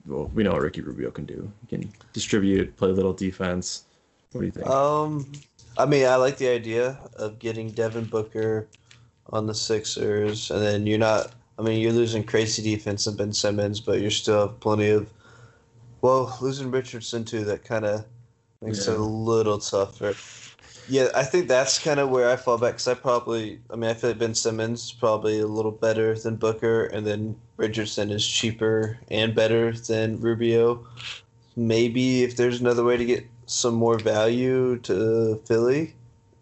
well, 0.06 0.30
we 0.34 0.42
know 0.42 0.52
what 0.52 0.62
Ricky 0.62 0.82
Rubio 0.82 1.10
can 1.10 1.24
do. 1.24 1.50
He 1.62 1.76
can 1.76 1.92
distribute, 2.12 2.76
play 2.76 2.90
a 2.90 2.92
little 2.92 3.12
defense. 3.12 3.84
What 4.32 4.40
do 4.40 4.46
you 4.46 4.52
think? 4.52 4.66
Um, 4.66 5.30
I 5.78 5.86
mean, 5.86 6.06
I 6.06 6.16
like 6.16 6.36
the 6.36 6.48
idea 6.48 6.98
of 7.16 7.38
getting 7.38 7.70
Devin 7.70 8.04
Booker 8.04 8.68
on 9.30 9.46
the 9.46 9.54
Sixers, 9.54 10.50
and 10.50 10.62
then 10.62 10.86
you're 10.86 10.98
not. 10.98 11.32
I 11.58 11.62
mean, 11.62 11.80
you're 11.80 11.92
losing 11.92 12.24
crazy 12.24 12.62
defense 12.62 13.06
and 13.06 13.16
Ben 13.16 13.32
Simmons, 13.32 13.80
but 13.80 14.00
you're 14.00 14.10
still 14.10 14.48
have 14.48 14.60
plenty 14.60 14.90
of. 14.90 15.08
Well, 16.02 16.36
losing 16.40 16.70
Richardson 16.70 17.24
too, 17.24 17.44
that 17.44 17.64
kind 17.64 17.84
of 17.84 18.04
makes 18.60 18.86
Yeah. 18.86 18.94
it 18.94 19.00
a 19.00 19.02
little 19.02 19.58
tougher. 19.58 20.14
Yeah, 20.86 21.08
I 21.14 21.22
think 21.24 21.48
that's 21.48 21.78
kind 21.78 21.98
of 21.98 22.10
where 22.10 22.28
I 22.28 22.36
fall 22.36 22.58
back 22.58 22.72
because 22.72 22.88
I 22.88 22.94
probably, 22.94 23.58
I 23.70 23.76
mean, 23.76 23.88
I 23.88 23.94
feel 23.94 24.10
like 24.10 24.18
Ben 24.18 24.34
Simmons 24.34 24.84
is 24.84 24.92
probably 24.92 25.40
a 25.40 25.46
little 25.46 25.70
better 25.70 26.18
than 26.18 26.36
Booker, 26.36 26.84
and 26.86 27.06
then 27.06 27.36
Richardson 27.56 28.10
is 28.10 28.26
cheaper 28.26 28.98
and 29.08 29.34
better 29.34 29.72
than 29.72 30.20
Rubio. 30.20 30.84
Maybe 31.56 32.22
if 32.22 32.36
there's 32.36 32.60
another 32.60 32.84
way 32.84 32.98
to 32.98 33.04
get 33.04 33.26
some 33.46 33.74
more 33.74 33.98
value 33.98 34.76
to 34.80 35.40
Philly, 35.46 35.94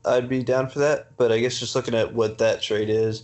I'd 0.05 0.29
be 0.29 0.43
down 0.43 0.69
for 0.69 0.81
that. 0.81 1.17
But 1.17 1.31
I 1.31 1.39
guess 1.39 1.61
just 1.61 1.77
looking 1.77 1.95
at 1.95 2.13
what 2.15 2.39
that 2.39 2.63
trade 2.63 2.91
is, 2.91 3.23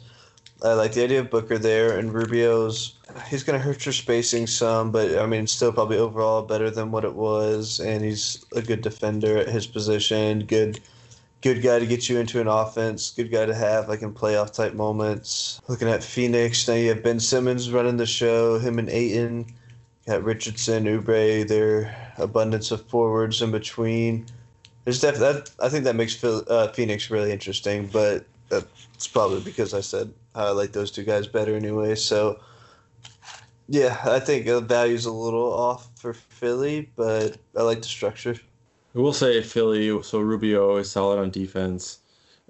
I 0.62 0.72
like 0.72 0.92
the 0.92 1.04
idea 1.04 1.20
of 1.20 1.30
Booker 1.30 1.56
there 1.56 1.96
and 1.98 2.12
Rubio's. 2.12 2.94
He's 3.28 3.44
going 3.44 3.58
to 3.58 3.64
hurt 3.64 3.86
your 3.86 3.92
spacing 3.92 4.46
some, 4.46 4.90
but 4.90 5.16
I 5.16 5.26
mean, 5.26 5.46
still 5.46 5.72
probably 5.72 5.98
overall 5.98 6.42
better 6.42 6.68
than 6.68 6.90
what 6.90 7.04
it 7.04 7.14
was. 7.14 7.78
And 7.78 8.04
he's 8.04 8.44
a 8.54 8.62
good 8.62 8.82
defender 8.82 9.38
at 9.38 9.48
his 9.48 9.66
position. 9.66 10.44
Good, 10.46 10.80
good 11.42 11.62
guy 11.62 11.78
to 11.78 11.86
get 11.86 12.08
you 12.08 12.18
into 12.18 12.40
an 12.40 12.48
offense. 12.48 13.12
Good 13.12 13.30
guy 13.30 13.46
to 13.46 13.54
have 13.54 13.88
like 13.88 14.02
in 14.02 14.12
playoff 14.12 14.52
type 14.52 14.74
moments. 14.74 15.60
Looking 15.68 15.88
at 15.88 16.02
Phoenix 16.02 16.66
now, 16.66 16.74
you 16.74 16.88
have 16.88 17.04
Ben 17.04 17.20
Simmons 17.20 17.70
running 17.70 17.96
the 17.96 18.06
show. 18.06 18.58
Him 18.58 18.80
and 18.80 18.88
Ayton. 18.88 19.46
Got 20.08 20.24
Richardson, 20.24 20.86
Oubre, 20.86 21.46
their 21.46 21.94
abundance 22.16 22.70
of 22.70 22.84
forwards 22.86 23.42
in 23.42 23.50
between. 23.50 24.24
There's 24.84 25.00
def- 25.00 25.18
that 25.18 25.50
I 25.60 25.68
think 25.68 25.84
that 25.84 25.96
makes 25.96 26.24
uh, 26.24 26.72
Phoenix 26.74 27.10
really 27.10 27.30
interesting, 27.30 27.86
but 27.92 28.24
that's 28.48 29.06
probably 29.06 29.40
because 29.40 29.74
I 29.74 29.80
said 29.80 30.12
I 30.34 30.50
like 30.50 30.72
those 30.72 30.90
two 30.90 31.04
guys 31.04 31.26
better 31.26 31.54
anyway. 31.54 31.94
So 31.94 32.40
yeah, 33.68 33.98
I 34.04 34.18
think 34.20 34.46
the 34.46 34.60
value's 34.60 35.04
a 35.06 35.12
little 35.12 35.52
off 35.52 35.88
for 35.96 36.14
Philly, 36.14 36.90
but 36.96 37.36
I 37.56 37.62
like 37.62 37.82
the 37.82 37.88
structure. 37.88 38.36
I 38.94 38.98
will 38.98 39.12
say 39.12 39.42
Philly. 39.42 40.02
So 40.02 40.20
Rubio 40.20 40.76
is 40.76 40.90
solid 40.90 41.18
on 41.18 41.30
defense. 41.30 41.98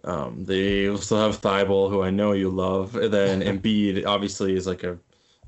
Um, 0.05 0.44
they 0.44 0.94
still 0.96 1.18
have 1.18 1.40
Thybulle, 1.40 1.90
who 1.90 2.03
I 2.03 2.11
know 2.11 2.32
you 2.32 2.51
love, 2.51 2.94
and 2.94 3.12
then 3.12 3.40
Embiid 3.61 4.07
obviously 4.07 4.55
is 4.55 4.66
like 4.66 4.84
a 4.84 4.96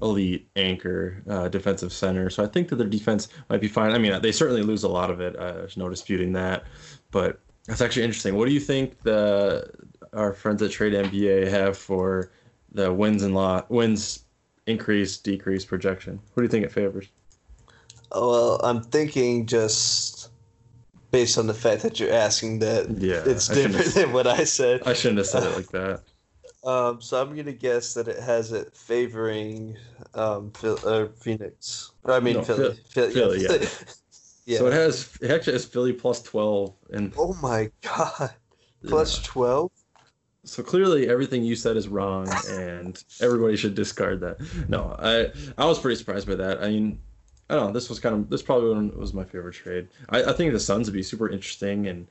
elite 0.03 0.49
anchor 0.57 1.23
uh, 1.29 1.49
defensive 1.49 1.93
center. 1.93 2.31
So 2.31 2.43
I 2.43 2.47
think 2.47 2.69
that 2.69 2.77
their 2.77 2.89
defense 2.89 3.29
might 3.49 3.61
be 3.61 3.69
fine. 3.69 3.93
I 3.93 3.99
mean, 3.99 4.21
they 4.23 4.33
certainly 4.33 4.63
lose 4.63 4.83
a 4.83 4.89
lot 4.89 5.11
of 5.11 5.21
it. 5.21 5.37
Uh, 5.37 5.53
there's 5.53 5.77
no 5.77 5.89
disputing 5.89 6.33
that. 6.33 6.65
But 7.11 7.41
that's 7.67 7.81
actually 7.81 8.05
interesting. 8.05 8.35
What 8.37 8.47
do 8.47 8.55
you 8.55 8.61
think 8.61 9.01
the 9.03 9.71
our 10.13 10.33
friends 10.33 10.63
at 10.63 10.71
Trade 10.71 10.93
NBA 10.93 11.49
have 11.49 11.77
for 11.77 12.31
the 12.73 12.93
wins 12.93 13.23
and 13.23 13.35
lot 13.35 13.71
wins 13.71 14.25
increase 14.67 15.17
decrease 15.19 15.65
projection? 15.65 16.21
Who 16.35 16.43
do 16.43 16.45
you 16.45 16.51
think 16.51 16.65
it 16.65 16.73
favors? 16.73 17.09
Oh, 18.13 18.31
well, 18.31 18.61
I'm 18.65 18.83
thinking 18.83 19.47
just 19.47 20.31
based 21.11 21.39
on 21.39 21.47
the 21.47 21.55
fact 21.55 21.83
that 21.83 22.01
you're 22.01 22.13
asking 22.13 22.61
that 22.61 22.91
Yeah, 22.99 23.23
it's 23.25 23.49
different 23.49 23.95
than 23.95 24.13
what 24.13 24.27
I 24.27 24.45
said. 24.45 24.83
I 24.87 24.93
shouldn't 24.93 25.19
have 25.19 25.27
said 25.27 25.45
it 25.45 25.57
like 25.57 25.71
that. 25.71 26.03
Um, 26.63 27.01
so 27.01 27.21
I'm 27.21 27.35
gonna 27.35 27.53
guess 27.53 27.95
that 27.95 28.07
it 28.07 28.21
has 28.21 28.53
it 28.53 28.77
favoring 28.77 29.79
um, 30.13 30.51
Phil, 30.51 30.79
uh, 30.85 31.07
Phoenix. 31.19 31.93
I 32.05 32.21
mean 32.21 32.35
No, 32.35 32.43
Philly. 32.43 32.79
Phil- 32.91 33.11
Philly, 33.11 33.43
yeah. 33.45 33.57
yeah. 34.45 34.59
So 34.59 34.67
it 34.67 34.75
has 34.75 35.09
it 35.23 35.31
actually 35.31 35.55
has 35.55 35.65
Philly 35.65 35.95
plus 35.95 36.21
twelve, 36.21 36.75
and 36.93 37.15
oh 37.17 37.35
my 37.41 37.71
god, 37.81 38.35
twelve. 39.23 39.71
So 40.45 40.63
clearly 40.63 41.09
everything 41.09 41.45
you 41.45 41.55
said 41.55 41.77
is 41.77 41.89
wrong, 41.89 42.29
and 42.49 43.03
everybody 43.21 43.57
should 43.57 43.75
discard 43.75 44.21
that. 44.21 44.39
No, 44.69 44.97
I 44.99 45.31
I 45.59 45.67
was 45.67 45.79
pretty 45.79 45.97
surprised 45.97 46.27
by 46.27 46.35
that. 46.37 46.63
I 46.63 46.69
mean, 46.69 46.99
I 47.49 47.55
don't 47.55 47.67
know. 47.67 47.73
This 47.73 47.89
was 47.89 48.01
kind 48.01 48.15
of 48.15 48.31
this 48.31 48.43
probably 48.43 48.89
was 48.97 49.13
my 49.13 49.25
favorite 49.25 49.55
trade. 49.55 49.89
I, 50.09 50.25
I 50.25 50.33
think 50.33 50.53
the 50.53 50.61
Suns 50.61 50.89
would 50.89 50.95
be 50.95 51.03
super 51.03 51.29
interesting, 51.29 51.89
and 51.89 52.07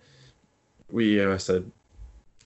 we 0.92 1.24
uh, 1.24 1.38
said 1.38 1.70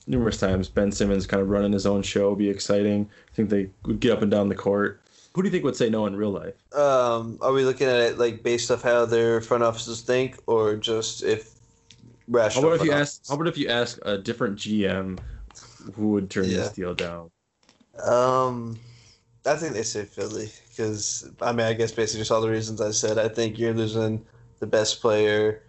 numerous 0.08 0.38
times 0.38 0.70
Ben 0.70 0.92
Simmons 0.92 1.26
kind 1.28 1.42
of 1.42 1.50
running 1.50 1.72
his 1.72 1.86
own 1.86 2.02
show 2.02 2.30
would 2.30 2.40
be 2.40 2.50
exciting. 2.50 3.10
I 3.32 3.36
think 3.36 3.50
they 3.50 3.70
would 3.86 4.00
get 4.00 4.12
up 4.12 4.22
and 4.22 4.32
down 4.32 4.50
the 4.50 4.56
court. 4.56 5.02
Who 5.34 5.42
do 5.42 5.48
you 5.48 5.52
think 5.52 5.64
would 5.64 5.76
say 5.76 5.90
no 5.90 6.06
in 6.06 6.16
real 6.16 6.30
life? 6.30 6.54
Um, 6.74 7.40
are 7.42 7.52
we 7.52 7.66
looking 7.66 7.88
at 7.88 8.00
it 8.00 8.20
like 8.20 8.44
based 8.44 8.70
off 8.70 8.84
how 8.84 9.06
their 9.06 9.42
front 9.42 9.64
offices 9.64 10.02
think, 10.02 10.38
or 10.46 10.76
just 10.76 11.24
if 11.24 11.46
How 11.46 11.50
rational? 12.28 12.66
about 12.68 12.76
if 12.76 12.86
you 12.86 12.92
front 12.92 13.02
ask? 13.02 13.28
How 13.28 13.36
about 13.36 13.48
if 13.48 13.58
you 13.58 13.68
ask 13.68 14.00
a 14.04 14.18
different 14.18 14.58
GM 14.58 15.18
who 15.96 16.10
would 16.10 16.30
turn 16.30 16.46
Yeah. 16.46 16.58
this 16.58 16.74
deal 16.74 16.94
down? 16.96 17.30
Um, 18.04 18.80
I 19.46 19.56
think 19.56 19.74
they 19.74 19.84
say 19.84 20.06
Philly 20.06 20.50
because 20.70 21.30
I 21.42 21.52
mean 21.52 21.66
I 21.68 21.74
guess 21.74 21.92
basically 21.92 22.22
just 22.22 22.32
all 22.32 22.42
the 22.42 22.50
reasons 22.50 22.82
I 22.82 22.92
said. 22.92 23.18
I 23.18 23.28
think 23.28 23.60
you're 23.60 23.74
losing 23.74 24.26
the 24.60 24.68
best 24.68 25.02
player. 25.02 25.62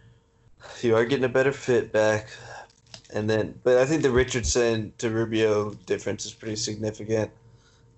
You 0.81 0.97
are 0.97 1.05
getting 1.05 1.25
a 1.25 1.29
better 1.29 1.53
fit 1.53 1.93
back, 1.93 2.29
and 3.12 3.29
then 3.29 3.59
but 3.65 3.77
I 3.79 3.85
think 3.85 4.03
the 4.03 4.11
Richardson 4.11 4.93
to 4.99 5.11
Rubio 5.11 5.75
difference 5.87 6.25
is 6.25 6.33
pretty 6.33 6.57
significant, 6.57 7.31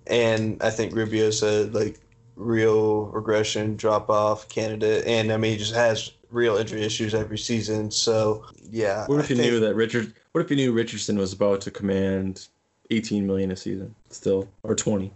and 0.07 0.61
I 0.63 0.71
think 0.71 0.95
Rubio's 0.95 1.43
a 1.43 1.67
like 1.67 2.01
real 2.35 3.07
regression 3.07 3.77
drop 3.77 4.11
off 4.11 4.49
candidate, 4.49 5.07
and 5.07 5.31
I 5.33 5.37
mean 5.37 5.53
he 5.53 5.59
just 5.59 5.75
has 5.75 6.11
real 6.31 6.57
injury 6.57 6.83
issues 6.83 7.15
every 7.15 7.39
season. 7.39 7.91
So 7.93 8.45
yeah, 8.71 9.07
What 9.07 9.21
if 9.21 9.27
I 9.27 9.29
you 9.29 9.37
think- 9.37 9.51
knew 9.53 9.61
that 9.61 9.75
Richard? 9.77 10.15
What 10.37 10.45
if 10.45 10.51
you 10.51 10.57
knew 10.59 10.73
Richardson 10.73 11.17
was 11.17 11.33
about 11.33 11.63
to 11.63 11.71
command 11.71 12.49
18 12.91 13.27
million 13.27 13.51
a 13.53 13.57
season 13.57 13.95
still, 14.11 14.47
or 14.65 14.75
20? 14.75 15.11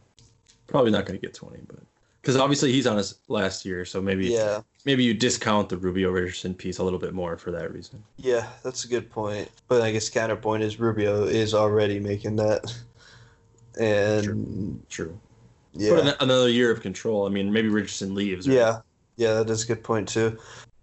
Probably 0.67 0.91
not 0.91 1.05
going 1.05 1.21
to 1.21 1.27
get 1.27 1.35
20, 1.35 1.59
but 1.69 1.77
because 2.23 2.39
obviously 2.39 2.73
he's 2.73 2.87
on 2.87 2.97
his 2.97 3.17
last 3.29 3.67
year, 3.67 3.85
so 3.85 4.01
maybe 4.01 4.29
Yeah, 4.29 4.63
maybe 4.87 5.05
you 5.05 5.13
discount 5.13 5.69
the 5.69 5.77
Rubio 5.77 6.09
Richardson 6.09 6.55
piece 6.55 6.79
a 6.79 6.83
little 6.85 6.99
bit 6.99 7.13
more 7.13 7.37
for 7.37 7.51
that 7.51 7.71
reason. 7.71 8.03
yeah, 8.17 8.49
that's 8.65 8.87
a 8.87 8.89
good 8.89 9.11
point. 9.11 9.51
But 9.69 9.83
I 9.83 9.93
guess 9.93 10.09
counterpoint 10.09 10.63
is 10.63 10.81
Rubio 10.81 11.25
is 11.25 11.53
already 11.53 12.01
making 12.01 12.37
that, 12.37 12.75
and 13.79 14.83
True. 14.89 15.21
yeah, 15.75 15.97
But 15.97 16.07
an- 16.07 16.15
another 16.21 16.49
year 16.49 16.71
of 16.71 16.81
control. 16.81 17.27
I 17.27 17.29
mean, 17.29 17.53
maybe 17.53 17.69
Richardson 17.69 18.15
leaves. 18.15 18.49
right? 18.49 18.57
Yeah, 18.57 18.81
yeah, 19.19 19.35
that 19.35 19.51
is 19.51 19.65
a 19.65 19.67
good 19.67 19.85
point 19.85 20.09
too. 20.09 20.39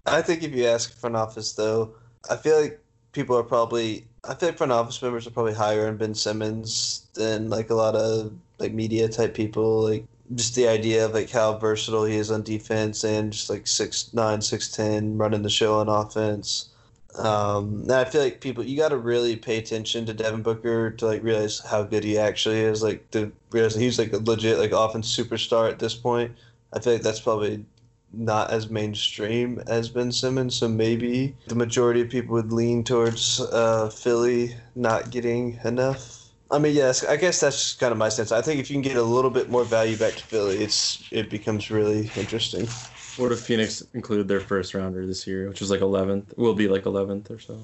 I 0.06 0.22
think 0.22 0.44
if 0.44 0.54
you 0.54 0.66
ask 0.66 0.96
front 0.96 1.16
office 1.16 1.54
though, 1.54 1.96
I 2.30 2.36
feel 2.36 2.62
like 2.62 2.80
people 3.14 3.36
are 3.36 3.42
probably 3.42 4.06
I 4.28 4.36
feel 4.36 4.50
like 4.50 4.58
front 4.58 4.72
office 4.72 5.02
members 5.02 5.26
are 5.26 5.32
probably 5.32 5.54
higher 5.54 5.88
on 5.88 5.98
Ben 5.98 6.14
Simmons 6.14 7.08
than 7.14 7.50
like 7.50 7.70
a 7.70 7.76
lot 7.76 7.96
of 7.96 8.34
like 8.60 8.74
media 8.74 9.08
type 9.08 9.34
people. 9.34 9.84
Like 9.84 10.06
just 10.36 10.56
the 10.56 10.68
idea 10.68 11.06
of 11.06 11.14
like 11.14 11.30
how 11.30 11.58
versatile 11.58 12.06
he 12.06 12.16
is 12.16 12.30
on 12.30 12.44
defense 12.44 13.04
and 13.04 13.32
just 13.32 13.50
like 13.50 13.68
six 13.68 14.14
nine, 14.14 14.42
six 14.42 14.70
ten, 14.70 15.18
running 15.18 15.44
the 15.44 15.50
show 15.50 15.80
on 15.80 15.88
offense. 15.88 16.70
Um, 17.18 17.82
and 17.84 17.94
I 17.94 18.06
feel 18.06 18.22
like 18.22 18.42
people 18.42 18.64
you 18.64 18.78
got 18.78 18.90
to 18.90 18.98
really 18.98 19.36
pay 19.38 19.58
attention 19.58 20.06
to 20.06 20.14
Devin 20.14 20.44
Booker 20.44 20.92
to 20.92 21.06
like 21.06 21.24
realize 21.24 21.60
how 21.60 21.84
good 21.84 22.04
he 22.04 22.18
actually 22.18 22.60
is. 22.60 22.84
Like 22.84 23.10
to 23.12 23.32
realize 23.52 23.76
he's 23.76 23.98
like 23.98 24.14
a 24.14 24.18
legit 24.18 24.60
like 24.60 24.72
offense 24.72 25.16
superstar 25.16 25.72
at 25.72 25.80
this 25.80 25.96
point. 25.96 26.36
I 26.74 26.80
feel 26.80 26.94
like 26.94 27.02
that's 27.02 27.22
probably 27.22 27.66
not 28.14 28.52
as 28.52 28.70
mainstream 28.70 29.62
as 29.68 29.90
Ben 29.90 30.12
Simmons, 30.12 30.56
so 30.56 30.68
maybe 30.68 31.36
the 31.48 31.56
majority 31.56 32.02
of 32.02 32.10
people 32.10 32.34
would 32.34 32.54
lean 32.54 32.84
towards 32.84 33.40
uh, 33.40 33.90
Philly 33.90 34.56
not 34.76 35.10
getting 35.10 35.60
enough. 35.64 36.24
I 36.50 36.60
mean, 36.60 36.74
yes, 36.74 37.04
I 37.04 37.18
guess 37.18 37.42
that's 37.42 37.74
kind 37.74 37.92
of 37.92 37.98
my 37.98 38.10
sense. 38.10 38.32
I 38.32 38.42
think 38.42 38.62
if 38.62 38.70
you 38.70 38.76
can 38.76 38.82
get 38.82 38.96
a 38.96 39.04
little 39.04 39.32
bit 39.32 39.50
more 39.50 39.66
value 39.66 39.98
back 39.98 40.14
to 40.14 40.24
Philly, 40.24 40.58
it's 40.58 41.04
it 41.12 41.30
becomes 41.30 41.70
really 41.70 42.10
interesting. 42.16 42.68
What 43.18 43.32
if 43.32 43.42
Phoenix 43.42 43.82
included 43.94 44.28
their 44.28 44.40
first 44.40 44.74
rounder 44.74 45.06
this 45.06 45.28
year, 45.28 45.50
which 45.50 45.62
is 45.62 45.72
like 45.72 45.82
11th? 45.82 46.38
Will 46.38 46.54
be 46.54 46.68
like 46.68 46.84
11th 46.84 47.32
or 47.32 47.40
so. 47.40 47.60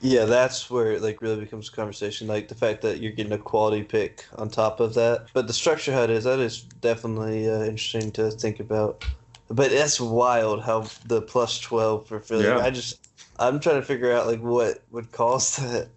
Yeah, 0.00 0.26
that's 0.26 0.68
where 0.68 0.92
it 0.92 1.02
like 1.02 1.22
really 1.22 1.40
becomes 1.40 1.68
a 1.68 1.72
conversation. 1.72 2.26
Like 2.26 2.48
the 2.48 2.54
fact 2.54 2.82
that 2.82 3.00
you're 3.00 3.12
getting 3.12 3.32
a 3.32 3.38
quality 3.38 3.82
pick 3.82 4.24
on 4.34 4.50
top 4.50 4.80
of 4.80 4.94
that. 4.94 5.28
But 5.32 5.46
the 5.46 5.52
structure 5.54 5.92
how 5.92 6.02
it 6.02 6.10
is, 6.10 6.24
that 6.24 6.38
is 6.38 6.62
definitely 6.62 7.48
uh, 7.48 7.60
interesting 7.60 8.12
to 8.12 8.30
think 8.30 8.60
about. 8.60 9.04
But 9.48 9.70
that's 9.70 10.00
wild 10.00 10.62
how 10.62 10.86
the 11.06 11.22
plus 11.22 11.60
twelve 11.60 12.06
for 12.06 12.20
Philly. 12.20 12.44
Yeah. 12.44 12.58
I 12.58 12.70
just 12.70 13.06
I'm 13.38 13.60
trying 13.60 13.80
to 13.80 13.86
figure 13.86 14.12
out 14.12 14.26
like 14.26 14.40
what 14.40 14.82
would 14.90 15.12
cause 15.12 15.56
that. 15.56 15.88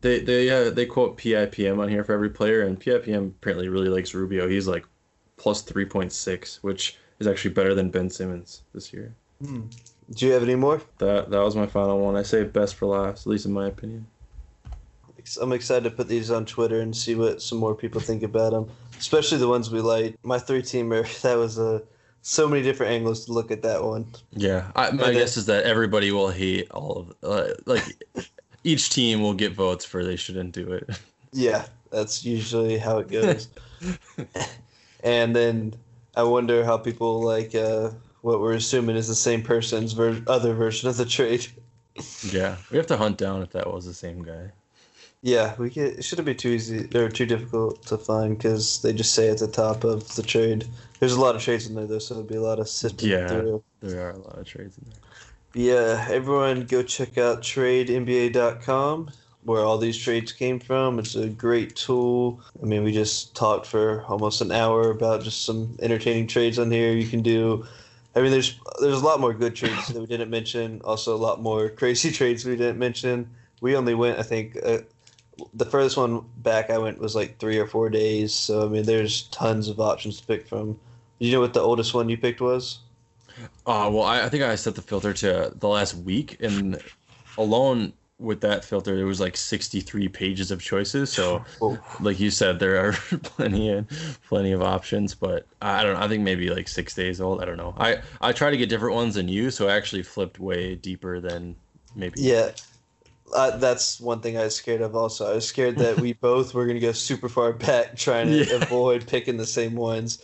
They 0.00 0.20
they 0.20 0.50
uh, 0.50 0.70
they 0.70 0.86
quote 0.86 1.16
PIPM 1.18 1.78
on 1.80 1.88
here 1.88 2.04
for 2.04 2.12
every 2.12 2.30
player, 2.30 2.62
and 2.62 2.80
PIPM 2.80 3.28
apparently 3.28 3.68
really 3.68 3.88
likes 3.88 4.14
Rubio. 4.14 4.48
He's 4.48 4.68
like 4.68 4.84
plus 5.36 5.62
3.6, 5.62 6.56
which 6.62 6.96
is 7.18 7.26
actually 7.26 7.52
better 7.52 7.74
than 7.74 7.90
Ben 7.90 8.10
Simmons 8.10 8.62
this 8.74 8.92
year. 8.92 9.14
Do 9.42 10.26
you 10.26 10.32
have 10.32 10.42
any 10.42 10.54
more? 10.54 10.80
That 10.98 11.30
that 11.30 11.40
was 11.40 11.56
my 11.56 11.66
final 11.66 11.98
one. 11.98 12.16
I 12.16 12.22
say 12.22 12.44
best 12.44 12.76
for 12.76 12.86
last, 12.86 13.26
at 13.26 13.30
least 13.30 13.46
in 13.46 13.52
my 13.52 13.66
opinion. 13.66 14.06
I'm 15.42 15.52
excited 15.52 15.82
to 15.82 15.90
put 15.90 16.06
these 16.06 16.30
on 16.30 16.46
Twitter 16.46 16.80
and 16.80 16.96
see 16.96 17.16
what 17.16 17.42
some 17.42 17.58
more 17.58 17.74
people 17.74 18.00
think 18.00 18.22
about 18.22 18.52
them, 18.52 18.70
especially 18.96 19.38
the 19.38 19.48
ones 19.48 19.70
we 19.70 19.80
like. 19.80 20.16
My 20.22 20.38
three 20.38 20.62
teamer 20.62 21.20
that 21.22 21.36
was 21.36 21.58
a 21.58 21.82
so 22.28 22.48
many 22.48 22.60
different 22.60 22.90
angles 22.90 23.24
to 23.24 23.32
look 23.32 23.52
at 23.52 23.62
that 23.62 23.84
one. 23.84 24.04
Yeah, 24.32 24.72
I, 24.74 24.90
my 24.90 25.12
guess 25.12 25.36
is 25.36 25.46
that 25.46 25.62
everybody 25.64 26.10
will 26.10 26.28
hate 26.28 26.68
all 26.72 26.96
of 26.96 27.14
uh, 27.22 27.54
like 27.66 27.84
each 28.64 28.90
team 28.90 29.22
will 29.22 29.32
get 29.32 29.52
votes 29.52 29.84
for 29.84 30.04
they 30.04 30.16
shouldn't 30.16 30.52
do 30.52 30.72
it. 30.72 30.90
Yeah, 31.32 31.66
that's 31.90 32.24
usually 32.24 32.78
how 32.78 32.98
it 32.98 33.08
goes. 33.08 33.48
and 35.04 35.36
then 35.36 35.74
I 36.14 36.22
wonder 36.22 36.64
how 36.64 36.78
people 36.78 37.20
like 37.20 37.54
uh, 37.54 37.90
what 38.22 38.40
we're 38.40 38.54
assuming 38.54 38.96
is 38.96 39.06
the 39.06 39.14
same 39.14 39.42
person's 39.42 39.92
ver- 39.92 40.22
other 40.28 40.54
version 40.54 40.88
of 40.88 40.96
the 40.96 41.04
trade. 41.04 41.46
yeah, 42.22 42.56
we 42.70 42.78
have 42.78 42.86
to 42.86 42.96
hunt 42.96 43.18
down 43.18 43.42
if 43.42 43.50
that 43.50 43.70
was 43.70 43.84
the 43.84 43.92
same 43.92 44.22
guy. 44.22 44.50
Yeah, 45.26 45.56
we 45.58 45.70
get 45.70 45.98
it 45.98 46.04
shouldn't 46.04 46.26
be 46.26 46.36
too 46.36 46.50
easy 46.50 46.88
or 46.94 47.08
too 47.08 47.26
difficult 47.26 47.84
to 47.86 47.98
find 47.98 48.38
because 48.38 48.80
they 48.82 48.92
just 48.92 49.12
say 49.12 49.28
at 49.28 49.38
the 49.38 49.48
top 49.48 49.82
of 49.82 50.14
the 50.14 50.22
trade. 50.22 50.68
There's 51.00 51.14
a 51.14 51.20
lot 51.20 51.34
of 51.34 51.42
trades 51.42 51.66
in 51.66 51.74
there 51.74 51.84
though, 51.84 51.98
so 51.98 52.14
there'll 52.14 52.28
be 52.28 52.36
a 52.36 52.40
lot 52.40 52.60
of 52.60 52.68
sifting 52.68 53.10
Yeah. 53.10 53.26
through. 53.26 53.64
There 53.80 54.06
are 54.06 54.12
a 54.12 54.18
lot 54.18 54.38
of 54.38 54.46
trades 54.46 54.78
in 54.78 54.84
there. 54.88 55.00
Yeah, 55.52 56.06
everyone 56.08 56.66
go 56.66 56.84
check 56.84 57.18
out 57.18 57.42
tradenba.com 57.42 59.10
where 59.42 59.64
all 59.64 59.78
these 59.78 59.98
trades 59.98 60.30
came 60.30 60.60
from. 60.60 61.00
It's 61.00 61.16
a 61.16 61.28
great 61.28 61.74
tool. 61.74 62.40
I 62.62 62.66
mean, 62.66 62.84
we 62.84 62.92
just 62.92 63.34
talked 63.34 63.66
for 63.66 64.04
almost 64.04 64.40
an 64.42 64.52
hour 64.52 64.92
about 64.92 65.24
just 65.24 65.44
some 65.44 65.76
entertaining 65.82 66.28
trades 66.28 66.56
on 66.56 66.70
here. 66.70 66.92
You 66.92 67.08
can 67.08 67.22
do 67.22 67.66
I 68.14 68.20
mean, 68.20 68.30
there's 68.30 68.60
there's 68.80 69.02
a 69.02 69.04
lot 69.04 69.18
more 69.18 69.34
good 69.34 69.56
trades 69.56 69.88
that 69.88 69.98
we 69.98 70.06
didn't 70.06 70.30
mention. 70.30 70.82
Also, 70.84 71.16
a 71.16 71.18
lot 71.18 71.42
more 71.42 71.68
crazy 71.80 72.12
trades 72.12 72.44
we 72.44 72.54
didn't 72.54 72.78
mention. 72.78 73.28
We 73.60 73.74
only 73.74 73.94
went, 73.94 74.18
I 74.18 74.22
think, 74.22 74.56
uh, 74.62 74.78
the 75.54 75.64
furthest 75.64 75.96
one 75.96 76.24
back 76.38 76.70
I 76.70 76.78
went 76.78 76.98
was 76.98 77.14
like 77.14 77.38
three 77.38 77.58
or 77.58 77.66
four 77.66 77.90
days. 77.90 78.32
So 78.34 78.64
I 78.64 78.68
mean, 78.68 78.84
there's 78.84 79.22
tons 79.24 79.68
of 79.68 79.80
options 79.80 80.20
to 80.20 80.26
pick 80.26 80.46
from. 80.46 80.72
Do 81.18 81.26
you 81.26 81.32
know 81.32 81.40
what 81.40 81.54
the 81.54 81.60
oldest 81.60 81.94
one 81.94 82.08
you 82.08 82.16
picked 82.18 82.40
was? 82.40 82.78
Uh, 83.66 83.90
well, 83.92 84.02
I, 84.02 84.22
I 84.24 84.28
think 84.28 84.42
I 84.44 84.54
set 84.54 84.74
the 84.74 84.82
filter 84.82 85.12
to 85.12 85.52
the 85.54 85.68
last 85.68 85.94
week, 85.94 86.38
and 86.40 86.80
alone 87.36 87.92
with 88.18 88.40
that 88.40 88.64
filter, 88.64 88.96
there 88.96 89.04
was 89.04 89.20
like 89.20 89.36
63 89.36 90.08
pages 90.08 90.50
of 90.50 90.62
choices. 90.62 91.12
So, 91.12 91.44
Oh. 91.60 91.78
like 92.00 92.18
you 92.18 92.30
said, 92.30 92.58
there 92.58 92.78
are 92.82 92.92
plenty 93.22 93.70
of 93.72 93.86
plenty 94.26 94.52
of 94.52 94.62
options. 94.62 95.14
But 95.14 95.46
I 95.60 95.82
don't 95.82 95.94
know. 95.94 96.00
I 96.00 96.08
think 96.08 96.22
maybe 96.22 96.48
like 96.48 96.66
six 96.68 96.94
days 96.94 97.20
old. 97.20 97.42
I 97.42 97.44
don't 97.44 97.58
know. 97.58 97.74
I 97.76 97.98
I 98.22 98.32
try 98.32 98.48
to 98.50 98.56
get 98.56 98.70
different 98.70 98.94
ones 98.94 99.14
than 99.16 99.28
you, 99.28 99.50
so 99.50 99.68
I 99.68 99.76
actually 99.76 100.02
flipped 100.02 100.38
way 100.38 100.74
deeper 100.76 101.20
than 101.20 101.56
maybe. 101.94 102.22
Yeah, 102.22 102.52
uh, 103.34 103.56
that's 103.56 104.00
one 104.00 104.20
thing 104.20 104.36
I 104.38 104.44
was 104.44 104.54
scared 104.54 104.80
of. 104.82 104.94
Also, 104.96 105.30
I 105.30 105.34
was 105.34 105.46
scared 105.46 105.76
that 105.78 105.98
we 106.00 106.12
both 106.28 106.54
were 106.54 106.64
going 106.64 106.76
to 106.80 106.86
go 106.86 106.92
super 106.92 107.28
far 107.28 107.52
back, 107.52 107.96
trying 107.96 108.28
to 108.28 108.44
Yeah. 108.44 108.54
avoid 108.62 109.06
picking 109.06 109.36
the 109.36 109.46
same 109.46 109.74
ones. 109.74 110.20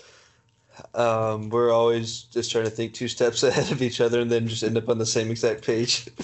Um, 0.95 1.51
we're 1.51 1.71
always 1.71 2.23
just 2.23 2.51
trying 2.51 2.65
to 2.65 2.71
think 2.71 2.95
two 2.95 3.09
steps 3.09 3.43
ahead 3.43 3.71
of 3.73 3.83
each 3.83 4.01
other, 4.01 4.21
and 4.21 4.31
then 4.31 4.49
just 4.49 4.63
end 4.63 4.77
up 4.79 4.89
on 4.89 4.99
the 4.99 5.07
same 5.07 5.31
exact 5.31 5.65
page. 5.67 6.07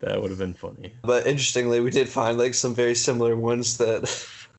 That 0.00 0.20
would 0.20 0.28
have 0.30 0.38
been 0.38 0.52
funny. 0.52 0.92
But 1.00 1.26
interestingly, 1.26 1.80
we 1.80 1.90
did 1.90 2.10
find 2.10 2.36
like 2.36 2.52
some 2.52 2.74
very 2.74 2.94
similar 2.94 3.36
ones 3.36 3.78
that 3.78 4.04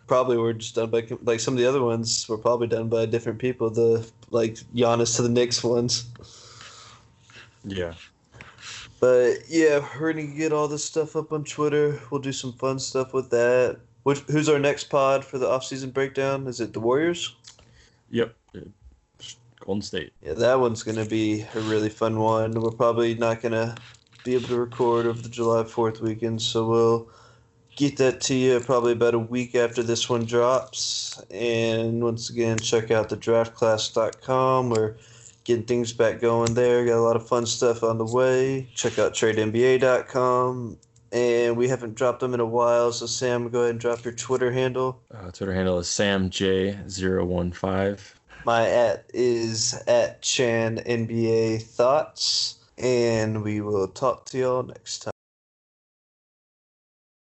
probably 0.08 0.38
were 0.38 0.54
just 0.54 0.74
done 0.74 0.90
by 0.90 1.06
like 1.22 1.40
some 1.40 1.54
of 1.54 1.60
the 1.60 1.68
other 1.68 1.84
ones 1.84 2.28
were 2.28 2.38
probably 2.40 2.66
done 2.66 2.90
by 2.90 3.06
different 3.06 3.38
people. 3.38 3.70
The 3.70 4.10
like 4.32 4.56
Giannis 4.74 5.16
to 5.18 5.22
the 5.22 5.30
Knicks 5.30 5.64
ones. 5.64 6.06
Yeah. 7.64 7.94
But 9.06 9.48
yeah, 9.48 9.88
we're 10.00 10.14
gonna 10.14 10.26
get 10.26 10.52
all 10.52 10.68
this 10.68 10.84
stuff 10.84 11.16
up 11.16 11.32
on 11.32 11.44
Twitter. 11.44 12.02
We'll 12.10 12.22
do 12.22 12.32
some 12.32 12.54
fun 12.54 12.80
stuff 12.80 13.14
with 13.14 13.30
that. 13.30 13.78
Which, 14.02 14.22
who's 14.22 14.50
our 14.50 14.58
next 14.58 14.86
pod 14.86 15.24
for 15.24 15.38
the 15.38 15.48
off-season 15.48 15.92
breakdown? 15.92 16.48
Is 16.48 16.60
it 16.60 16.74
the 16.74 16.80
Warriors? 16.80 17.36
Yep. 18.10 18.34
Golden 19.60 19.84
State. 19.84 20.12
Yeah, 20.24 20.34
that 20.34 20.60
one's 20.60 20.82
gonna 20.82 21.06
be 21.06 21.46
a 21.54 21.60
really 21.60 21.90
fun 21.90 22.18
one. 22.18 22.60
We're 22.60 22.72
probably 22.72 23.14
not 23.14 23.44
gonna 23.44 23.76
be 24.24 24.34
able 24.34 24.48
to 24.48 24.60
record 24.60 25.06
over 25.06 25.22
the 25.22 25.30
July 25.30 25.66
Fourth 25.66 26.02
weekend, 26.02 26.42
so 26.42 26.68
we'll 26.68 27.08
get 27.76 27.98
that 27.98 28.22
to 28.22 28.34
you 28.34 28.60
probably 28.60 28.94
about 28.94 29.14
a 29.14 29.20
week 29.20 29.54
after 29.54 29.84
this 29.84 30.10
one 30.10 30.26
drops. 30.26 31.22
And 31.30 32.04
once 32.04 32.32
again, 32.32 32.58
check 32.58 32.90
out 32.90 33.10
the 33.10 33.18
draftclass.com. 33.18 34.74
Getting 35.46 35.64
things 35.64 35.94
back 35.94 36.20
going 36.20 36.54
there. 36.56 36.86
Got 36.86 36.98
a 36.98 37.02
lot 37.02 37.16
of 37.16 37.26
fun 37.28 37.46
stuff 37.46 37.84
on 37.84 37.98
the 37.98 38.06
way. 38.06 38.68
Check 38.76 39.00
out 39.00 39.14
tradenba.com. 39.14 40.78
And 41.12 41.56
we 41.56 41.68
haven't 41.70 41.94
dropped 41.96 42.20
them 42.20 42.34
in 42.34 42.40
a 42.42 42.46
while, 42.46 42.92
so 42.92 43.06
Sam, 43.06 43.48
go 43.50 43.60
ahead 43.62 43.72
and 43.72 43.80
drop 43.80 44.04
your 44.04 44.14
Twitter 44.14 44.52
handle. 44.52 45.00
Uh, 45.14 45.32
Twitter 45.32 45.54
handle 45.54 45.80
is 45.80 45.88
samj015. 45.88 48.14
My 48.44 48.70
at 48.70 49.06
is 49.14 49.82
at 49.88 50.22
Chan 50.22 50.82
NBA 50.86 51.62
Thoughts, 51.64 52.58
and 52.78 53.42
we 53.44 53.62
will 53.62 53.88
talk 53.88 54.26
to 54.26 54.38
y'all 54.38 54.64
next 54.64 55.04
time. 55.04 55.15